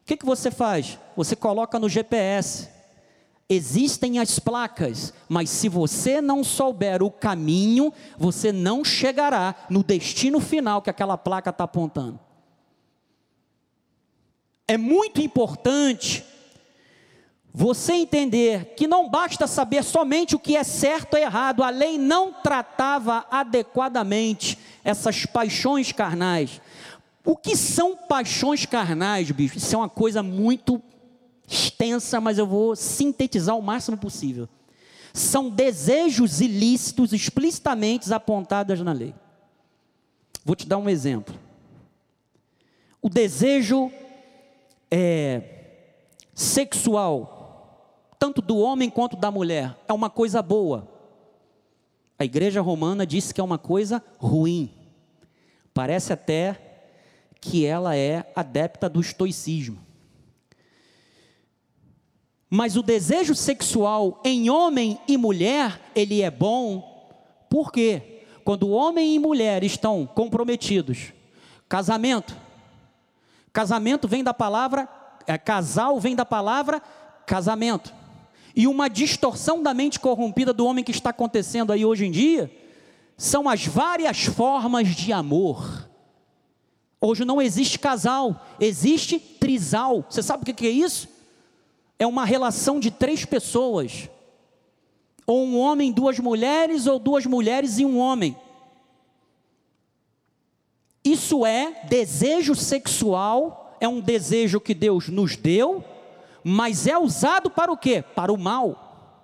O 0.02 0.06
que, 0.06 0.18
que 0.18 0.26
você 0.26 0.50
faz? 0.50 0.98
Você 1.16 1.36
coloca 1.36 1.80
no 1.80 1.90
GPS. 1.90 2.70
Existem 3.50 4.20
as 4.20 4.40
placas, 4.40 5.14
mas 5.30 5.50
se 5.50 5.70
você 5.70 6.20
não 6.20 6.44
souber 6.44 7.02
o 7.02 7.10
caminho, 7.10 7.94
você 8.18 8.52
não 8.52 8.84
chegará 8.84 9.56
no 9.70 9.84
destino 9.84 10.40
final 10.40 10.82
que 10.82 10.90
aquela 10.90 11.18
placa 11.18 11.50
está 11.50 11.64
apontando. 11.64 12.20
É 14.68 14.78
muito 14.78 15.22
importante 15.22 16.26
você 17.54 17.94
entender 17.94 18.76
que 18.76 18.86
não 18.86 19.10
basta 19.10 19.48
saber 19.48 19.84
somente 19.84 20.36
o 20.36 20.40
que 20.40 20.56
é 20.56 20.64
certo 20.64 21.16
ou 21.16 21.20
errado, 21.20 21.64
a 21.64 21.70
lei 21.70 21.98
não 21.98 22.34
tratava 22.34 23.26
adequadamente 23.32 24.60
essas 24.88 25.26
paixões 25.26 25.92
carnais. 25.92 26.62
O 27.26 27.36
que 27.36 27.56
são 27.56 27.96
paixões 27.96 28.66
carnais, 28.66 29.30
bicho? 29.32 29.58
Isso 29.58 29.76
é 29.76 29.78
uma 29.78 29.90
coisa 29.90 30.24
muito 30.24 30.82
extensa, 31.48 32.22
mas 32.22 32.38
eu 32.38 32.48
vou 32.48 32.76
sintetizar 32.76 33.58
o 33.58 33.62
máximo 33.62 33.98
possível. 33.98 34.48
São 35.14 35.50
desejos 35.50 36.42
ilícitos 36.42 37.12
explicitamente 37.12 38.12
apontados 38.14 38.80
na 38.82 38.94
lei. 38.94 39.14
Vou 40.46 40.56
te 40.56 40.66
dar 40.66 40.78
um 40.78 40.90
exemplo. 40.90 41.36
O 43.02 43.10
desejo 43.10 43.92
é, 44.90 45.42
sexual 46.34 47.38
tanto 48.20 48.42
do 48.42 48.58
homem 48.58 48.90
quanto 48.90 49.16
da 49.16 49.30
mulher, 49.30 49.78
é 49.88 49.94
uma 49.94 50.10
coisa 50.10 50.42
boa. 50.42 50.88
A 52.18 52.26
igreja 52.26 52.62
romana 52.62 53.06
disse 53.06 53.34
que 53.34 53.40
é 53.40 53.44
uma 53.44 53.58
coisa 53.58 54.04
ruim. 54.18 54.72
Parece 55.78 56.12
até 56.12 56.60
que 57.40 57.64
ela 57.64 57.96
é 57.96 58.26
adepta 58.36 58.90
do 58.90 59.00
estoicismo. 59.00 59.78
Mas 62.50 62.76
o 62.76 62.82
desejo 62.82 63.36
sexual 63.36 64.20
em 64.26 64.50
homem 64.50 65.00
e 65.08 65.16
mulher, 65.18 65.80
ele 65.94 66.24
é 66.24 66.32
bom, 66.32 67.46
por 67.48 67.72
quê? 67.72 68.24
Quando 68.44 68.72
homem 68.72 69.14
e 69.14 69.20
mulher 69.20 69.64
estão 69.64 70.08
comprometidos, 70.08 71.14
casamento, 71.70 72.36
casamento 73.54 74.08
vem 74.08 74.24
da 74.24 74.34
palavra, 74.34 74.90
é, 75.28 75.38
casal 75.38 76.00
vem 76.00 76.16
da 76.16 76.26
palavra 76.26 76.82
casamento 77.28 77.94
e 78.56 78.66
uma 78.66 78.90
distorção 78.90 79.62
da 79.62 79.76
mente 79.76 80.00
corrompida 80.00 80.52
do 80.52 80.66
homem 80.66 80.84
que 80.84 80.90
está 80.90 81.12
acontecendo 81.12 81.72
aí 81.72 81.86
hoje 81.86 82.04
em 82.04 82.10
dia, 82.10 82.52
são 83.18 83.49
as 83.49 83.65
várias 83.65 84.24
formas 84.24 84.95
de 84.95 85.11
amor. 85.11 85.89
Hoje 87.01 87.26
não 87.26 87.41
existe 87.41 87.78
casal, 87.78 88.45
existe 88.59 89.20
trisal. 89.20 90.05
Você 90.09 90.24
sabe 90.24 90.43
o 90.43 90.55
que 90.55 90.65
é 90.65 90.70
isso? 90.70 91.09
É 91.99 92.05
uma 92.05 92.24
relação 92.24 92.80
de 92.80 92.91
três 92.91 93.26
pessoas, 93.26 94.07
ou 95.26 95.43
um 95.43 95.57
homem, 95.57 95.91
duas 95.91 96.20
mulheres, 96.20 96.86
ou 96.86 96.99
duas 96.99 97.26
mulheres 97.26 97.80
e 97.80 97.86
um 97.86 97.97
homem. 97.97 98.38
Isso 101.03 101.45
é 101.45 101.82
desejo 101.86 102.53
sexual, 102.53 103.76
é 103.80 103.88
um 103.88 103.99
desejo 103.99 104.61
que 104.61 104.74
Deus 104.74 105.09
nos 105.09 105.36
deu 105.36 105.84
mas 106.49 106.88
é 106.88 106.97
usado 106.97 107.49
para 107.49 107.70
o 107.70 107.76
quê? 107.76 108.01
Para 108.15 108.32
o 108.32 108.38
mal. 108.38 109.20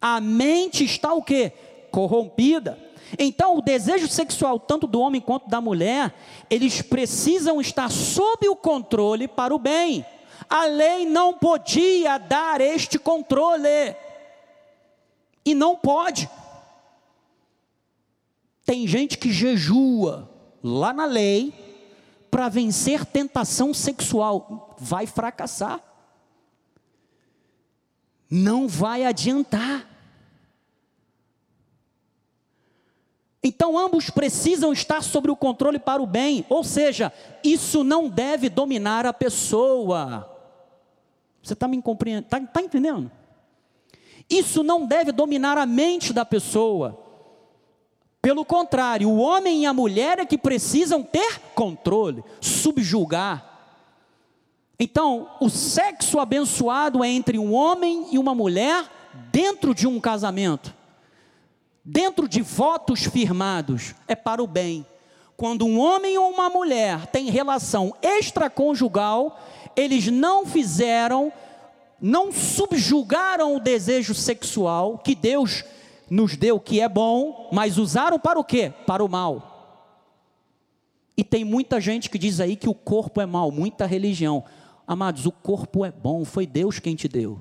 A 0.00 0.20
mente 0.20 0.84
está 0.84 1.14
o 1.14 1.22
quê? 1.22 1.52
Corrompida. 1.92 2.76
Então, 3.16 3.56
o 3.56 3.62
desejo 3.62 4.08
sexual, 4.08 4.58
tanto 4.58 4.88
do 4.88 4.98
homem 4.98 5.20
quanto 5.20 5.48
da 5.48 5.60
mulher, 5.60 6.12
eles 6.50 6.82
precisam 6.82 7.60
estar 7.60 7.88
sob 7.90 8.48
o 8.48 8.56
controle 8.56 9.28
para 9.28 9.54
o 9.54 9.58
bem. 9.58 10.04
A 10.48 10.64
lei 10.64 11.06
não 11.06 11.34
podia 11.34 12.18
dar 12.18 12.60
este 12.60 12.98
controle. 12.98 13.94
E 15.44 15.54
não 15.54 15.76
pode. 15.76 16.28
Tem 18.64 18.86
gente 18.86 19.18
que 19.18 19.30
jejua 19.30 20.28
lá 20.64 20.92
na 20.92 21.04
lei 21.04 21.52
para 22.30 22.48
vencer 22.48 23.04
tentação 23.04 23.72
sexual. 23.72 24.74
Vai 24.78 25.06
fracassar 25.06 25.80
não 28.32 28.66
vai 28.66 29.04
adiantar. 29.04 29.86
Então 33.42 33.76
ambos 33.76 34.08
precisam 34.08 34.72
estar 34.72 35.02
sobre 35.02 35.30
o 35.30 35.36
controle 35.36 35.78
para 35.78 36.00
o 36.00 36.06
bem, 36.06 36.46
ou 36.48 36.62
seja, 36.62 37.12
isso 37.42 37.82
não 37.82 38.08
deve 38.08 38.48
dominar 38.48 39.04
a 39.04 39.12
pessoa. 39.12 40.28
Você 41.42 41.54
está 41.54 41.66
me 41.66 41.82
compreendendo? 41.82 42.26
Está 42.26 42.40
tá 42.40 42.62
entendendo? 42.62 43.10
Isso 44.30 44.62
não 44.62 44.86
deve 44.86 45.10
dominar 45.10 45.58
a 45.58 45.66
mente 45.66 46.12
da 46.12 46.24
pessoa. 46.24 46.98
Pelo 48.20 48.44
contrário, 48.44 49.08
o 49.08 49.18
homem 49.18 49.62
e 49.62 49.66
a 49.66 49.74
mulher 49.74 50.20
é 50.20 50.24
que 50.24 50.38
precisam 50.38 51.02
ter 51.02 51.40
controle, 51.56 52.22
subjugar. 52.40 53.52
Então, 54.78 55.28
o 55.40 55.48
sexo 55.48 56.20
abençoado 56.20 57.02
é 57.02 57.08
entre 57.08 57.36
um 57.38 57.52
homem 57.52 58.06
e 58.12 58.18
uma 58.18 58.34
mulher 58.34 58.84
dentro 59.32 59.74
de 59.74 59.88
um 59.88 60.00
casamento, 60.00 60.74
dentro 61.84 62.28
de 62.28 62.40
votos 62.40 63.04
firmados, 63.04 63.94
é 64.06 64.14
para 64.14 64.42
o 64.42 64.46
bem. 64.46 64.86
Quando 65.36 65.66
um 65.66 65.78
homem 65.80 66.16
ou 66.16 66.30
uma 66.30 66.48
mulher 66.48 67.06
tem 67.06 67.30
relação 67.30 67.94
extraconjugal, 68.00 69.40
eles 69.74 70.06
não 70.06 70.46
fizeram, 70.46 71.32
não 72.00 72.32
subjugaram 72.32 73.56
o 73.56 73.60
desejo 73.60 74.14
sexual 74.14 74.98
que 74.98 75.14
Deus 75.14 75.64
nos 76.08 76.36
deu, 76.36 76.60
que 76.60 76.80
é 76.80 76.88
bom, 76.88 77.48
mas 77.52 77.78
usaram 77.78 78.18
para 78.18 78.38
o 78.38 78.44
quê? 78.44 78.72
Para 78.86 79.04
o 79.04 79.08
mal. 79.08 79.48
E 81.16 81.24
tem 81.24 81.44
muita 81.44 81.80
gente 81.80 82.08
que 82.08 82.18
diz 82.18 82.38
aí 82.40 82.54
que 82.54 82.68
o 82.68 82.74
corpo 82.74 83.20
é 83.20 83.26
mal, 83.26 83.50
muita 83.50 83.86
religião. 83.86 84.44
Amados, 84.86 85.26
o 85.26 85.32
corpo 85.32 85.84
é 85.84 85.90
bom, 85.90 86.24
foi 86.24 86.46
Deus 86.46 86.78
quem 86.78 86.94
te 86.94 87.08
deu. 87.08 87.40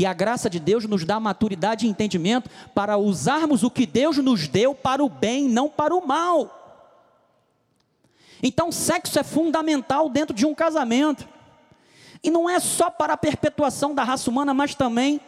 E 0.00 0.06
a 0.06 0.14
graça 0.14 0.48
de 0.48 0.58
Deus 0.58 0.86
nos 0.86 1.04
dá 1.04 1.20
maturidade 1.20 1.84
e 1.84 1.88
entendimento 1.90 2.48
para 2.74 2.96
usarmos 2.96 3.62
o 3.62 3.70
que 3.70 3.84
Deus 3.84 4.16
nos 4.16 4.48
deu 4.48 4.74
para 4.74 5.04
o 5.04 5.10
bem, 5.10 5.46
não 5.46 5.68
para 5.68 5.94
o 5.94 6.06
mal. 6.06 6.88
Então, 8.42 8.72
sexo 8.72 9.18
é 9.18 9.22
fundamental 9.22 10.08
dentro 10.08 10.34
de 10.34 10.46
um 10.46 10.54
casamento. 10.54 11.28
E 12.24 12.30
não 12.30 12.48
é 12.48 12.58
só 12.58 12.88
para 12.88 13.12
a 13.12 13.16
perpetuação 13.18 13.94
da 13.94 14.02
raça 14.02 14.30
humana, 14.30 14.54
mas 14.54 14.74
também 14.74 15.20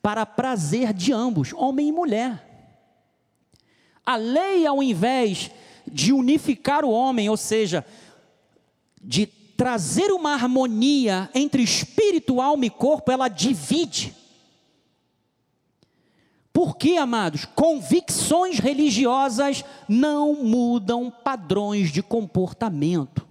para 0.00 0.24
prazer 0.24 0.94
de 0.94 1.12
ambos, 1.12 1.52
homem 1.52 1.88
e 1.88 1.92
mulher. 1.92 2.72
A 4.06 4.16
lei, 4.16 4.66
ao 4.66 4.82
invés 4.82 5.50
de 5.86 6.14
unificar 6.14 6.82
o 6.82 6.90
homem, 6.90 7.28
ou 7.28 7.36
seja, 7.36 7.84
de 9.02 9.26
trazer 9.56 10.10
uma 10.10 10.34
harmonia 10.34 11.30
entre 11.34 11.62
espírito, 11.62 12.40
alma 12.40 12.66
e 12.66 12.70
corpo, 12.70 13.10
ela 13.10 13.28
divide. 13.28 14.14
Por 16.52 16.76
que, 16.76 16.96
amados? 16.96 17.44
Convicções 17.44 18.60
religiosas 18.60 19.64
não 19.88 20.34
mudam 20.34 21.10
padrões 21.10 21.90
de 21.90 22.02
comportamento. 22.02 23.26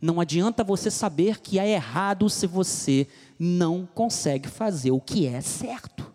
Não 0.00 0.20
adianta 0.20 0.64
você 0.64 0.90
saber 0.90 1.40
que 1.40 1.58
é 1.58 1.70
errado 1.70 2.28
se 2.30 2.46
você 2.46 3.06
não 3.38 3.88
consegue 3.94 4.48
fazer 4.48 4.92
o 4.92 5.00
que 5.00 5.26
é 5.26 5.40
certo. 5.40 6.12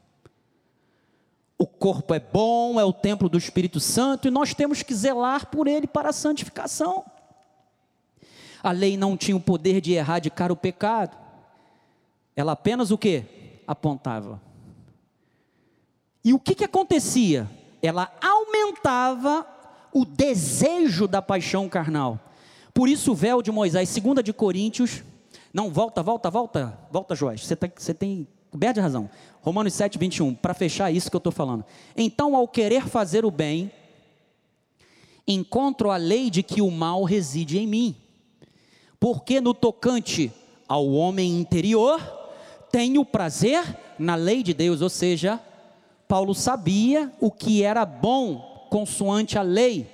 O 1.58 1.66
corpo 1.66 2.14
é 2.14 2.20
bom, 2.20 2.80
é 2.80 2.86
o 2.86 2.94
templo 2.94 3.28
do 3.28 3.38
Espírito 3.38 3.80
Santo 3.80 4.28
e 4.28 4.32
nós 4.32 4.54
temos 4.54 4.84
que 4.84 4.94
zelar 4.94 5.48
por 5.48 5.68
ele 5.68 5.88
para 5.88 6.10
a 6.10 6.14
santificação. 6.14 7.04
A 8.68 8.72
lei 8.74 8.98
não 8.98 9.16
tinha 9.16 9.38
o 9.38 9.40
poder 9.40 9.80
de 9.80 9.94
erradicar 9.94 10.52
o 10.52 10.56
pecado. 10.58 11.18
Ela 12.36 12.52
apenas 12.52 12.92
o 12.92 12.98
que? 12.98 13.24
Apontava. 13.66 14.42
E 16.22 16.34
o 16.34 16.40
que, 16.40 16.54
que 16.54 16.66
acontecia? 16.66 17.50
Ela 17.82 18.12
aumentava 18.22 19.48
o 19.94 20.04
desejo 20.04 21.08
da 21.08 21.22
paixão 21.22 21.70
carnal. 21.70 22.20
Por 22.74 22.90
isso 22.90 23.14
o 23.14 23.16
véu 23.16 23.42
de 23.42 23.54
Moisés, 23.54 23.98
2 23.98 24.22
de 24.22 24.34
Coríntios, 24.34 25.02
não, 25.54 25.72
volta, 25.72 26.04
volta, 26.04 26.30
volta, 26.30 26.78
volta, 26.92 27.16
Joás, 27.16 27.46
você, 27.46 27.56
tá, 27.56 27.72
você 27.74 27.94
tem 27.94 28.28
coberto 28.52 28.76
de 28.76 28.82
razão. 28.82 29.10
Romanos 29.42 29.76
7, 29.76 29.98
21, 29.98 30.36
para 30.36 30.54
fechar 30.54 30.92
isso 30.92 31.10
que 31.10 31.16
eu 31.16 31.20
estou 31.20 31.32
falando. 31.32 31.64
Então, 31.96 32.36
ao 32.36 32.46
querer 32.50 32.86
fazer 32.86 33.24
o 33.24 33.32
bem, 33.32 33.72
encontro 35.26 35.90
a 35.90 35.96
lei 35.96 36.30
de 36.30 36.44
que 36.44 36.62
o 36.62 36.70
mal 36.70 37.06
reside 37.06 37.58
em 37.58 37.66
mim. 37.66 37.96
Porque 39.00 39.40
no 39.40 39.54
tocante 39.54 40.32
ao 40.68 40.88
homem 40.92 41.40
interior, 41.40 42.02
tenho 42.72 43.06
prazer 43.06 43.64
na 43.98 44.16
lei 44.16 44.44
de 44.44 44.54
Deus, 44.54 44.82
ou 44.82 44.90
seja, 44.90 45.40
Paulo 46.08 46.34
sabia 46.34 47.12
o 47.20 47.32
que 47.32 47.64
era 47.64 47.86
bom 47.86 48.68
consoante 48.70 49.38
a 49.38 49.42
lei. 49.42 49.88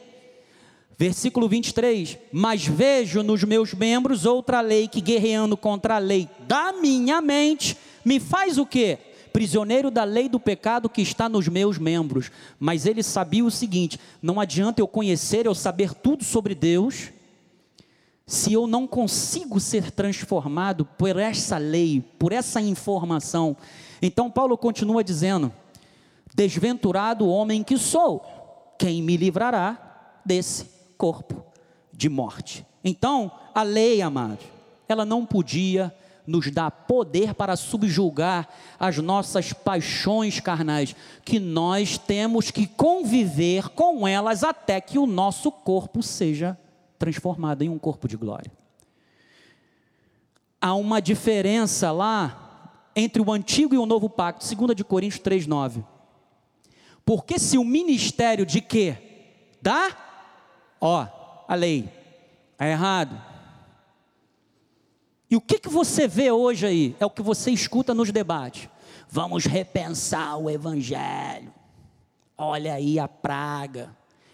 Versículo 0.97 1.49
23: 1.49 2.17
Mas 2.31 2.65
vejo 2.65 3.23
nos 3.23 3.43
meus 3.43 3.73
membros 3.73 4.25
outra 4.25 4.61
lei 4.61 4.87
que, 4.87 5.01
guerreando 5.01 5.57
contra 5.57 5.95
a 5.95 5.99
lei 5.99 6.29
da 6.47 6.73
minha 6.73 7.21
mente, 7.21 7.77
me 8.05 8.19
faz 8.19 8.57
o 8.57 8.65
que? 8.65 8.97
Prisioneiro 9.31 9.89
da 9.89 10.03
lei 10.03 10.29
do 10.29 10.39
pecado 10.39 10.87
que 10.87 11.01
está 11.01 11.27
nos 11.27 11.47
meus 11.47 11.79
membros. 11.79 12.29
Mas 12.59 12.85
ele 12.85 13.01
sabia 13.01 13.43
o 13.43 13.51
seguinte: 13.51 13.99
não 14.21 14.39
adianta 14.39 14.81
eu 14.81 14.87
conhecer, 14.87 15.45
eu 15.45 15.55
saber 15.55 15.93
tudo 15.93 16.23
sobre 16.23 16.53
Deus, 16.53 17.11
se 18.25 18.53
eu 18.53 18.65
não 18.65 18.87
consigo 18.87 19.59
ser 19.59 19.91
transformado 19.91 20.85
por 20.85 21.17
essa 21.17 21.57
lei, 21.57 22.01
por 22.17 22.31
essa 22.31 22.61
informação. 22.61 23.55
Então, 24.01 24.31
Paulo 24.31 24.57
continua 24.57 25.03
dizendo: 25.03 25.51
Desventurado 26.33 27.27
homem 27.27 27.63
que 27.63 27.77
sou, 27.77 28.25
quem 28.77 29.01
me 29.01 29.17
livrará 29.17 30.19
desse 30.25 30.69
corpo 30.97 31.45
de 31.91 32.07
morte? 32.07 32.65
Então, 32.83 33.31
a 33.53 33.63
lei, 33.63 34.01
amados, 34.01 34.45
ela 34.87 35.05
não 35.05 35.25
podia 35.25 35.93
nos 36.25 36.49
dar 36.49 36.71
poder 36.71 37.33
para 37.33 37.57
subjugar 37.57 38.47
as 38.79 38.97
nossas 38.97 39.51
paixões 39.51 40.39
carnais, 40.39 40.95
que 41.25 41.37
nós 41.37 41.97
temos 41.97 42.49
que 42.49 42.65
conviver 42.65 43.67
com 43.69 44.07
elas 44.07 44.41
até 44.41 44.79
que 44.79 44.97
o 44.97 45.05
nosso 45.05 45.51
corpo 45.51 46.01
seja 46.01 46.57
transformada 47.03 47.65
em 47.65 47.69
um 47.69 47.77
corpo 47.77 48.07
de 48.07 48.15
glória. 48.15 48.49
Há 50.61 50.73
uma 50.73 51.01
diferença 51.01 51.91
lá 51.91 52.71
entre 52.95 53.21
o 53.21 53.29
antigo 53.29 53.75
e 53.75 53.77
o 53.77 53.85
novo 53.85 54.09
pacto, 54.09 54.55
2 54.55 54.73
de 54.73 54.85
Coríntios 54.85 55.19
3:9. 55.21 55.83
Porque 57.03 57.37
se 57.37 57.57
o 57.57 57.65
ministério 57.65 58.45
de 58.45 58.61
quê? 58.61 58.97
Da 59.61 59.89
ó, 60.79 61.05
a 61.45 61.55
lei 61.55 61.89
é 62.57 62.71
errado. 62.71 63.21
E 65.29 65.35
o 65.35 65.41
que 65.41 65.59
que 65.59 65.67
você 65.67 66.07
vê 66.07 66.31
hoje 66.31 66.65
aí? 66.65 66.95
É 67.01 67.05
o 67.05 67.09
que 67.09 67.21
você 67.21 67.51
escuta 67.51 67.93
nos 67.93 68.11
debates. 68.11 68.69
Vamos 69.09 69.45
repensar 69.45 70.37
o 70.37 70.49
evangelho. 70.49 71.53
Olha 72.37 72.75
aí 72.75 72.97
a 72.97 73.09
praga 73.09 73.93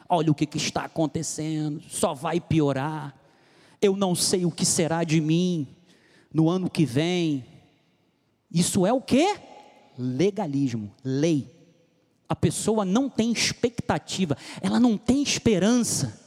olha 0.10 0.32
o 0.32 0.36
que, 0.36 0.48
que 0.48 0.58
está 0.58 0.86
acontecendo, 0.86 1.82
só 1.88 2.14
vai 2.16 2.42
piorar. 2.42 3.16
Eu 3.80 3.96
não 3.96 4.16
sei 4.16 4.44
o 4.46 4.52
que 4.52 4.66
será 4.66 5.04
de 5.04 5.22
mim 5.22 5.68
no 6.34 6.50
ano 6.50 6.70
que 6.70 6.86
vem. 6.86 7.46
Isso 8.52 8.86
é 8.86 8.92
o 8.92 9.00
que? 9.00 9.38
Legalismo, 9.98 10.92
lei. 11.04 11.56
A 12.28 12.36
pessoa 12.36 12.84
não 12.84 13.08
tem 13.08 13.32
expectativa, 13.32 14.36
ela 14.62 14.80
não 14.80 14.98
tem 14.98 15.22
esperança. 15.22 16.20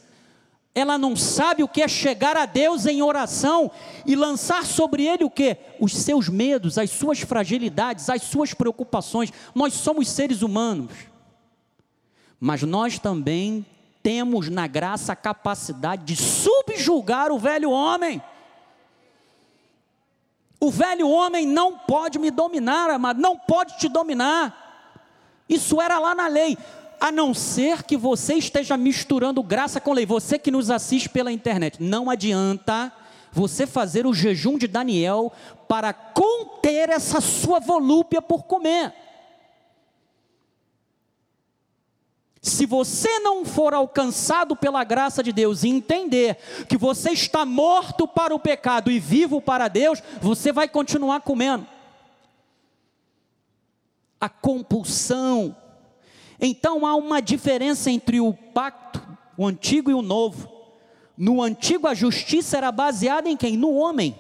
Ela 0.75 0.97
não 0.97 1.15
sabe 1.15 1.63
o 1.63 1.69
que 1.69 1.83
é 1.83 1.89
chegar 1.89 2.35
a 2.35 2.47
Deus 2.47 2.87
em 2.87 3.03
oração 3.03 3.71
e 4.07 4.17
lançar 4.17 4.65
sobre 4.65 5.07
ele 5.07 5.23
o 5.23 5.29
que? 5.29 5.59
Os 5.79 5.95
seus 5.95 6.31
medos, 6.31 6.79
as 6.79 6.89
suas 6.91 7.21
fragilidades, 7.21 8.09
as 8.09 8.23
suas 8.23 8.55
preocupações. 8.55 9.31
Nós 9.55 9.75
somos 9.75 10.09
seres 10.09 10.41
humanos. 10.41 11.12
Mas 12.45 12.65
nós 12.65 12.99
também 12.99 13.65
temos 14.03 14.49
na 14.49 14.67
graça 14.67 15.13
a 15.13 15.17
capacidade 15.17 16.03
de 16.03 16.17
subjugar 16.17 17.31
o 17.31 17.39
velho 17.39 17.71
homem. 17.71 18.21
O 20.59 20.69
velho 20.69 21.09
homem 21.09 21.47
não 21.47 21.79
pode 21.79 22.19
me 22.19 22.33
dominar, 22.33 22.91
amado, 22.91 23.21
não 23.21 23.39
pode 23.39 23.79
te 23.79 23.89
dominar. 23.89 24.99
Isso 25.49 25.81
era 25.81 26.01
lá 26.01 26.17
na 26.17 26.27
lei, 26.27 26.59
a 27.01 27.13
não 27.13 27.33
ser 27.33 27.85
que 27.85 27.97
você 27.97 28.35
esteja 28.35 28.77
misturando 28.77 29.41
graça 29.41 29.81
com 29.81 29.93
lei. 29.93 30.05
Você 30.05 30.37
que 30.37 30.51
nos 30.51 30.69
assiste 30.69 31.09
pela 31.09 31.31
internet, 31.31 31.81
não 31.81 32.11
adianta 32.11 32.91
você 33.31 33.69
fazer 33.69 34.05
o 34.05 34.13
jejum 34.13 34.59
de 34.59 34.67
Daniel 34.67 35.33
para 35.69 35.93
conter 35.93 36.91
essa 36.91 37.21
sua 37.21 37.61
volúpia 37.61 38.21
por 38.21 38.43
comer. 38.47 38.93
Se 42.43 42.67
você 42.67 43.21
não 43.21 43.45
for 43.45 43.73
alcançado 43.73 44.57
pela 44.57 44.83
graça 44.83 45.23
de 45.23 45.33
Deus 45.33 45.63
e 45.63 45.69
entender 45.69 46.37
que 46.69 46.77
você 46.77 47.13
está 47.13 47.47
morto 47.47 48.09
para 48.09 48.35
o 48.35 48.39
pecado 48.41 48.91
e 48.91 48.99
vivo 48.99 49.41
para 49.41 49.69
Deus, 49.69 50.03
você 50.21 50.51
vai 50.51 50.69
continuar 50.69 51.21
comendo. 51.21 51.65
A 54.21 54.29
compulsão. 54.29 55.57
Então 56.41 56.85
há 56.85 56.97
uma 56.97 57.23
diferença 57.23 57.93
entre 57.93 58.21
o 58.21 58.33
pacto, 58.35 59.01
o 59.39 59.47
antigo 59.47 59.89
e 59.89 59.95
o 59.95 60.03
novo. 60.03 60.51
No 61.17 61.41
antigo, 61.41 61.87
a 61.87 61.95
justiça 61.95 62.57
era 62.57 62.73
baseada 62.73 63.29
em 63.29 63.37
quem? 63.37 63.57
No 63.57 63.73
homem. 63.75 64.19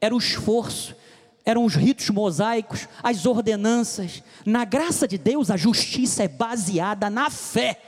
Era 0.00 0.12
o 0.12 0.18
esforço, 0.18 0.96
eram 1.44 1.64
os 1.64 1.74
ritos 1.74 2.10
mosaicos, 2.10 2.88
as 3.02 3.26
ordenanças. 3.26 4.22
Na 4.44 4.64
graça 4.64 5.06
de 5.08 5.18
Deus, 5.18 5.50
a 5.50 5.56
justiça 5.56 6.22
é 6.22 6.28
baseada 6.28 7.10
na 7.10 7.30
fé. 7.30 7.80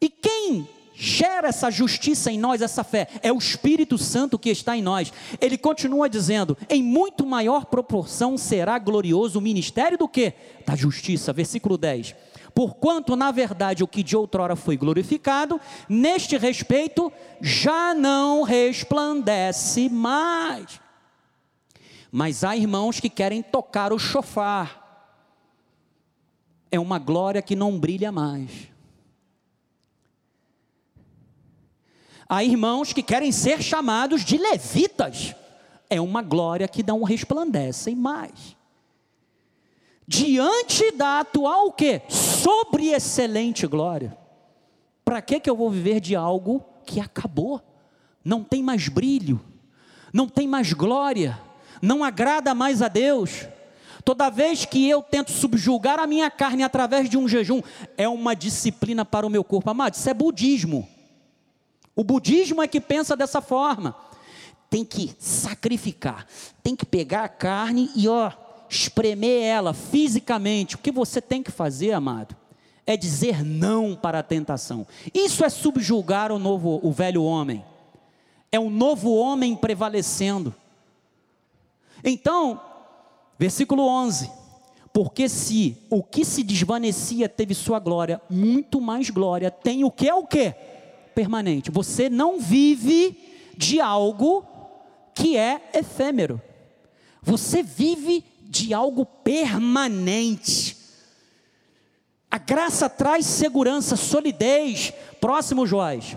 E 0.00 0.08
quem 0.08 0.68
gera 0.94 1.48
essa 1.48 1.70
justiça 1.70 2.30
em 2.30 2.38
nós, 2.38 2.60
essa 2.60 2.82
fé? 2.84 3.08
É 3.22 3.32
o 3.32 3.38
Espírito 3.38 3.96
Santo 3.96 4.38
que 4.38 4.50
está 4.50 4.76
em 4.76 4.82
nós. 4.82 5.12
Ele 5.40 5.56
continua 5.56 6.08
dizendo: 6.08 6.56
em 6.68 6.82
muito 6.82 7.26
maior 7.26 7.66
proporção 7.66 8.36
será 8.36 8.78
glorioso 8.78 9.38
o 9.38 9.42
ministério 9.42 9.96
do 9.96 10.08
que? 10.08 10.34
Da 10.66 10.76
justiça. 10.76 11.32
Versículo 11.32 11.78
10. 11.78 12.14
Porquanto, 12.54 13.14
na 13.14 13.30
verdade, 13.30 13.84
o 13.84 13.88
que 13.88 14.02
de 14.02 14.16
outrora 14.16 14.56
foi 14.56 14.76
glorificado, 14.76 15.60
neste 15.88 16.36
respeito, 16.36 17.12
já 17.40 17.94
não 17.94 18.42
resplandece 18.42 19.88
mais. 19.88 20.80
Mas 22.10 22.44
há 22.44 22.56
irmãos 22.56 23.00
que 23.00 23.10
querem 23.10 23.42
tocar 23.42 23.92
o 23.92 23.98
chofar. 23.98 24.86
É 26.70 26.78
uma 26.78 26.98
glória 26.98 27.42
que 27.42 27.56
não 27.56 27.78
brilha 27.78 28.10
mais. 28.10 28.68
Há 32.28 32.44
irmãos 32.44 32.92
que 32.92 33.02
querem 33.02 33.32
ser 33.32 33.62
chamados 33.62 34.24
de 34.24 34.36
levitas. 34.36 35.34
É 35.88 36.00
uma 36.00 36.22
glória 36.22 36.68
que 36.68 36.82
não 36.82 37.02
resplandecem 37.02 37.94
mais. 37.94 38.56
Diante 40.06 40.90
da 40.92 41.20
atual 41.20 41.68
o 41.68 41.72
quê? 41.72 42.02
Sobre 42.08 42.88
excelente 42.88 43.66
glória. 43.66 44.16
Para 45.04 45.22
que 45.22 45.40
que 45.40 45.48
eu 45.48 45.56
vou 45.56 45.70
viver 45.70 46.00
de 46.00 46.14
algo 46.14 46.64
que 46.84 47.00
acabou? 47.00 47.62
Não 48.24 48.44
tem 48.44 48.62
mais 48.62 48.88
brilho 48.88 49.40
não 50.12 50.28
tem 50.28 50.46
mais 50.46 50.72
glória, 50.72 51.38
não 51.80 52.04
agrada 52.04 52.54
mais 52.54 52.82
a 52.82 52.88
Deus. 52.88 53.46
Toda 54.04 54.30
vez 54.30 54.64
que 54.64 54.88
eu 54.88 55.02
tento 55.02 55.30
subjugar 55.30 55.98
a 55.98 56.06
minha 56.06 56.30
carne 56.30 56.62
através 56.62 57.10
de 57.10 57.18
um 57.18 57.28
jejum, 57.28 57.60
é 57.96 58.08
uma 58.08 58.34
disciplina 58.34 59.04
para 59.04 59.26
o 59.26 59.30
meu 59.30 59.44
corpo. 59.44 59.70
Amado, 59.70 59.94
isso 59.94 60.08
é 60.08 60.14
budismo. 60.14 60.88
O 61.94 62.04
budismo 62.04 62.62
é 62.62 62.68
que 62.68 62.80
pensa 62.80 63.16
dessa 63.16 63.42
forma. 63.42 63.94
Tem 64.70 64.84
que 64.84 65.14
sacrificar, 65.18 66.26
tem 66.62 66.76
que 66.76 66.86
pegar 66.86 67.24
a 67.24 67.28
carne 67.28 67.90
e 67.94 68.08
ó, 68.08 68.30
espremer 68.68 69.42
ela 69.42 69.74
fisicamente. 69.74 70.76
O 70.76 70.78
que 70.78 70.92
você 70.92 71.20
tem 71.20 71.42
que 71.42 71.50
fazer, 71.50 71.92
amado, 71.92 72.36
é 72.86 72.96
dizer 72.96 73.44
não 73.44 73.94
para 73.94 74.20
a 74.20 74.22
tentação. 74.22 74.86
Isso 75.12 75.44
é 75.44 75.48
subjugar 75.48 76.32
o 76.32 76.38
novo, 76.38 76.80
o 76.82 76.92
velho 76.92 77.22
homem. 77.22 77.64
É 78.50 78.58
um 78.58 78.70
novo 78.70 79.14
homem 79.14 79.54
prevalecendo. 79.54 80.54
Então, 82.04 82.60
versículo 83.38 83.86
11: 83.86 84.30
Porque 84.92 85.28
se 85.28 85.76
o 85.90 86.02
que 86.02 86.24
se 86.24 86.42
desvanecia 86.42 87.28
teve 87.28 87.54
sua 87.54 87.78
glória, 87.78 88.20
muito 88.28 88.80
mais 88.80 89.10
glória 89.10 89.50
tem 89.50 89.84
o 89.84 89.90
que 89.90 90.08
é 90.08 90.14
o 90.14 90.26
que? 90.26 90.54
Permanente. 91.14 91.70
Você 91.70 92.08
não 92.08 92.40
vive 92.40 93.16
de 93.56 93.80
algo 93.80 94.46
que 95.14 95.36
é 95.36 95.70
efêmero. 95.74 96.40
Você 97.22 97.62
vive 97.62 98.24
de 98.44 98.72
algo 98.72 99.04
permanente. 99.04 100.76
A 102.30 102.38
graça 102.38 102.88
traz 102.88 103.26
segurança, 103.26 103.96
solidez. 103.96 104.92
Próximo, 105.20 105.66
Joás. 105.66 106.16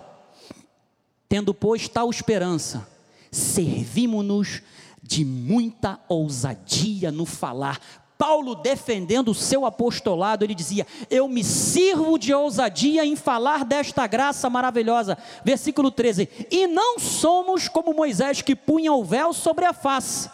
Tendo, 1.27 1.53
pois, 1.53 1.87
tal 1.87 2.09
esperança, 2.09 2.87
servimos-nos 3.31 4.61
de 5.01 5.25
muita 5.25 5.99
ousadia 6.07 7.11
no 7.11 7.25
falar. 7.25 7.79
Paulo 8.17 8.53
defendendo 8.53 9.29
o 9.29 9.35
seu 9.35 9.65
apostolado, 9.65 10.45
ele 10.45 10.53
dizia: 10.53 10.85
Eu 11.09 11.27
me 11.27 11.43
sirvo 11.43 12.19
de 12.19 12.31
ousadia 12.31 13.03
em 13.03 13.15
falar 13.15 13.65
desta 13.65 14.05
graça 14.05 14.47
maravilhosa. 14.47 15.17
Versículo 15.43 15.89
13: 15.89 16.29
E 16.51 16.67
não 16.67 16.99
somos 16.99 17.67
como 17.67 17.95
Moisés 17.95 18.43
que 18.43 18.55
punha 18.55 18.93
o 18.93 19.03
véu 19.03 19.33
sobre 19.33 19.65
a 19.65 19.73
face, 19.73 20.29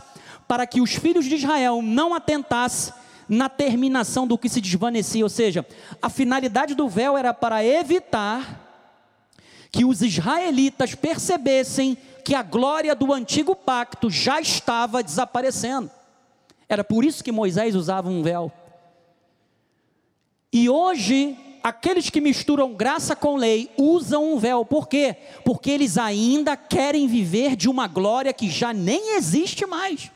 para 0.47 0.68
que 0.68 0.82
os 0.82 0.95
filhos 0.95 1.26
de 1.26 1.36
Israel 1.36 1.82
não 1.82 2.13
atentassem 2.13 2.93
na 3.30 3.47
terminação 3.47 4.28
do 4.28 4.38
que 4.38 4.49
se 4.49 4.59
desvanecia, 4.59 5.24
ou 5.24 5.30
seja, 5.30 5.65
a 6.01 6.09
finalidade 6.09 6.76
do 6.76 6.89
véu 6.89 7.18
era 7.18 7.34
para 7.34 7.63
evitar 7.63 8.68
que 9.72 9.86
os 9.86 10.01
israelitas 10.01 10.95
percebessem 10.95 11.97
que 12.28 12.36
a 12.36 12.43
glória 12.43 12.93
do 12.93 13.13
antigo 13.13 13.55
pacto 13.55 14.09
já 14.09 14.41
estava 14.41 15.01
desaparecendo. 15.01 15.89
Era 16.67 16.84
por 16.84 17.05
isso 17.05 17.23
que 17.23 17.32
Moisés 17.32 17.73
usava 17.73 18.09
um 18.09 18.21
véu. 18.21 18.51
E 20.51 20.69
hoje, 20.69 21.38
aqueles 21.63 22.09
que 22.09 22.19
misturam 22.19 22.73
graça 22.73 23.15
com 23.15 23.38
lei 23.38 23.71
usam 23.78 24.34
um 24.34 24.38
véu. 24.38 24.65
Por 24.65 24.89
quê? 24.89 25.15
Porque 25.45 25.71
eles 25.71 25.97
ainda 25.97 26.57
querem 26.57 27.07
viver 27.07 27.55
de 27.55 27.69
uma 27.69 27.88
glória 27.88 28.34
que 28.34 28.49
já 28.49 28.73
nem 28.73 29.15
existe 29.15 29.65
mais. 29.65 30.11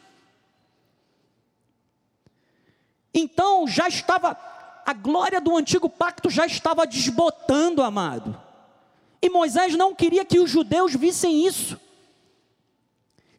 Então, 3.13 3.65
já 3.65 3.87
estava, 3.87 4.37
a 4.85 4.91
glória 4.91 5.39
do 5.39 5.55
antigo 5.55 5.89
pacto 5.89 6.29
já 6.29 6.45
estava 6.45 6.85
desbotando, 6.85 7.81
amado. 7.81 8.37
E 9.21 9.29
Moisés 9.29 9.77
não 9.77 9.95
queria 9.95 10.25
que 10.25 10.41
os 10.41 10.49
judeus 10.49 10.93
vissem 10.93 11.47
isso 11.47 11.79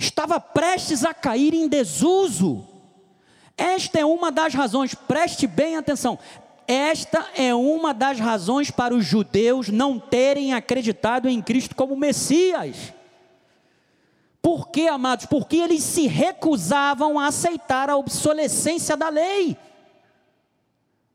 estava 0.02 0.40
prestes 0.40 1.04
a 1.04 1.14
cair 1.14 1.54
em 1.54 1.68
desuso. 1.68 2.66
Esta 3.56 4.00
é 4.00 4.04
uma 4.04 4.30
das 4.32 4.54
razões, 4.54 4.94
preste 4.94 5.46
bem 5.46 5.76
atenção. 5.76 6.18
Esta 6.66 7.26
é 7.36 7.54
uma 7.54 7.92
das 7.92 8.18
razões 8.18 8.70
para 8.70 8.94
os 8.94 9.04
judeus 9.04 9.68
não 9.68 9.98
terem 9.98 10.54
acreditado 10.54 11.28
em 11.28 11.42
Cristo 11.42 11.74
como 11.74 11.96
Messias. 11.96 12.92
Por 14.40 14.68
quê, 14.68 14.88
amados? 14.88 15.26
Porque 15.26 15.56
eles 15.56 15.82
se 15.82 16.06
recusavam 16.06 17.18
a 17.18 17.26
aceitar 17.26 17.88
a 17.88 17.96
obsolescência 17.96 18.96
da 18.96 19.08
lei. 19.08 19.56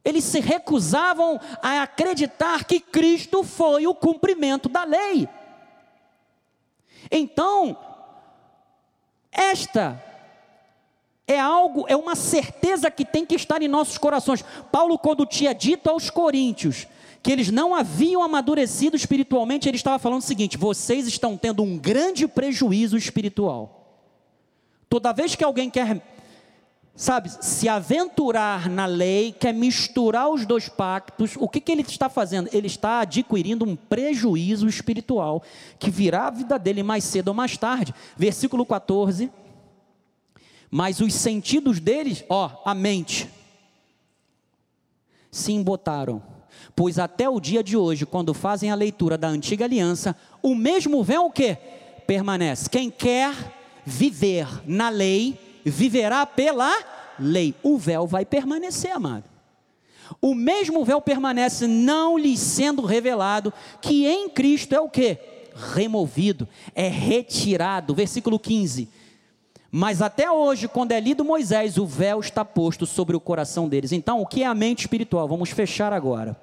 Eles 0.04 0.24
se 0.24 0.40
recusavam 0.40 1.40
a 1.62 1.82
acreditar 1.82 2.64
que 2.64 2.80
Cristo 2.80 3.44
foi 3.44 3.86
o 3.86 3.96
cumprimento 3.96 4.70
da 4.70 4.86
lei. 4.86 5.28
Então, 7.12 7.78
esta 9.52 10.04
é 11.28 11.39
algo, 11.39 11.86
é 11.88 11.95
uma 11.95 12.16
certeza 12.16 12.89
que 12.89 13.04
tem 13.04 13.26
que 13.26 13.36
estar 13.36 13.62
em 13.62 13.68
nossos 13.68 13.98
corações. 13.98 14.43
Paulo, 14.72 14.98
quando 14.98 15.26
tinha 15.26 15.54
dito 15.54 15.89
aos 15.89 16.10
coríntios 16.10 16.88
que 17.22 17.32
eles 17.32 17.52
não 17.52 17.76
haviam 17.76 18.24
amadurecido 18.24 18.95
espiritualmente, 18.95 19.68
ele 19.68 19.76
estava 19.76 20.00
falando 20.00 20.22
o 20.22 20.26
seguinte: 20.26 20.58
vocês 20.58 21.08
estão 21.08 21.36
tendo 21.36 21.62
um 21.64 21.78
grande 21.78 22.28
prejuízo 22.28 22.95
espiritual. 22.95 23.74
Toda 24.89 25.12
vez 25.12 25.36
que 25.36 25.43
alguém 25.43 25.70
quer 25.70 26.02
sabe, 26.98 27.30
se 27.30 27.70
aventurar 27.70 28.68
na 28.68 28.88
lei, 28.88 29.32
quer 29.32 29.54
misturar 29.54 30.30
os 30.30 30.48
dois 30.48 30.68
pactos, 30.68 31.36
o 31.38 31.48
que, 31.48 31.62
que 31.62 31.72
ele 31.72 31.84
está 31.84 32.10
fazendo? 32.10 32.50
Ele 32.52 32.66
está 32.66 33.02
adquirindo 33.02 33.64
um 33.64 33.76
prejuízo 33.76 34.68
espiritual, 34.68 35.43
que 35.78 35.91
virá 35.91 36.26
a 36.26 36.32
vida 36.32 36.58
dele 36.58 36.82
mais 36.82 37.04
cedo 37.04 37.28
ou 37.28 37.34
mais 37.36 37.56
tarde. 37.56 37.93
Versículo 38.18 38.66
14. 38.66 39.32
Mas 40.72 41.00
os 41.00 41.14
sentidos 41.14 41.80
deles, 41.80 42.26
ó, 42.28 42.64
a 42.66 42.74
mente, 42.74 43.30
se 45.30 45.54
embotaram. 45.54 46.22
Pois 46.76 46.98
até 46.98 47.30
o 47.30 47.39
dia 47.39 47.64
de 47.64 47.78
hoje, 47.78 48.08
quando 48.08 48.34
fazem 48.34 48.72
a 48.72 48.76
leitura 48.76 49.20
da 49.20 49.28
antiga 49.28 49.66
aliança, 49.66 50.16
o 50.41 50.56
mesmo 50.56 51.04
véu 51.04 51.26
o 51.26 51.32
que? 51.32 51.56
Permanece. 52.08 52.68
Quem 52.68 52.89
quer 52.89 53.36
viver 53.86 54.48
na 54.66 54.89
lei, 54.89 55.47
viverá 55.70 56.26
pela 56.26 56.72
lei. 57.20 57.55
O 57.63 57.78
véu 57.78 58.05
vai 58.07 58.26
permanecer, 58.26 58.91
amado. 58.91 59.26
O 60.22 60.34
mesmo 60.34 60.86
véu 60.86 61.01
permanece, 61.01 61.68
não 61.68 62.18
lhe 62.18 62.38
sendo 62.38 62.84
revelado, 62.84 63.53
que 63.82 64.05
em 64.05 64.30
Cristo 64.30 64.74
é 64.74 64.80
o 64.80 64.89
que? 64.89 65.18
Removido, 65.74 66.47
é 66.74 66.88
retirado. 66.88 67.93
Versículo 67.93 68.39
15. 68.39 68.89
Mas 69.70 70.01
até 70.01 70.32
hoje, 70.32 70.68
quando 70.68 70.93
é 70.93 70.99
lido 70.99 71.26
Moisés, 71.26 71.78
o 71.78 71.86
véu 71.86 72.20
está 72.20 72.45
posto 72.45 72.86
sobre 72.86 73.15
o 73.15 73.20
coração 73.20 73.68
deles. 73.68 73.91
Então, 73.91 74.22
o 74.22 74.26
que 74.26 74.43
é 74.43 74.45
a 74.45 74.55
mente 74.55 74.82
espiritual? 74.82 75.28
Vamos 75.28 75.49
fechar 75.49 75.91
agora. 75.91 76.39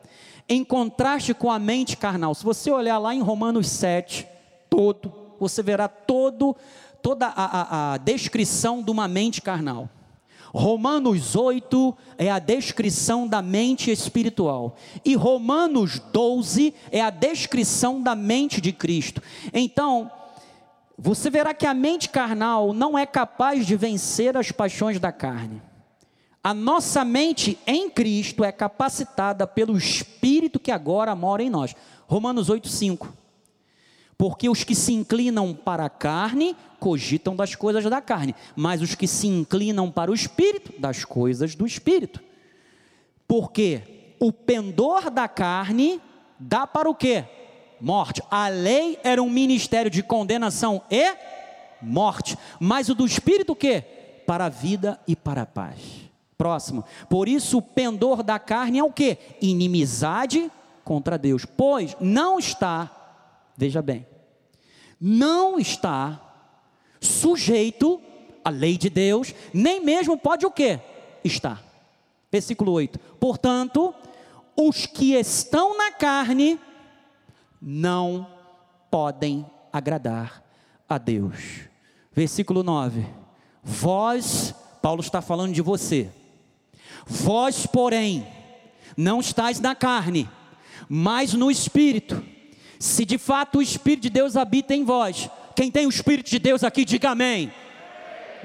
Em 0.48 0.62
contraste 0.62 1.32
com 1.32 1.50
a 1.50 1.58
mente 1.58 1.96
carnal, 1.96 2.34
se 2.34 2.44
você 2.44 2.70
olhar 2.70 2.98
lá 2.98 3.14
em 3.14 3.22
Romanos 3.22 3.66
7, 3.68 4.26
todo, 4.68 5.10
você 5.40 5.62
verá 5.62 5.88
todo 5.88 6.54
toda 7.04 7.26
a, 7.26 7.32
a, 7.34 7.92
a 7.92 7.96
descrição 7.98 8.82
de 8.82 8.90
uma 8.90 9.06
mente 9.06 9.42
carnal. 9.42 9.90
Romanos 10.54 11.36
8 11.36 11.94
é 12.16 12.30
a 12.30 12.38
descrição 12.38 13.28
da 13.28 13.42
mente 13.42 13.90
espiritual. 13.90 14.74
E 15.04 15.14
Romanos 15.14 15.98
12 15.98 16.72
é 16.90 17.02
a 17.02 17.10
descrição 17.10 18.02
da 18.02 18.14
mente 18.14 18.58
de 18.58 18.72
Cristo. 18.72 19.22
Então, 19.52 20.10
você 20.96 21.28
verá 21.28 21.52
que 21.52 21.66
a 21.66 21.74
mente 21.74 22.08
carnal 22.08 22.72
não 22.72 22.96
é 22.96 23.04
capaz 23.04 23.66
de 23.66 23.76
vencer 23.76 24.34
as 24.34 24.50
paixões 24.50 24.98
da 24.98 25.12
carne. 25.12 25.60
A 26.42 26.54
nossa 26.54 27.04
mente 27.04 27.58
em 27.66 27.90
Cristo 27.90 28.42
é 28.42 28.50
capacitada 28.50 29.46
pelo 29.46 29.76
Espírito 29.76 30.58
que 30.58 30.70
agora 30.70 31.14
mora 31.14 31.42
em 31.42 31.50
nós. 31.50 31.76
Romanos 32.06 32.48
8, 32.48 32.66
5. 32.66 33.23
Porque 34.16 34.48
os 34.48 34.62
que 34.62 34.74
se 34.74 34.92
inclinam 34.92 35.54
para 35.54 35.86
a 35.86 35.90
carne 35.90 36.56
cogitam 36.78 37.34
das 37.34 37.54
coisas 37.54 37.84
da 37.84 38.00
carne, 38.00 38.34
mas 38.54 38.82
os 38.82 38.94
que 38.94 39.06
se 39.06 39.26
inclinam 39.26 39.90
para 39.90 40.10
o 40.10 40.14
espírito, 40.14 40.72
das 40.78 41.04
coisas 41.04 41.54
do 41.54 41.66
espírito. 41.66 42.22
Porque 43.26 44.16
o 44.20 44.32
pendor 44.32 45.10
da 45.10 45.26
carne 45.26 46.00
dá 46.38 46.66
para 46.66 46.88
o 46.88 46.94
quê? 46.94 47.24
Morte. 47.80 48.22
A 48.30 48.48
lei 48.48 48.98
era 49.02 49.22
um 49.22 49.30
ministério 49.30 49.90
de 49.90 50.02
condenação 50.02 50.82
e 50.90 51.16
morte, 51.82 52.36
mas 52.60 52.88
o 52.88 52.94
do 52.94 53.04
espírito 53.04 53.52
o 53.52 53.56
quê? 53.56 53.82
Para 54.26 54.46
a 54.46 54.50
vida 54.50 55.00
e 55.06 55.16
para 55.16 55.42
a 55.42 55.46
paz. 55.46 55.78
Próximo. 56.36 56.84
Por 57.08 57.28
isso 57.28 57.58
o 57.58 57.62
pendor 57.62 58.22
da 58.22 58.38
carne 58.38 58.78
é 58.78 58.84
o 58.84 58.92
quê? 58.92 59.18
Inimizade 59.40 60.50
contra 60.82 61.18
Deus, 61.18 61.44
pois 61.44 61.96
não 62.00 62.38
está 62.38 63.03
veja 63.56 63.82
bem, 63.82 64.06
não 65.00 65.58
está 65.58 66.20
sujeito 67.00 68.00
à 68.44 68.50
lei 68.50 68.76
de 68.76 68.90
Deus, 68.90 69.34
nem 69.52 69.80
mesmo 69.84 70.16
pode 70.16 70.46
o 70.46 70.50
quê? 70.50 70.80
Estar. 71.22 71.62
Versículo 72.30 72.72
8. 72.72 72.98
Portanto, 72.98 73.94
os 74.56 74.86
que 74.86 75.14
estão 75.14 75.76
na 75.76 75.92
carne 75.92 76.58
não 77.60 78.26
podem 78.90 79.46
agradar 79.72 80.42
a 80.88 80.98
Deus. 80.98 81.68
Versículo 82.12 82.62
9. 82.62 83.06
Vós, 83.62 84.54
Paulo 84.82 85.00
está 85.00 85.22
falando 85.22 85.52
de 85.52 85.62
você. 85.62 86.10
Vós, 87.06 87.66
porém, 87.66 88.26
não 88.96 89.20
estáis 89.20 89.60
na 89.60 89.74
carne, 89.74 90.28
mas 90.88 91.34
no 91.34 91.50
espírito. 91.50 92.22
Se 92.84 93.06
de 93.06 93.16
fato 93.16 93.56
o 93.56 93.62
espírito 93.62 94.02
de 94.02 94.10
Deus 94.10 94.36
habita 94.36 94.74
em 94.74 94.84
vós, 94.84 95.30
quem 95.56 95.70
tem 95.70 95.86
o 95.86 95.88
espírito 95.88 96.28
de 96.28 96.38
Deus 96.38 96.62
aqui, 96.62 96.84
diga 96.84 97.12
amém. 97.12 97.50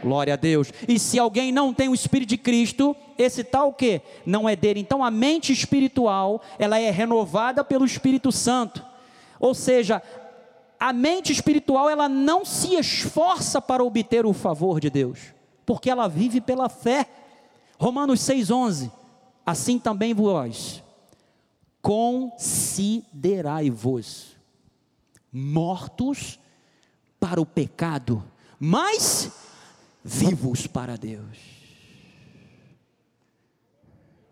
Glória 0.02 0.36
a 0.36 0.38
Deus. 0.38 0.72
E 0.88 0.98
se 0.98 1.20
alguém 1.20 1.52
não 1.52 1.74
tem 1.74 1.90
o 1.90 1.94
Espírito 1.94 2.30
de 2.30 2.38
Cristo, 2.38 2.96
esse 3.18 3.44
tal 3.44 3.74
que 3.74 4.02
não 4.26 4.48
é 4.48 4.56
dele. 4.56 4.80
Então 4.80 5.04
a 5.04 5.12
mente 5.12 5.52
espiritual, 5.52 6.42
ela 6.58 6.80
é 6.80 6.90
renovada 6.90 7.66
pelo 7.66 7.84
Espírito 7.84 8.32
Santo. 8.32 8.82
Ou 9.42 9.54
seja, 9.54 10.02
a 10.80 10.94
mente 10.94 11.34
espiritual, 11.34 11.90
ela 11.90 12.08
não 12.08 12.46
se 12.46 12.76
esforça 12.76 13.62
para 13.62 13.84
obter 13.84 14.26
o 14.26 14.32
favor 14.32 14.80
de 14.80 14.90
Deus, 14.90 15.20
porque 15.66 15.90
ela 15.90 16.08
vive 16.08 16.40
pela 16.40 16.70
fé. 16.70 17.06
Romanos 17.78 18.22
6:11. 18.22 18.90
Assim 19.46 19.78
também 19.78 20.14
vós 20.14 20.82
considerai-vos 21.82 24.38
mortos 25.32 26.40
para 27.20 27.42
o 27.42 27.46
pecado, 27.46 28.24
mas 28.60 29.32
vivos 30.04 30.68
para 30.68 30.98
Deus. 30.98 31.38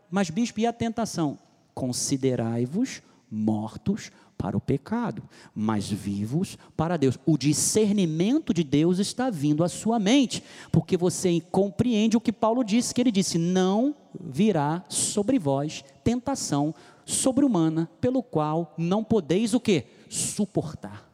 Mas, 0.10 0.30
bispo, 0.30 0.60
e 0.60 0.66
a 0.66 0.74
tentação? 0.74 1.38
Considerai-vos 1.74 3.02
mortos 3.30 4.10
para 4.38 4.56
o 4.56 4.62
pecado, 4.62 5.24
mas 5.54 5.90
vivos 5.90 6.58
para 6.78 6.96
Deus. 6.96 7.20
O 7.26 7.38
discernimento 7.38 8.54
de 8.54 8.64
Deus 8.64 9.00
está 9.00 9.30
vindo 9.30 9.64
à 9.64 9.70
sua 9.70 10.00
mente, 10.00 10.44
porque 10.72 10.96
você 10.96 11.42
compreende 11.52 12.16
o 12.16 12.22
que 12.22 12.32
Paulo 12.32 12.64
disse, 12.64 12.94
que 12.94 13.02
ele 13.02 13.12
disse: 13.12 13.38
"Não 13.38 13.96
virá 14.20 14.84
sobre 14.88 15.40
vós 15.40 15.84
tentação 16.04 16.74
sobre-humana, 17.08 17.90
pelo 18.00 18.22
qual 18.22 18.74
não 18.78 19.04
podeis 19.04 19.54
o 19.54 19.60
que? 19.60 19.86
Suportar." 20.10 21.10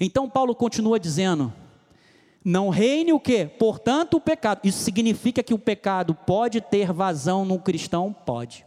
Então 0.00 0.30
Paulo 0.30 0.54
continua 0.54 0.98
dizendo: 0.98 1.52
não 2.48 2.68
reine 2.68 3.12
o 3.12 3.18
que? 3.18 3.44
Portanto, 3.44 4.18
o 4.18 4.20
pecado. 4.20 4.60
Isso 4.62 4.78
significa 4.78 5.42
que 5.42 5.52
o 5.52 5.58
pecado 5.58 6.14
pode 6.14 6.60
ter 6.60 6.92
vazão 6.92 7.44
no 7.44 7.58
cristão? 7.58 8.12
Pode. 8.12 8.64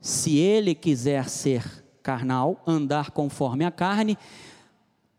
Se 0.00 0.38
ele 0.38 0.74
quiser 0.74 1.28
ser 1.28 1.84
carnal, 2.02 2.62
andar 2.66 3.10
conforme 3.10 3.66
a 3.66 3.70
carne, 3.70 4.16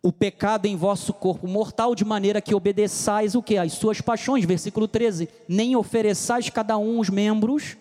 o 0.01 0.11
pecado 0.11 0.65
em 0.65 0.75
vosso 0.75 1.13
corpo 1.13 1.47
mortal, 1.47 1.93
de 1.93 2.03
maneira 2.03 2.41
que 2.41 2.55
obedeçais 2.55 3.35
o 3.35 3.43
que? 3.43 3.55
As 3.55 3.73
suas 3.73 4.01
paixões, 4.01 4.43
versículo 4.43 4.87
13. 4.87 5.29
Nem 5.47 5.75
ofereçais 5.75 6.49
cada 6.49 6.79
um 6.79 6.99
os 6.99 7.11
membros 7.11 7.77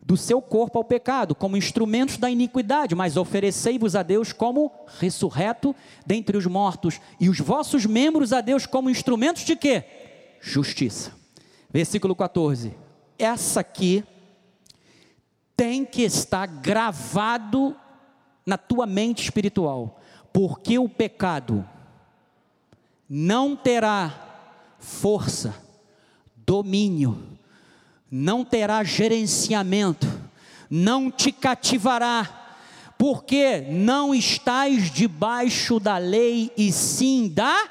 do 0.00 0.16
seu 0.16 0.40
corpo 0.40 0.78
ao 0.78 0.84
pecado, 0.84 1.34
como 1.34 1.56
instrumentos 1.56 2.16
da 2.16 2.30
iniquidade, 2.30 2.94
mas 2.94 3.16
oferecei-vos 3.16 3.94
a 3.94 4.02
Deus 4.02 4.32
como 4.32 4.72
ressurreto 4.98 5.74
dentre 6.06 6.36
os 6.36 6.46
mortos, 6.46 7.00
e 7.20 7.28
os 7.28 7.38
vossos 7.38 7.84
membros 7.84 8.32
a 8.32 8.40
Deus 8.40 8.66
como 8.66 8.90
instrumentos 8.90 9.44
de 9.44 9.54
quê? 9.54 9.84
Justiça. 10.40 11.12
Versículo 11.70 12.16
14. 12.16 12.74
Essa 13.18 13.60
aqui 13.60 14.02
tem 15.56 15.84
que 15.84 16.02
estar 16.02 16.46
gravado 16.46 17.76
na 18.46 18.56
tua 18.56 18.86
mente 18.86 19.22
espiritual, 19.22 20.00
porque 20.32 20.78
o 20.78 20.88
pecado 20.88 21.68
não 23.08 23.54
terá 23.54 24.74
força, 24.78 25.54
domínio, 26.34 27.29
não 28.10 28.44
terá 28.44 28.82
gerenciamento, 28.82 30.06
não 30.68 31.10
te 31.10 31.30
cativará, 31.30 32.28
porque 32.98 33.60
não 33.70 34.14
estás 34.14 34.90
debaixo 34.90 35.78
da 35.78 35.96
lei 35.96 36.52
e 36.56 36.72
sim 36.72 37.28
da 37.28 37.68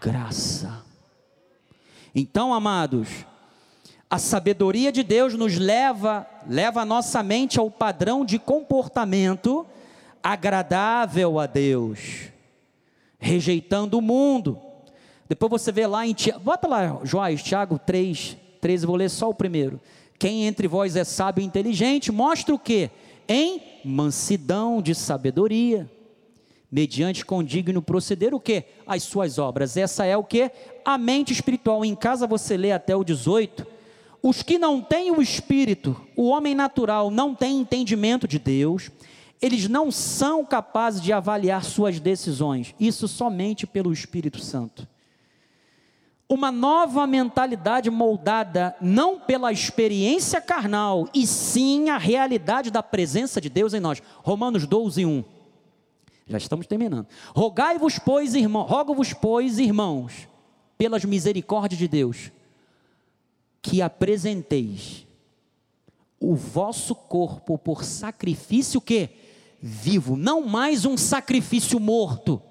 graça. 0.00 0.84
Então, 2.14 2.52
amados, 2.52 3.08
a 4.10 4.18
sabedoria 4.18 4.90
de 4.90 5.02
Deus 5.02 5.34
nos 5.34 5.58
leva, 5.58 6.26
leva 6.48 6.80
a 6.80 6.84
nossa 6.84 7.22
mente 7.22 7.58
ao 7.58 7.70
padrão 7.70 8.24
de 8.24 8.38
comportamento 8.38 9.66
agradável 10.22 11.38
a 11.38 11.46
Deus, 11.46 12.30
rejeitando 13.18 13.98
o 13.98 14.02
mundo. 14.02 14.58
Depois 15.28 15.50
você 15.50 15.70
vê 15.70 15.86
lá 15.86 16.06
em 16.06 16.14
Tiago, 16.14 16.40
bota 16.40 16.66
lá, 16.66 17.00
Joás, 17.04 17.42
Tiago 17.42 17.78
3, 17.78 18.36
13, 18.60 18.86
vou 18.86 18.96
ler 18.96 19.10
só 19.10 19.28
o 19.28 19.34
primeiro. 19.34 19.80
Quem 20.18 20.46
entre 20.46 20.66
vós 20.66 20.96
é 20.96 21.04
sábio 21.04 21.42
e 21.42 21.46
inteligente, 21.46 22.10
mostra 22.10 22.54
o 22.54 22.58
que? 22.58 22.90
Em 23.28 23.62
mansidão 23.84 24.82
de 24.82 24.94
sabedoria, 24.94 25.88
mediante 26.70 27.24
condigno 27.24 27.80
proceder 27.80 28.34
o 28.34 28.40
que? 28.40 28.64
As 28.86 29.04
suas 29.04 29.38
obras. 29.38 29.76
Essa 29.76 30.04
é 30.04 30.16
o 30.16 30.24
que? 30.24 30.50
A 30.84 30.98
mente 30.98 31.32
espiritual. 31.32 31.84
Em 31.84 31.94
casa 31.94 32.26
você 32.26 32.56
lê 32.56 32.72
até 32.72 32.96
o 32.96 33.04
18. 33.04 33.66
Os 34.20 34.42
que 34.42 34.58
não 34.58 34.80
têm 34.80 35.12
o 35.12 35.22
espírito, 35.22 35.96
o 36.16 36.28
homem 36.28 36.54
natural 36.54 37.10
não 37.10 37.34
tem 37.34 37.60
entendimento 37.60 38.26
de 38.26 38.38
Deus, 38.38 38.90
eles 39.40 39.68
não 39.68 39.92
são 39.92 40.44
capazes 40.44 41.00
de 41.00 41.12
avaliar 41.12 41.62
suas 41.64 42.00
decisões, 42.00 42.74
isso 42.80 43.06
somente 43.06 43.64
pelo 43.64 43.92
Espírito 43.92 44.40
Santo 44.40 44.88
uma 46.28 46.52
nova 46.52 47.06
mentalidade 47.06 47.90
moldada 47.90 48.76
não 48.80 49.18
pela 49.18 49.50
experiência 49.50 50.40
carnal, 50.40 51.08
e 51.14 51.26
sim 51.26 51.88
a 51.88 51.96
realidade 51.96 52.70
da 52.70 52.82
presença 52.82 53.40
de 53.40 53.48
Deus 53.48 53.72
em 53.72 53.80
nós. 53.80 54.02
Romanos 54.22 54.66
12, 54.66 55.06
1. 55.06 55.24
Já 56.26 56.36
estamos 56.36 56.66
terminando. 56.66 57.06
Rogai-vos, 57.34 57.98
pois, 57.98 58.34
irmãos, 58.34 58.68
rogo-vos, 58.68 59.14
pois, 59.14 59.58
irmãos, 59.58 60.28
pelas 60.76 61.02
misericórdias 61.04 61.78
de 61.78 61.88
Deus, 61.88 62.30
que 63.62 63.80
apresenteis 63.80 65.06
o 66.20 66.34
vosso 66.34 66.94
corpo 66.94 67.56
por 67.56 67.84
sacrifício 67.84 68.80
que 68.80 69.08
vivo, 69.60 70.16
não 70.16 70.42
mais 70.42 70.84
um 70.84 70.96
sacrifício 70.96 71.80
morto 71.80 72.42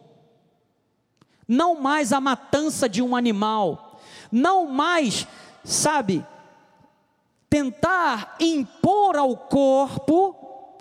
não 1.48 1.80
mais 1.80 2.12
a 2.12 2.20
matança 2.20 2.89
de 2.89 3.02
um 3.02 3.16
animal, 3.16 4.00
não 4.32 4.66
mais, 4.68 5.28
sabe, 5.64 6.26
tentar 7.50 8.36
impor 8.39 9.16
ao 9.16 9.36
corpo, 9.36 10.36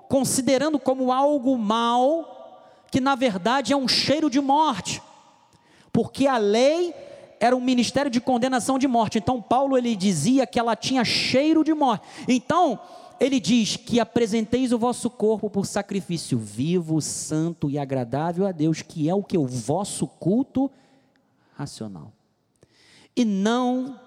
considerando 0.09 0.79
como 0.79 1.12
algo 1.12 1.57
mal, 1.57 2.85
que 2.91 3.01
na 3.01 3.14
verdade 3.14 3.73
é 3.73 3.77
um 3.77 3.87
cheiro 3.87 4.29
de 4.29 4.41
morte, 4.41 5.03
porque 5.93 6.27
a 6.27 6.37
lei 6.37 6.95
era 7.39 7.55
um 7.55 7.61
ministério 7.61 8.11
de 8.11 8.21
condenação 8.21 8.79
de 8.79 8.89
morte. 8.89 9.19
Então 9.19 9.41
Paulo 9.41 9.77
ele 9.77 9.95
dizia 9.95 10.47
que 10.47 10.59
ela 10.59 10.75
tinha 10.75 11.05
cheiro 11.05 11.62
de 11.62 11.75
morte. 11.75 12.07
Então, 12.27 12.79
ele 13.19 13.41
diz 13.41 13.77
que 13.77 13.99
apresenteis 13.99 14.73
o 14.73 14.79
vosso 14.79 15.09
corpo 15.09 15.49
por 15.49 15.67
sacrifício 15.67 16.39
vivo, 16.39 17.01
santo 17.01 17.71
e 17.71 17.79
agradável 17.79 18.47
a 18.47 18.53
Deus, 18.53 18.83
que 18.83 19.09
é 19.09 19.14
o 19.14 19.23
que? 19.23 19.39
O 19.39 19.47
vosso 19.47 20.07
culto 20.07 20.71
racional. 21.55 22.12
E 23.17 23.25
não 23.25 23.99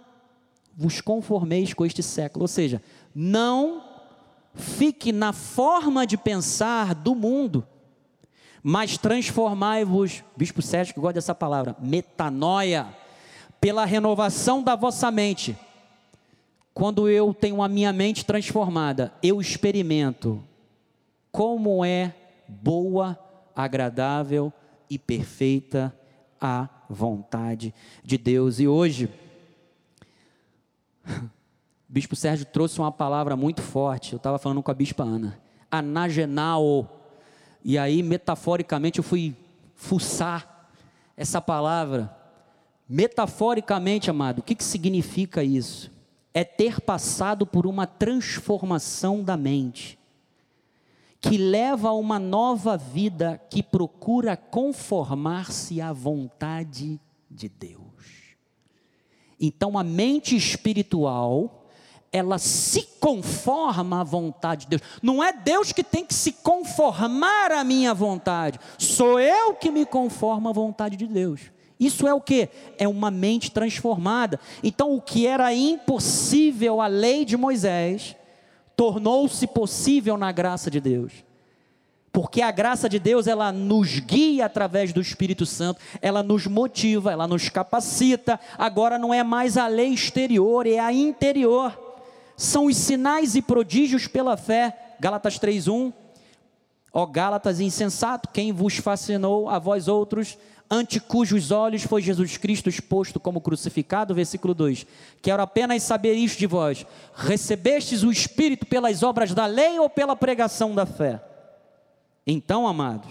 vos 0.75 1.01
conformeis 1.01 1.73
com 1.73 1.85
este 1.85 2.03
século, 2.03 2.43
ou 2.43 2.47
seja, 2.47 2.81
não 3.13 3.83
fique 4.53 5.11
na 5.11 5.33
forma 5.33 6.05
de 6.05 6.15
pensar 6.15 6.93
do 6.93 7.15
mundo, 7.15 7.67
mas 8.61 8.97
transformai-vos, 8.97 10.23
Bispo 10.37 10.61
Sérgio 10.61 10.93
que 10.93 10.99
gosta 10.99 11.13
dessa 11.13 11.33
palavra, 11.33 11.75
metanoia, 11.79 12.87
pela 13.59 13.85
renovação 13.85 14.61
da 14.63 14.75
vossa 14.75 15.09
mente 15.11 15.57
quando 16.79 17.09
eu 17.09 17.33
tenho 17.33 17.61
a 17.61 17.67
minha 17.67 17.91
mente 17.91 18.23
transformada, 18.23 19.11
eu 19.21 19.41
experimento 19.41 20.41
como 21.29 21.83
é 21.83 22.15
boa, 22.47 23.19
agradável 23.53 24.53
e 24.89 24.97
perfeita 24.97 25.93
a 26.39 26.69
vontade 26.89 27.75
de 28.01 28.17
Deus. 28.17 28.61
E 28.61 28.67
hoje, 28.69 29.09
Bispo 31.85 32.15
Sérgio 32.15 32.45
trouxe 32.45 32.79
uma 32.79 32.93
palavra 32.93 33.35
muito 33.35 33.61
forte. 33.61 34.13
Eu 34.13 34.17
estava 34.17 34.39
falando 34.39 34.63
com 34.63 34.71
a 34.71 34.73
Bispa 34.73 35.03
Ana. 35.03 35.37
Anagenal. 35.69 37.11
E 37.61 37.77
aí, 37.77 38.01
metaforicamente, 38.01 38.99
eu 38.99 39.03
fui 39.03 39.35
fuçar 39.75 40.71
essa 41.17 41.41
palavra. 41.41 42.15
Metaforicamente, 42.87 44.09
amado, 44.09 44.39
o 44.39 44.41
que, 44.41 44.55
que 44.55 44.63
significa 44.63 45.43
isso? 45.43 45.98
É 46.33 46.43
ter 46.43 46.79
passado 46.81 47.45
por 47.45 47.65
uma 47.65 47.87
transformação 47.87 49.23
da 49.23 49.35
mente, 49.35 49.97
que 51.21 51.37
leva 51.37 51.89
a 51.89 51.93
uma 51.93 52.19
nova 52.19 52.77
vida 52.77 53.41
que 53.49 53.61
procura 53.61 54.37
conformar-se 54.37 55.81
à 55.81 55.91
vontade 55.91 56.99
de 57.29 57.49
Deus. 57.49 57.79
Então 59.39 59.77
a 59.77 59.83
mente 59.83 60.35
espiritual, 60.35 61.65
ela 62.11 62.37
se 62.37 62.83
conforma 62.99 64.01
à 64.01 64.03
vontade 64.03 64.65
de 64.65 64.77
Deus. 64.77 64.81
Não 65.01 65.23
é 65.23 65.31
Deus 65.31 65.71
que 65.71 65.83
tem 65.83 66.05
que 66.05 66.13
se 66.13 66.33
conformar 66.33 67.51
à 67.51 67.63
minha 67.63 67.93
vontade, 67.93 68.59
sou 68.77 69.19
eu 69.19 69.53
que 69.55 69.71
me 69.71 69.85
conformo 69.85 70.49
à 70.49 70.51
vontade 70.51 70.95
de 70.95 71.07
Deus. 71.07 71.51
Isso 71.79 72.05
é 72.07 72.13
o 72.13 72.19
que? 72.19 72.49
É 72.77 72.87
uma 72.87 73.09
mente 73.09 73.51
transformada. 73.51 74.39
Então, 74.61 74.93
o 74.93 75.01
que 75.01 75.25
era 75.25 75.53
impossível 75.53 76.81
à 76.81 76.87
lei 76.87 77.23
de 77.23 77.37
Moisés, 77.37 78.15
tornou-se 78.75 79.47
possível 79.47 80.17
na 80.17 80.31
graça 80.31 80.69
de 80.69 80.81
Deus. 80.81 81.13
Porque 82.11 82.41
a 82.41 82.51
graça 82.51 82.89
de 82.89 82.99
Deus, 82.99 83.27
ela 83.27 83.51
nos 83.51 83.99
guia 83.99 84.45
através 84.45 84.91
do 84.91 84.99
Espírito 84.99 85.45
Santo, 85.45 85.79
ela 86.01 86.23
nos 86.23 86.47
motiva, 86.47 87.11
ela 87.11 87.27
nos 87.27 87.49
capacita. 87.49 88.39
Agora 88.57 88.97
não 88.97 89.13
é 89.13 89.23
mais 89.23 89.57
a 89.57 89.67
lei 89.67 89.89
exterior, 89.89 90.67
é 90.67 90.79
a 90.79 90.91
interior. 90.91 91.77
São 92.35 92.65
os 92.65 92.75
sinais 92.75 93.35
e 93.35 93.41
prodígios 93.41 94.07
pela 94.07 94.35
fé. 94.35 94.95
Gálatas 94.99 95.37
3:1. 95.37 95.93
Ó 96.91 97.05
Gálatas 97.05 97.59
insensato, 97.59 98.29
quem 98.33 98.51
vos 98.51 98.77
fascinou 98.77 99.47
a 99.47 99.59
vós 99.59 99.87
outros 99.87 100.37
ante 100.69 100.99
cujos 100.99 101.51
olhos 101.51 101.83
foi 101.83 102.01
Jesus 102.01 102.37
Cristo 102.37 102.69
exposto 102.69 103.19
como 103.19 103.41
crucificado, 103.41 104.13
versículo 104.13 104.53
2. 104.53 104.85
Quero 105.21 105.41
apenas 105.41 105.81
saber 105.83 106.13
isto 106.13 106.37
de 106.37 106.45
vós: 106.45 106.85
recebestes 107.15 108.03
o 108.03 108.11
Espírito 108.11 108.65
pelas 108.65 109.01
obras 109.01 109.33
da 109.33 109.45
lei 109.45 109.79
ou 109.79 109.89
pela 109.89 110.15
pregação 110.15 110.75
da 110.75 110.85
fé? 110.85 111.21
Então, 112.25 112.67
amados, 112.67 113.09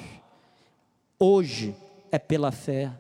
hoje 1.18 1.74
é 2.12 2.18
pela 2.18 2.52
fé, 2.52 2.92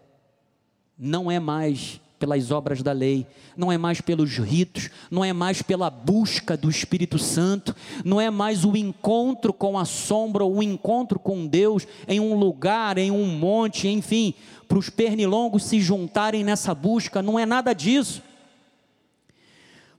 não 0.98 1.30
é 1.30 1.38
mais 1.38 2.00
pelas 2.18 2.50
obras 2.50 2.82
da 2.82 2.92
lei, 2.92 3.26
não 3.56 3.70
é 3.70 3.78
mais 3.78 4.00
pelos 4.00 4.36
ritos, 4.36 4.90
não 5.10 5.24
é 5.24 5.32
mais 5.32 5.62
pela 5.62 5.88
busca 5.88 6.56
do 6.56 6.68
Espírito 6.68 7.18
Santo, 7.18 7.74
não 8.04 8.20
é 8.20 8.30
mais 8.30 8.64
o 8.64 8.76
encontro 8.76 9.52
com 9.52 9.78
a 9.78 9.84
sombra, 9.84 10.44
o 10.44 10.62
encontro 10.62 11.18
com 11.18 11.46
Deus 11.46 11.86
em 12.06 12.18
um 12.18 12.34
lugar, 12.34 12.98
em 12.98 13.10
um 13.10 13.26
monte, 13.26 13.88
enfim, 13.88 14.34
para 14.66 14.78
os 14.78 14.90
pernilongos 14.90 15.64
se 15.64 15.80
juntarem 15.80 16.42
nessa 16.42 16.74
busca, 16.74 17.22
não 17.22 17.38
é 17.38 17.46
nada 17.46 17.72
disso. 17.72 18.22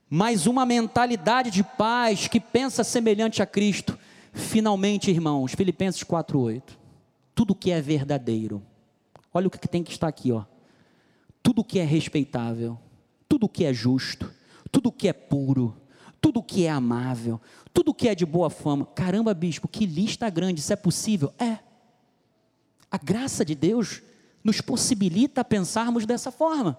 Mas 0.08 0.46
uma 0.46 0.66
mentalidade 0.66 1.50
de 1.50 1.62
paz 1.62 2.28
que 2.28 2.40
pensa 2.40 2.82
semelhante 2.82 3.42
a 3.42 3.46
Cristo. 3.46 3.96
Finalmente, 4.32 5.10
irmãos, 5.10 5.52
Filipenses 5.54 6.02
4:8. 6.02 6.76
Tudo 7.34 7.54
que 7.54 7.70
é 7.70 7.80
verdadeiro. 7.80 8.60
Olha 9.32 9.46
o 9.46 9.50
que 9.50 9.68
tem 9.68 9.84
que 9.84 9.92
estar 9.92 10.08
aqui, 10.08 10.32
ó 10.32 10.49
tudo 11.42 11.64
que 11.64 11.78
é 11.78 11.84
respeitável, 11.84 12.78
tudo 13.28 13.48
que 13.48 13.64
é 13.64 13.72
justo, 13.72 14.30
tudo 14.70 14.92
que 14.92 15.08
é 15.08 15.12
puro, 15.12 15.76
tudo 16.20 16.42
que 16.42 16.66
é 16.66 16.70
amável, 16.70 17.40
tudo 17.72 17.94
que 17.94 18.08
é 18.08 18.14
de 18.14 18.26
boa 18.26 18.50
fama. 18.50 18.86
Caramba, 18.86 19.32
bispo, 19.32 19.66
que 19.68 19.86
lista 19.86 20.28
grande, 20.28 20.60
isso 20.60 20.72
é 20.72 20.76
possível? 20.76 21.32
É. 21.38 21.58
A 22.90 22.98
graça 22.98 23.44
de 23.44 23.54
Deus 23.54 24.02
nos 24.42 24.60
possibilita 24.60 25.44
pensarmos 25.44 26.04
dessa 26.04 26.30
forma. 26.30 26.78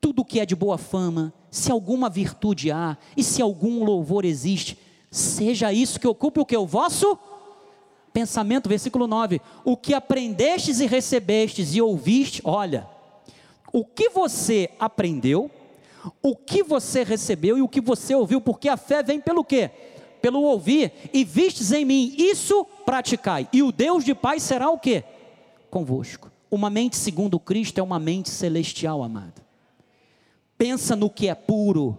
Tudo 0.00 0.24
que 0.24 0.38
é 0.38 0.46
de 0.46 0.54
boa 0.54 0.78
fama, 0.78 1.32
se 1.50 1.70
alguma 1.70 2.08
virtude 2.08 2.70
há 2.70 2.96
e 3.16 3.24
se 3.24 3.40
algum 3.40 3.82
louvor 3.82 4.24
existe, 4.24 4.78
seja 5.10 5.72
isso 5.72 5.98
que 5.98 6.06
ocupe 6.06 6.38
o 6.38 6.46
que? 6.46 6.56
O 6.56 6.66
vosso 6.66 7.18
pensamento, 8.12 8.68
versículo 8.68 9.06
9. 9.06 9.40
O 9.64 9.76
que 9.76 9.94
aprendestes 9.94 10.80
e 10.80 10.86
recebestes 10.86 11.74
e 11.74 11.80
ouviste, 11.80 12.42
olha, 12.44 12.86
o 13.76 13.84
que 13.84 14.08
você 14.08 14.70
aprendeu, 14.80 15.50
o 16.22 16.34
que 16.34 16.62
você 16.62 17.02
recebeu 17.02 17.58
e 17.58 17.60
o 17.60 17.68
que 17.68 17.82
você 17.82 18.14
ouviu, 18.14 18.40
porque 18.40 18.70
a 18.70 18.76
fé 18.78 19.02
vem 19.02 19.20
pelo 19.20 19.44
quê? 19.44 19.70
Pelo 20.22 20.40
ouvir, 20.40 20.90
e 21.12 21.22
vistes 21.24 21.72
em 21.72 21.84
mim, 21.84 22.14
isso 22.16 22.64
praticai, 22.86 23.46
e 23.52 23.62
o 23.62 23.70
Deus 23.70 24.02
de 24.02 24.14
paz 24.14 24.42
será 24.42 24.70
o 24.70 24.78
quê? 24.78 25.04
Convosco. 25.70 26.32
Uma 26.50 26.70
mente 26.70 26.96
segundo 26.96 27.38
Cristo 27.38 27.78
é 27.78 27.82
uma 27.82 27.98
mente 27.98 28.30
celestial, 28.30 29.02
amado. 29.02 29.42
Pensa 30.56 30.96
no 30.96 31.10
que 31.10 31.28
é 31.28 31.34
puro, 31.34 31.98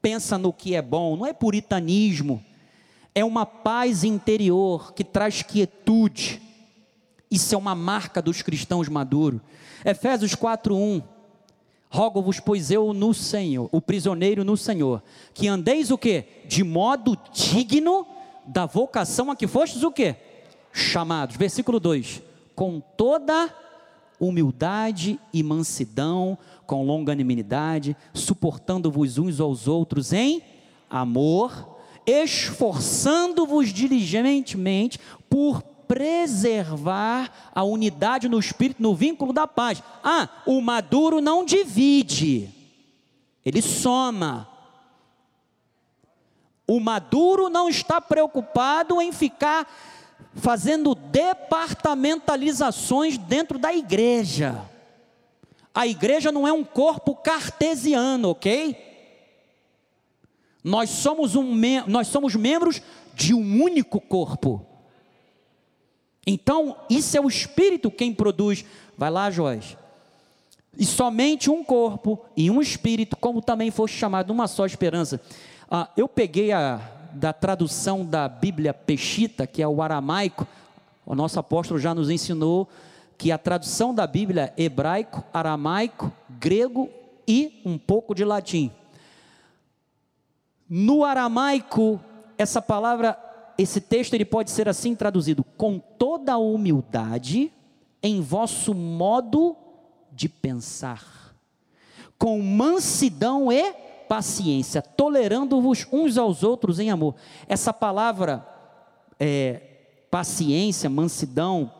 pensa 0.00 0.38
no 0.38 0.50
que 0.50 0.74
é 0.74 0.80
bom, 0.80 1.14
não 1.14 1.26
é 1.26 1.34
puritanismo, 1.34 2.42
é 3.14 3.22
uma 3.22 3.44
paz 3.44 4.02
interior 4.02 4.94
que 4.94 5.04
traz 5.04 5.42
quietude. 5.42 6.40
Isso 7.32 7.54
é 7.54 7.58
uma 7.58 7.74
marca 7.74 8.20
dos 8.20 8.42
cristãos 8.42 8.90
maduros. 8.90 9.40
Efésios 9.82 10.34
4:1 10.34 11.02
Rogo-vos, 11.88 12.38
pois 12.38 12.70
eu 12.70 12.92
no 12.92 13.14
Senhor, 13.14 13.70
o 13.72 13.80
prisioneiro 13.80 14.44
no 14.44 14.54
Senhor, 14.54 15.02
que 15.32 15.48
andeis 15.48 15.90
o 15.90 15.96
que? 15.96 16.24
De 16.46 16.62
modo 16.62 17.16
digno 17.32 18.06
da 18.46 18.66
vocação 18.66 19.30
a 19.30 19.36
que 19.36 19.46
fostes 19.46 19.82
o 19.82 19.90
que? 19.90 20.14
Chamados. 20.74 21.36
Versículo 21.36 21.80
2: 21.80 22.20
Com 22.54 22.80
toda 22.98 23.54
humildade 24.20 25.18
e 25.32 25.42
mansidão, 25.42 26.36
com 26.66 26.84
longanimidade, 26.84 27.96
suportando-vos 28.12 29.16
uns 29.16 29.40
aos 29.40 29.66
outros 29.66 30.12
em 30.12 30.42
amor, 30.90 31.78
esforçando-vos 32.06 33.72
diligentemente 33.72 35.00
por 35.30 35.71
preservar 35.92 37.30
a 37.54 37.62
unidade 37.62 38.26
no 38.26 38.38
espírito, 38.38 38.82
no 38.82 38.94
vínculo 38.94 39.30
da 39.30 39.46
paz. 39.46 39.82
Ah, 40.02 40.26
o 40.46 40.58
maduro 40.62 41.20
não 41.20 41.44
divide, 41.44 42.48
ele 43.44 43.60
soma. 43.60 44.48
O 46.66 46.80
maduro 46.80 47.50
não 47.50 47.68
está 47.68 48.00
preocupado 48.00 49.02
em 49.02 49.12
ficar 49.12 49.70
fazendo 50.34 50.94
departamentalizações 50.94 53.18
dentro 53.18 53.58
da 53.58 53.74
igreja. 53.74 54.66
A 55.74 55.86
igreja 55.86 56.32
não 56.32 56.48
é 56.48 56.52
um 56.54 56.64
corpo 56.64 57.14
cartesiano, 57.14 58.30
ok? 58.30 58.78
Nós 60.64 60.88
somos, 60.88 61.36
um, 61.36 61.52
nós 61.86 62.08
somos 62.08 62.34
membros 62.34 62.80
de 63.12 63.34
um 63.34 63.62
único 63.62 64.00
corpo. 64.00 64.71
Então, 66.26 66.76
isso 66.88 67.16
é 67.16 67.20
o 67.20 67.28
Espírito 67.28 67.90
quem 67.90 68.14
produz. 68.14 68.64
Vai 68.96 69.10
lá, 69.10 69.30
Joás. 69.30 69.76
E 70.78 70.86
somente 70.86 71.50
um 71.50 71.62
corpo 71.62 72.24
e 72.36 72.50
um 72.50 72.60
Espírito, 72.60 73.16
como 73.16 73.42
também 73.42 73.70
foste 73.70 73.96
chamado, 73.96 74.30
uma 74.30 74.46
só 74.46 74.64
esperança. 74.64 75.20
Ah, 75.70 75.88
eu 75.96 76.08
peguei 76.08 76.52
a 76.52 76.80
da 77.12 77.32
tradução 77.32 78.04
da 78.04 78.28
Bíblia 78.28 78.72
Peshita, 78.72 79.46
que 79.46 79.62
é 79.62 79.68
o 79.68 79.82
aramaico. 79.82 80.46
O 81.04 81.14
nosso 81.14 81.38
apóstolo 81.38 81.78
já 81.78 81.94
nos 81.94 82.08
ensinou 82.08 82.68
que 83.18 83.30
a 83.30 83.38
tradução 83.38 83.94
da 83.94 84.06
Bíblia 84.06 84.52
é 84.56 84.64
hebraico, 84.64 85.22
aramaico, 85.32 86.10
grego 86.30 86.88
e 87.28 87.60
um 87.64 87.76
pouco 87.76 88.14
de 88.14 88.24
latim. 88.24 88.70
No 90.68 91.04
aramaico, 91.04 92.00
essa 92.38 92.62
palavra 92.62 93.18
esse 93.58 93.80
texto 93.80 94.14
ele 94.14 94.24
pode 94.24 94.50
ser 94.50 94.68
assim 94.68 94.94
traduzido: 94.94 95.44
com 95.56 95.78
toda 95.78 96.32
a 96.32 96.38
humildade 96.38 97.52
em 98.02 98.20
vosso 98.20 98.74
modo 98.74 99.56
de 100.10 100.28
pensar, 100.28 101.34
com 102.18 102.40
mansidão 102.42 103.50
e 103.52 103.72
paciência, 104.08 104.82
tolerando-vos 104.82 105.86
uns 105.92 106.18
aos 106.18 106.42
outros 106.42 106.78
em 106.78 106.90
amor. 106.90 107.14
Essa 107.48 107.72
palavra 107.72 108.46
é, 109.18 109.62
paciência, 110.10 110.90
mansidão, 110.90 111.72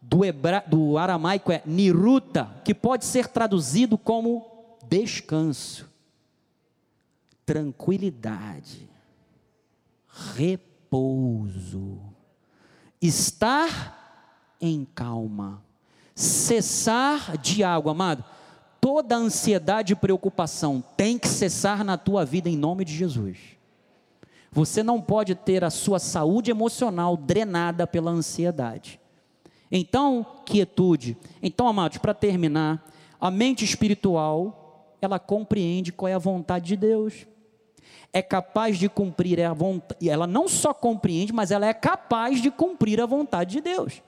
do, 0.00 0.24
hebra, 0.24 0.64
do 0.66 0.96
aramaico 0.96 1.50
é 1.50 1.62
niruta, 1.66 2.48
que 2.64 2.72
pode 2.72 3.04
ser 3.04 3.26
traduzido 3.26 3.98
como 3.98 4.46
descanso, 4.88 5.88
tranquilidade, 7.44 8.88
repouso 10.34 10.65
repouso, 10.86 11.98
estar 13.02 14.54
em 14.60 14.86
calma, 14.94 15.62
cessar 16.14 17.36
de 17.36 17.64
água, 17.64 17.92
amado. 17.92 18.24
Toda 18.80 19.16
ansiedade 19.16 19.92
e 19.92 19.96
preocupação 19.96 20.82
tem 20.96 21.18
que 21.18 21.26
cessar 21.26 21.84
na 21.84 21.98
tua 21.98 22.24
vida 22.24 22.48
em 22.48 22.56
nome 22.56 22.84
de 22.84 22.94
Jesus. 22.94 23.38
Você 24.52 24.82
não 24.82 25.02
pode 25.02 25.34
ter 25.34 25.64
a 25.64 25.70
sua 25.70 25.98
saúde 25.98 26.50
emocional 26.50 27.16
drenada 27.16 27.86
pela 27.86 28.12
ansiedade. 28.12 29.00
Então, 29.70 30.24
quietude. 30.44 31.16
Então, 31.42 31.66
amados, 31.66 31.98
para 31.98 32.14
terminar, 32.14 32.82
a 33.20 33.30
mente 33.30 33.64
espiritual, 33.64 34.94
ela 35.02 35.18
compreende 35.18 35.92
qual 35.92 36.08
é 36.08 36.14
a 36.14 36.18
vontade 36.18 36.66
de 36.66 36.76
Deus. 36.76 37.26
É 38.16 38.22
capaz 38.22 38.78
de 38.78 38.88
cumprir 38.88 39.42
a 39.42 39.52
vontade, 39.52 40.08
ela 40.08 40.26
não 40.26 40.48
só 40.48 40.72
compreende, 40.72 41.34
mas 41.34 41.50
ela 41.50 41.66
é 41.66 41.74
capaz 41.74 42.40
de 42.40 42.50
cumprir 42.50 42.98
a 42.98 43.04
vontade 43.04 43.56
de 43.56 43.60
Deus. 43.60 44.00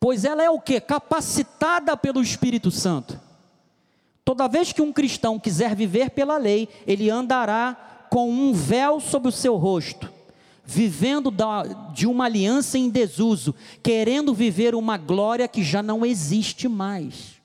Pois 0.00 0.24
ela 0.24 0.42
é 0.42 0.48
o 0.48 0.58
que? 0.58 0.80
Capacitada 0.80 1.94
pelo 1.94 2.22
Espírito 2.22 2.70
Santo. 2.70 3.20
Toda 4.24 4.48
vez 4.48 4.72
que 4.72 4.80
um 4.80 4.94
cristão 4.94 5.38
quiser 5.38 5.76
viver 5.76 6.08
pela 6.08 6.38
lei, 6.38 6.70
ele 6.86 7.10
andará 7.10 8.06
com 8.08 8.30
um 8.30 8.54
véu 8.54 8.98
sobre 8.98 9.28
o 9.28 9.32
seu 9.32 9.56
rosto, 9.56 10.10
vivendo 10.64 11.30
de 11.92 12.06
uma 12.06 12.24
aliança 12.24 12.78
em 12.78 12.88
desuso, 12.88 13.54
querendo 13.82 14.32
viver 14.32 14.74
uma 14.74 14.96
glória 14.96 15.46
que 15.46 15.62
já 15.62 15.82
não 15.82 16.06
existe 16.06 16.66
mais. 16.66 17.36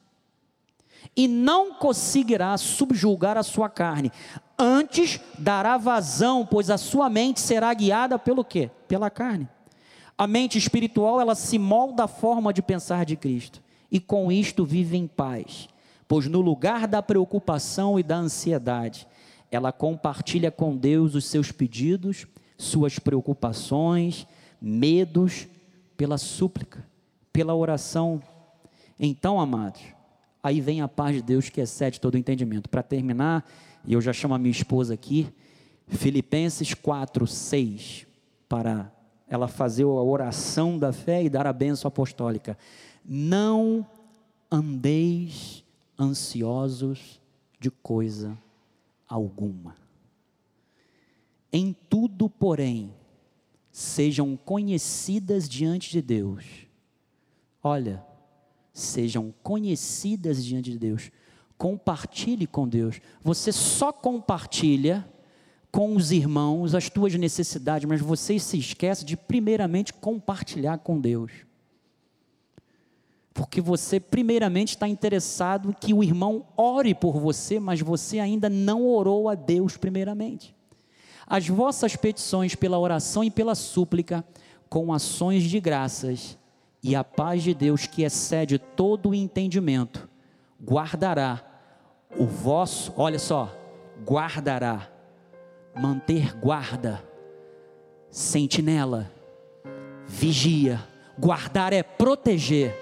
E 1.16 1.28
não 1.28 1.74
conseguirá 1.76 2.58
subjulgar 2.58 3.38
a 3.38 3.44
sua 3.44 3.70
carne, 3.70 4.12
antes 4.58 5.20
dará 5.38 5.78
vazão, 5.78 6.46
pois 6.46 6.70
a 6.70 6.78
sua 6.78 7.10
mente 7.10 7.40
será 7.40 7.74
guiada 7.74 8.18
pelo 8.20 8.44
quê? 8.44 8.70
Pela 8.88 9.10
carne. 9.10 9.48
A 10.18 10.28
mente 10.28 10.58
espiritual, 10.58 11.20
ela 11.20 11.36
se 11.36 11.58
molda 11.58 12.04
à 12.04 12.08
forma 12.08 12.54
de 12.54 12.62
pensar 12.62 13.06
de 13.06 13.16
Cristo, 13.16 13.62
e 13.92 14.00
com 14.00 14.32
isto 14.32 14.66
vive 14.66 14.96
em 14.98 15.08
paz, 15.08 15.68
pois 16.08 16.28
no 16.28 16.42
lugar 16.42 16.88
da 16.88 17.02
preocupação 17.02 18.00
e 18.00 18.04
da 18.04 18.18
ansiedade, 18.18 19.08
ela 19.52 19.72
compartilha 19.72 20.50
com 20.50 20.76
Deus 20.76 21.16
os 21.16 21.26
seus 21.26 21.52
pedidos, 21.52 22.26
suas 22.58 22.98
preocupações, 23.00 24.26
medos, 24.62 25.48
pela 25.98 26.18
súplica, 26.18 26.86
pela 27.32 27.54
oração. 27.54 28.22
Então, 29.00 29.40
amados, 29.40 29.82
aí 30.42 30.62
vem 30.62 30.82
a 30.82 30.88
paz 30.88 31.16
de 31.16 31.22
Deus 31.22 31.50
que 31.50 31.62
excede 31.62 32.00
todo 32.00 32.18
entendimento. 32.18 32.70
Para 32.70 32.82
terminar, 32.82 33.46
e 33.86 33.94
eu 33.94 34.02
já 34.02 34.14
chamo 34.14 34.34
a 34.34 34.40
minha 34.40 34.52
esposa 34.52 34.94
aqui, 34.94 35.28
Filipenses 35.88 36.74
4, 36.74 37.28
6, 37.28 38.08
para 38.48 38.92
ela 39.28 39.48
fazer 39.48 39.84
a 39.84 39.88
oração 39.88 40.78
da 40.78 40.94
fé 40.94 41.24
e 41.24 41.30
dar 41.30 41.46
a 41.46 41.54
bênção 41.54 41.88
apostólica. 41.88 42.58
Não 43.04 43.86
andeis 44.50 45.64
ansiosos 46.00 47.22
de 47.60 47.70
coisa 47.70 48.38
alguma. 49.08 49.76
Em 51.52 51.76
tudo, 51.90 52.30
porém, 52.30 52.94
sejam 53.72 54.38
conhecidas 54.38 55.48
diante 55.50 55.92
de 55.92 56.02
Deus. 56.02 56.46
Olha, 57.62 58.04
sejam 58.74 59.34
conhecidas 59.44 60.44
diante 60.44 60.72
de 60.72 60.80
Deus. 60.80 61.12
Compartilhe 61.64 62.46
com 62.46 62.68
Deus. 62.68 63.00
Você 63.24 63.50
só 63.54 63.94
compartilha 63.94 65.10
com 65.72 65.96
os 65.96 66.12
irmãos 66.12 66.76
as 66.76 66.90
tuas 66.90 67.16
necessidades, 67.16 67.88
mas 67.88 68.02
você 68.02 68.38
se 68.38 68.58
esquece 68.60 69.06
de 69.06 69.16
primeiramente 69.16 69.94
compartilhar 69.94 70.80
com 70.80 71.00
Deus. 71.00 71.32
Porque 73.34 73.62
você 73.62 73.98
primeiramente 73.98 74.72
está 74.72 74.90
interessado 74.90 75.74
que 75.80 75.94
o 75.94 76.04
irmão 76.04 76.46
ore 76.58 76.94
por 76.94 77.18
você, 77.18 77.62
mas 77.62 77.80
você 77.80 78.20
ainda 78.20 78.50
não 78.50 78.86
orou 78.86 79.30
a 79.30 79.34
Deus 79.34 79.78
primeiramente. 79.78 80.54
As 81.26 81.48
vossas 81.48 81.96
petições 81.96 82.56
pela 82.56 82.78
oração 82.78 83.24
e 83.24 83.32
pela 83.32 83.56
súplica, 83.56 84.22
com 84.68 84.92
ações 84.92 85.44
de 85.44 85.62
graças, 85.62 86.38
e 86.84 86.94
a 86.94 87.06
paz 87.06 87.42
de 87.42 87.54
Deus 87.54 87.88
que 87.88 88.04
excede 88.04 88.60
todo 88.60 89.12
o 89.12 89.16
entendimento, 89.16 90.10
guardará 90.62 91.53
o 92.18 92.26
vosso, 92.26 92.94
olha 92.96 93.20
só, 93.20 93.56
guardará 94.06 94.90
manter 95.76 96.36
guarda, 96.38 97.04
sentinela, 98.10 99.12
vigia. 100.08 100.82
Guardar 101.18 101.74
é 101.74 101.84
proteger 101.84 102.76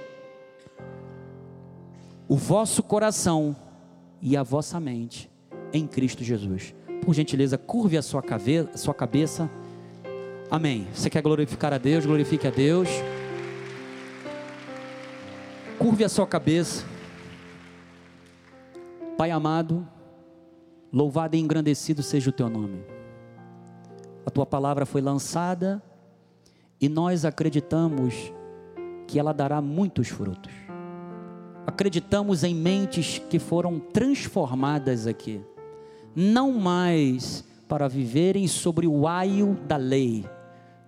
o 2.30 2.36
vosso 2.38 2.82
coração 2.82 3.56
e 4.22 4.38
a 4.38 4.44
vossa 4.44 4.80
mente 4.80 5.30
em 5.74 5.86
Cristo 5.86 6.24
Jesus. 6.24 6.74
Por 7.02 7.14
gentileza, 7.14 7.58
curve 7.58 7.98
a 7.98 8.02
sua, 8.02 8.22
cabeça, 8.22 8.70
a 8.74 8.78
sua 8.78 8.94
cabeça. 8.94 9.50
Amém. 10.50 10.88
Você 10.94 11.10
quer 11.10 11.22
glorificar 11.22 11.74
a 11.74 11.78
Deus? 11.78 12.06
Glorifique 12.06 12.48
a 12.48 12.52
Deus. 12.52 12.88
Curve 15.78 16.04
a 16.04 16.10
sua 16.10 16.28
cabeça. 16.28 16.86
Pai 19.18 19.32
amado, 19.32 19.88
Louvado 20.94 21.38
e 21.38 21.40
engrandecido 21.40 22.04
seja 22.04 22.30
o 22.30 22.34
teu 22.34 22.50
nome. 22.50 22.84
A 24.26 24.30
tua 24.30 24.46
palavra 24.46 24.86
foi 24.86 25.00
lançada 25.00 25.82
e 26.82 26.90
nós 26.90 27.24
acreditamos 27.24 28.34
que 29.08 29.18
ela 29.18 29.34
dará 29.34 29.62
muitos 29.62 30.10
frutos. 30.10 30.52
Acreditamos 31.66 32.44
em 32.44 32.54
mentes 32.54 33.20
que 33.30 33.40
foram 33.40 33.80
transformadas 33.80 35.08
aqui, 35.08 35.40
não 36.14 36.52
mais 36.52 37.46
para 37.70 37.88
viverem 37.88 38.46
sobre 38.46 38.86
o 38.86 39.08
aio 39.08 39.58
da 39.66 39.78
lei, 39.78 40.26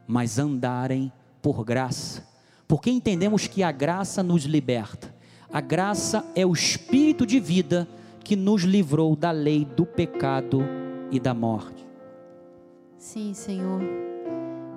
mas 0.06 0.38
andarem 0.38 1.14
por 1.42 1.64
graça, 1.64 2.28
porque 2.68 2.90
entendemos 2.90 3.48
que 3.48 3.64
a 3.64 3.72
graça 3.72 4.22
nos 4.22 4.44
liberta. 4.44 5.16
A 5.50 5.62
graça 5.62 6.26
é 6.36 6.46
o 6.46 6.52
espírito 6.52 7.26
de 7.26 7.40
vida 7.40 7.88
que 8.24 8.36
nos 8.36 8.64
livrou 8.64 9.16
da 9.16 9.32
lei 9.32 9.66
do 9.66 9.86
pecado 9.86 10.64
e 11.12 11.20
da 11.20 11.34
morte. 11.34 11.86
Sim, 12.98 13.34
Senhor. 13.34 13.82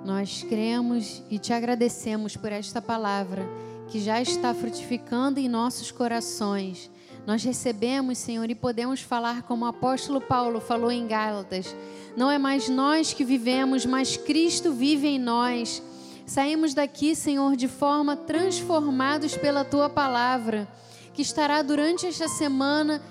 Nós 0.05 0.43
cremos 0.43 1.23
e 1.29 1.39
te 1.39 1.53
agradecemos 1.53 2.35
por 2.35 2.51
esta 2.51 2.81
palavra 2.81 3.47
que 3.87 3.99
já 3.99 4.21
está 4.21 4.53
frutificando 4.53 5.39
em 5.39 5.47
nossos 5.47 5.91
corações. 5.91 6.91
Nós 7.25 7.43
recebemos, 7.43 8.17
Senhor, 8.17 8.49
e 8.49 8.55
podemos 8.55 9.01
falar 9.01 9.43
como 9.43 9.65
o 9.65 9.67
apóstolo 9.67 10.21
Paulo 10.21 10.59
falou 10.59 10.91
em 10.91 11.07
Gálatas: 11.07 11.75
não 12.15 12.31
é 12.31 12.37
mais 12.37 12.69
nós 12.69 13.13
que 13.13 13.23
vivemos, 13.23 13.85
mas 13.85 14.17
Cristo 14.17 14.71
vive 14.71 15.07
em 15.07 15.19
nós. 15.19 15.81
Saímos 16.25 16.73
daqui, 16.73 17.15
Senhor, 17.15 17.55
de 17.55 17.67
forma 17.67 18.15
transformados 18.15 19.37
pela 19.37 19.63
tua 19.63 19.89
palavra, 19.89 20.67
que 21.13 21.21
estará 21.21 21.61
durante 21.61 22.05
esta 22.05 22.27
semana 22.27 23.01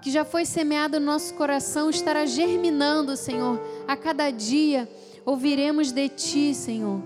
que 0.00 0.10
já 0.10 0.24
foi 0.24 0.44
semeado 0.44 0.98
no 0.98 1.06
nosso 1.06 1.34
coração 1.34 1.90
estará 1.90 2.24
germinando, 2.24 3.16
Senhor. 3.16 3.60
A 3.86 3.96
cada 3.96 4.30
dia 4.30 4.88
ouviremos 5.24 5.92
de 5.92 6.08
Ti, 6.08 6.54
Senhor. 6.54 7.02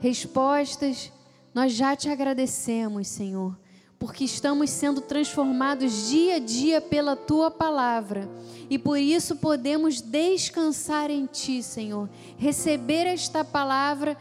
Respostas, 0.00 1.12
nós 1.54 1.72
já 1.72 1.94
te 1.94 2.08
agradecemos, 2.08 3.08
Senhor, 3.08 3.56
porque 3.98 4.24
estamos 4.24 4.70
sendo 4.70 5.02
transformados 5.02 6.08
dia 6.08 6.36
a 6.36 6.38
dia 6.38 6.80
pela 6.80 7.14
Tua 7.14 7.50
palavra 7.50 8.28
e 8.70 8.78
por 8.78 8.98
isso 8.98 9.36
podemos 9.36 10.00
descansar 10.00 11.10
em 11.10 11.26
Ti, 11.26 11.62
Senhor. 11.62 12.08
Receber 12.38 13.06
esta 13.06 13.44
palavra 13.44 14.16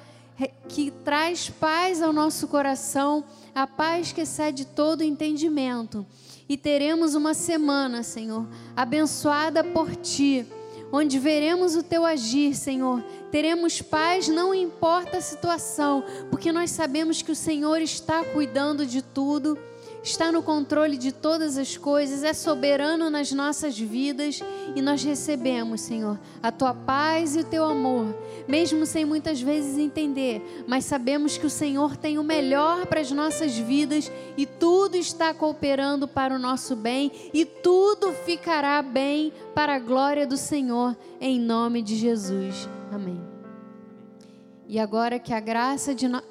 que 0.67 0.91
traz 1.03 1.49
paz 1.49 2.01
ao 2.01 2.11
nosso 2.11 2.47
coração, 2.47 3.23
a 3.55 3.65
paz 3.65 4.11
que 4.11 4.21
excede 4.21 4.65
todo 4.65 5.03
entendimento 5.03 6.05
e 6.49 6.57
teremos 6.57 7.13
uma 7.13 7.35
semana, 7.35 8.01
Senhor, 8.01 8.47
abençoada 8.75 9.63
por 9.63 9.95
Ti, 9.95 10.47
onde 10.91 11.19
veremos 11.19 11.75
o 11.75 11.83
Teu 11.83 12.03
agir, 12.03 12.55
Senhor. 12.55 13.03
Teremos 13.31 13.83
paz, 13.83 14.27
não 14.27 14.51
importa 14.51 15.17
a 15.17 15.21
situação, 15.21 16.03
porque 16.31 16.51
nós 16.51 16.71
sabemos 16.71 17.21
que 17.21 17.31
o 17.31 17.35
Senhor 17.35 17.79
está 17.79 18.23
cuidando 18.23 18.83
de 18.83 19.03
tudo 19.03 19.59
está 20.03 20.31
no 20.31 20.41
controle 20.41 20.97
de 20.97 21.11
todas 21.11 21.57
as 21.57 21.77
coisas, 21.77 22.23
é 22.23 22.33
soberano 22.33 23.09
nas 23.09 23.31
nossas 23.31 23.77
vidas 23.77 24.39
e 24.75 24.81
nós 24.81 25.03
recebemos, 25.03 25.81
Senhor, 25.81 26.19
a 26.41 26.51
tua 26.51 26.73
paz 26.73 27.35
e 27.35 27.39
o 27.39 27.43
teu 27.43 27.65
amor, 27.65 28.15
mesmo 28.47 28.85
sem 28.85 29.05
muitas 29.05 29.41
vezes 29.41 29.77
entender, 29.77 30.63
mas 30.67 30.85
sabemos 30.85 31.37
que 31.37 31.45
o 31.45 31.49
Senhor 31.49 31.97
tem 31.97 32.17
o 32.17 32.23
melhor 32.23 32.85
para 32.85 33.01
as 33.01 33.11
nossas 33.11 33.57
vidas 33.57 34.11
e 34.37 34.45
tudo 34.45 34.95
está 34.95 35.33
cooperando 35.33 36.07
para 36.07 36.35
o 36.35 36.39
nosso 36.39 36.75
bem 36.75 37.11
e 37.33 37.45
tudo 37.45 38.13
ficará 38.13 38.81
bem 38.81 39.33
para 39.53 39.75
a 39.75 39.79
glória 39.79 40.25
do 40.25 40.37
Senhor, 40.37 40.95
em 41.19 41.39
nome 41.39 41.81
de 41.81 41.95
Jesus. 41.95 42.67
Amém. 42.91 43.19
E 44.67 44.79
agora 44.79 45.17
que 45.17 45.33
a 45.33 45.39
graça 45.39 45.95
de 45.95 46.07
nós 46.07 46.23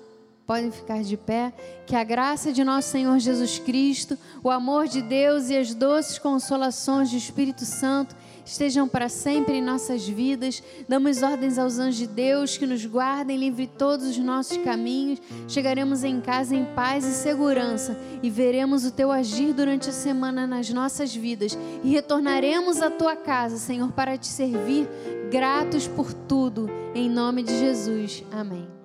podem 0.49 0.71
ficar 0.71 1.03
de 1.03 1.15
pé. 1.15 1.53
Que 1.87 1.95
a 1.95 2.03
graça 2.03 2.51
de 2.51 2.65
nosso 2.65 2.89
Senhor 2.89 3.19
Jesus 3.19 3.59
Cristo, 3.59 4.17
o 4.43 4.51
amor 4.51 4.89
de 4.89 5.03
Deus 5.03 5.51
e 5.51 5.57
as 5.57 5.75
doces 5.75 6.19
consolações 6.19 7.11
do 7.11 7.19
Espírito 7.19 7.67
Santo 7.67 8.17
estejam 8.47 8.89
para 8.89 9.11
sempre 9.11 9.59
em 9.59 9.63
nossas 9.63 10.09
vidas. 10.09 10.63
Damos 10.89 11.23
ordens 11.23 11.59
aos 11.59 11.79
anjos 11.79 11.99
de 11.99 12.07
Deus 12.07 12.57
que 12.57 12.67
nos 12.67 12.85
guardem, 12.87 13.37
livre 13.37 13.67
todos 13.67 14.07
os 14.07 14.17
nossos 14.17 14.57
caminhos. 14.59 15.21
Chegaremos 15.47 16.03
em 16.03 16.19
casa 16.19 16.57
em 16.57 16.65
paz 16.65 17.05
e 17.05 17.13
segurança 17.13 17.95
e 18.23 18.31
veremos 18.31 18.87
o 18.87 18.91
teu 18.91 19.13
agir 19.13 19.53
durante 19.53 19.91
a 19.91 19.93
semana 19.93 20.47
nas 20.47 20.71
nossas 20.71 21.15
vidas 21.15 21.59
e 21.85 21.91
retornaremos 21.91 22.81
à 22.81 22.91
tua 22.91 23.15
casa, 23.15 23.59
Senhor, 23.59 23.93
para 23.93 24.17
te 24.17 24.27
servir, 24.27 24.89
gratos 25.31 25.87
por 25.87 26.15
tudo. 26.15 26.71
Em 26.95 27.11
nome 27.11 27.43
de 27.43 27.59
Jesus. 27.59 28.25
Amém. 28.33 28.78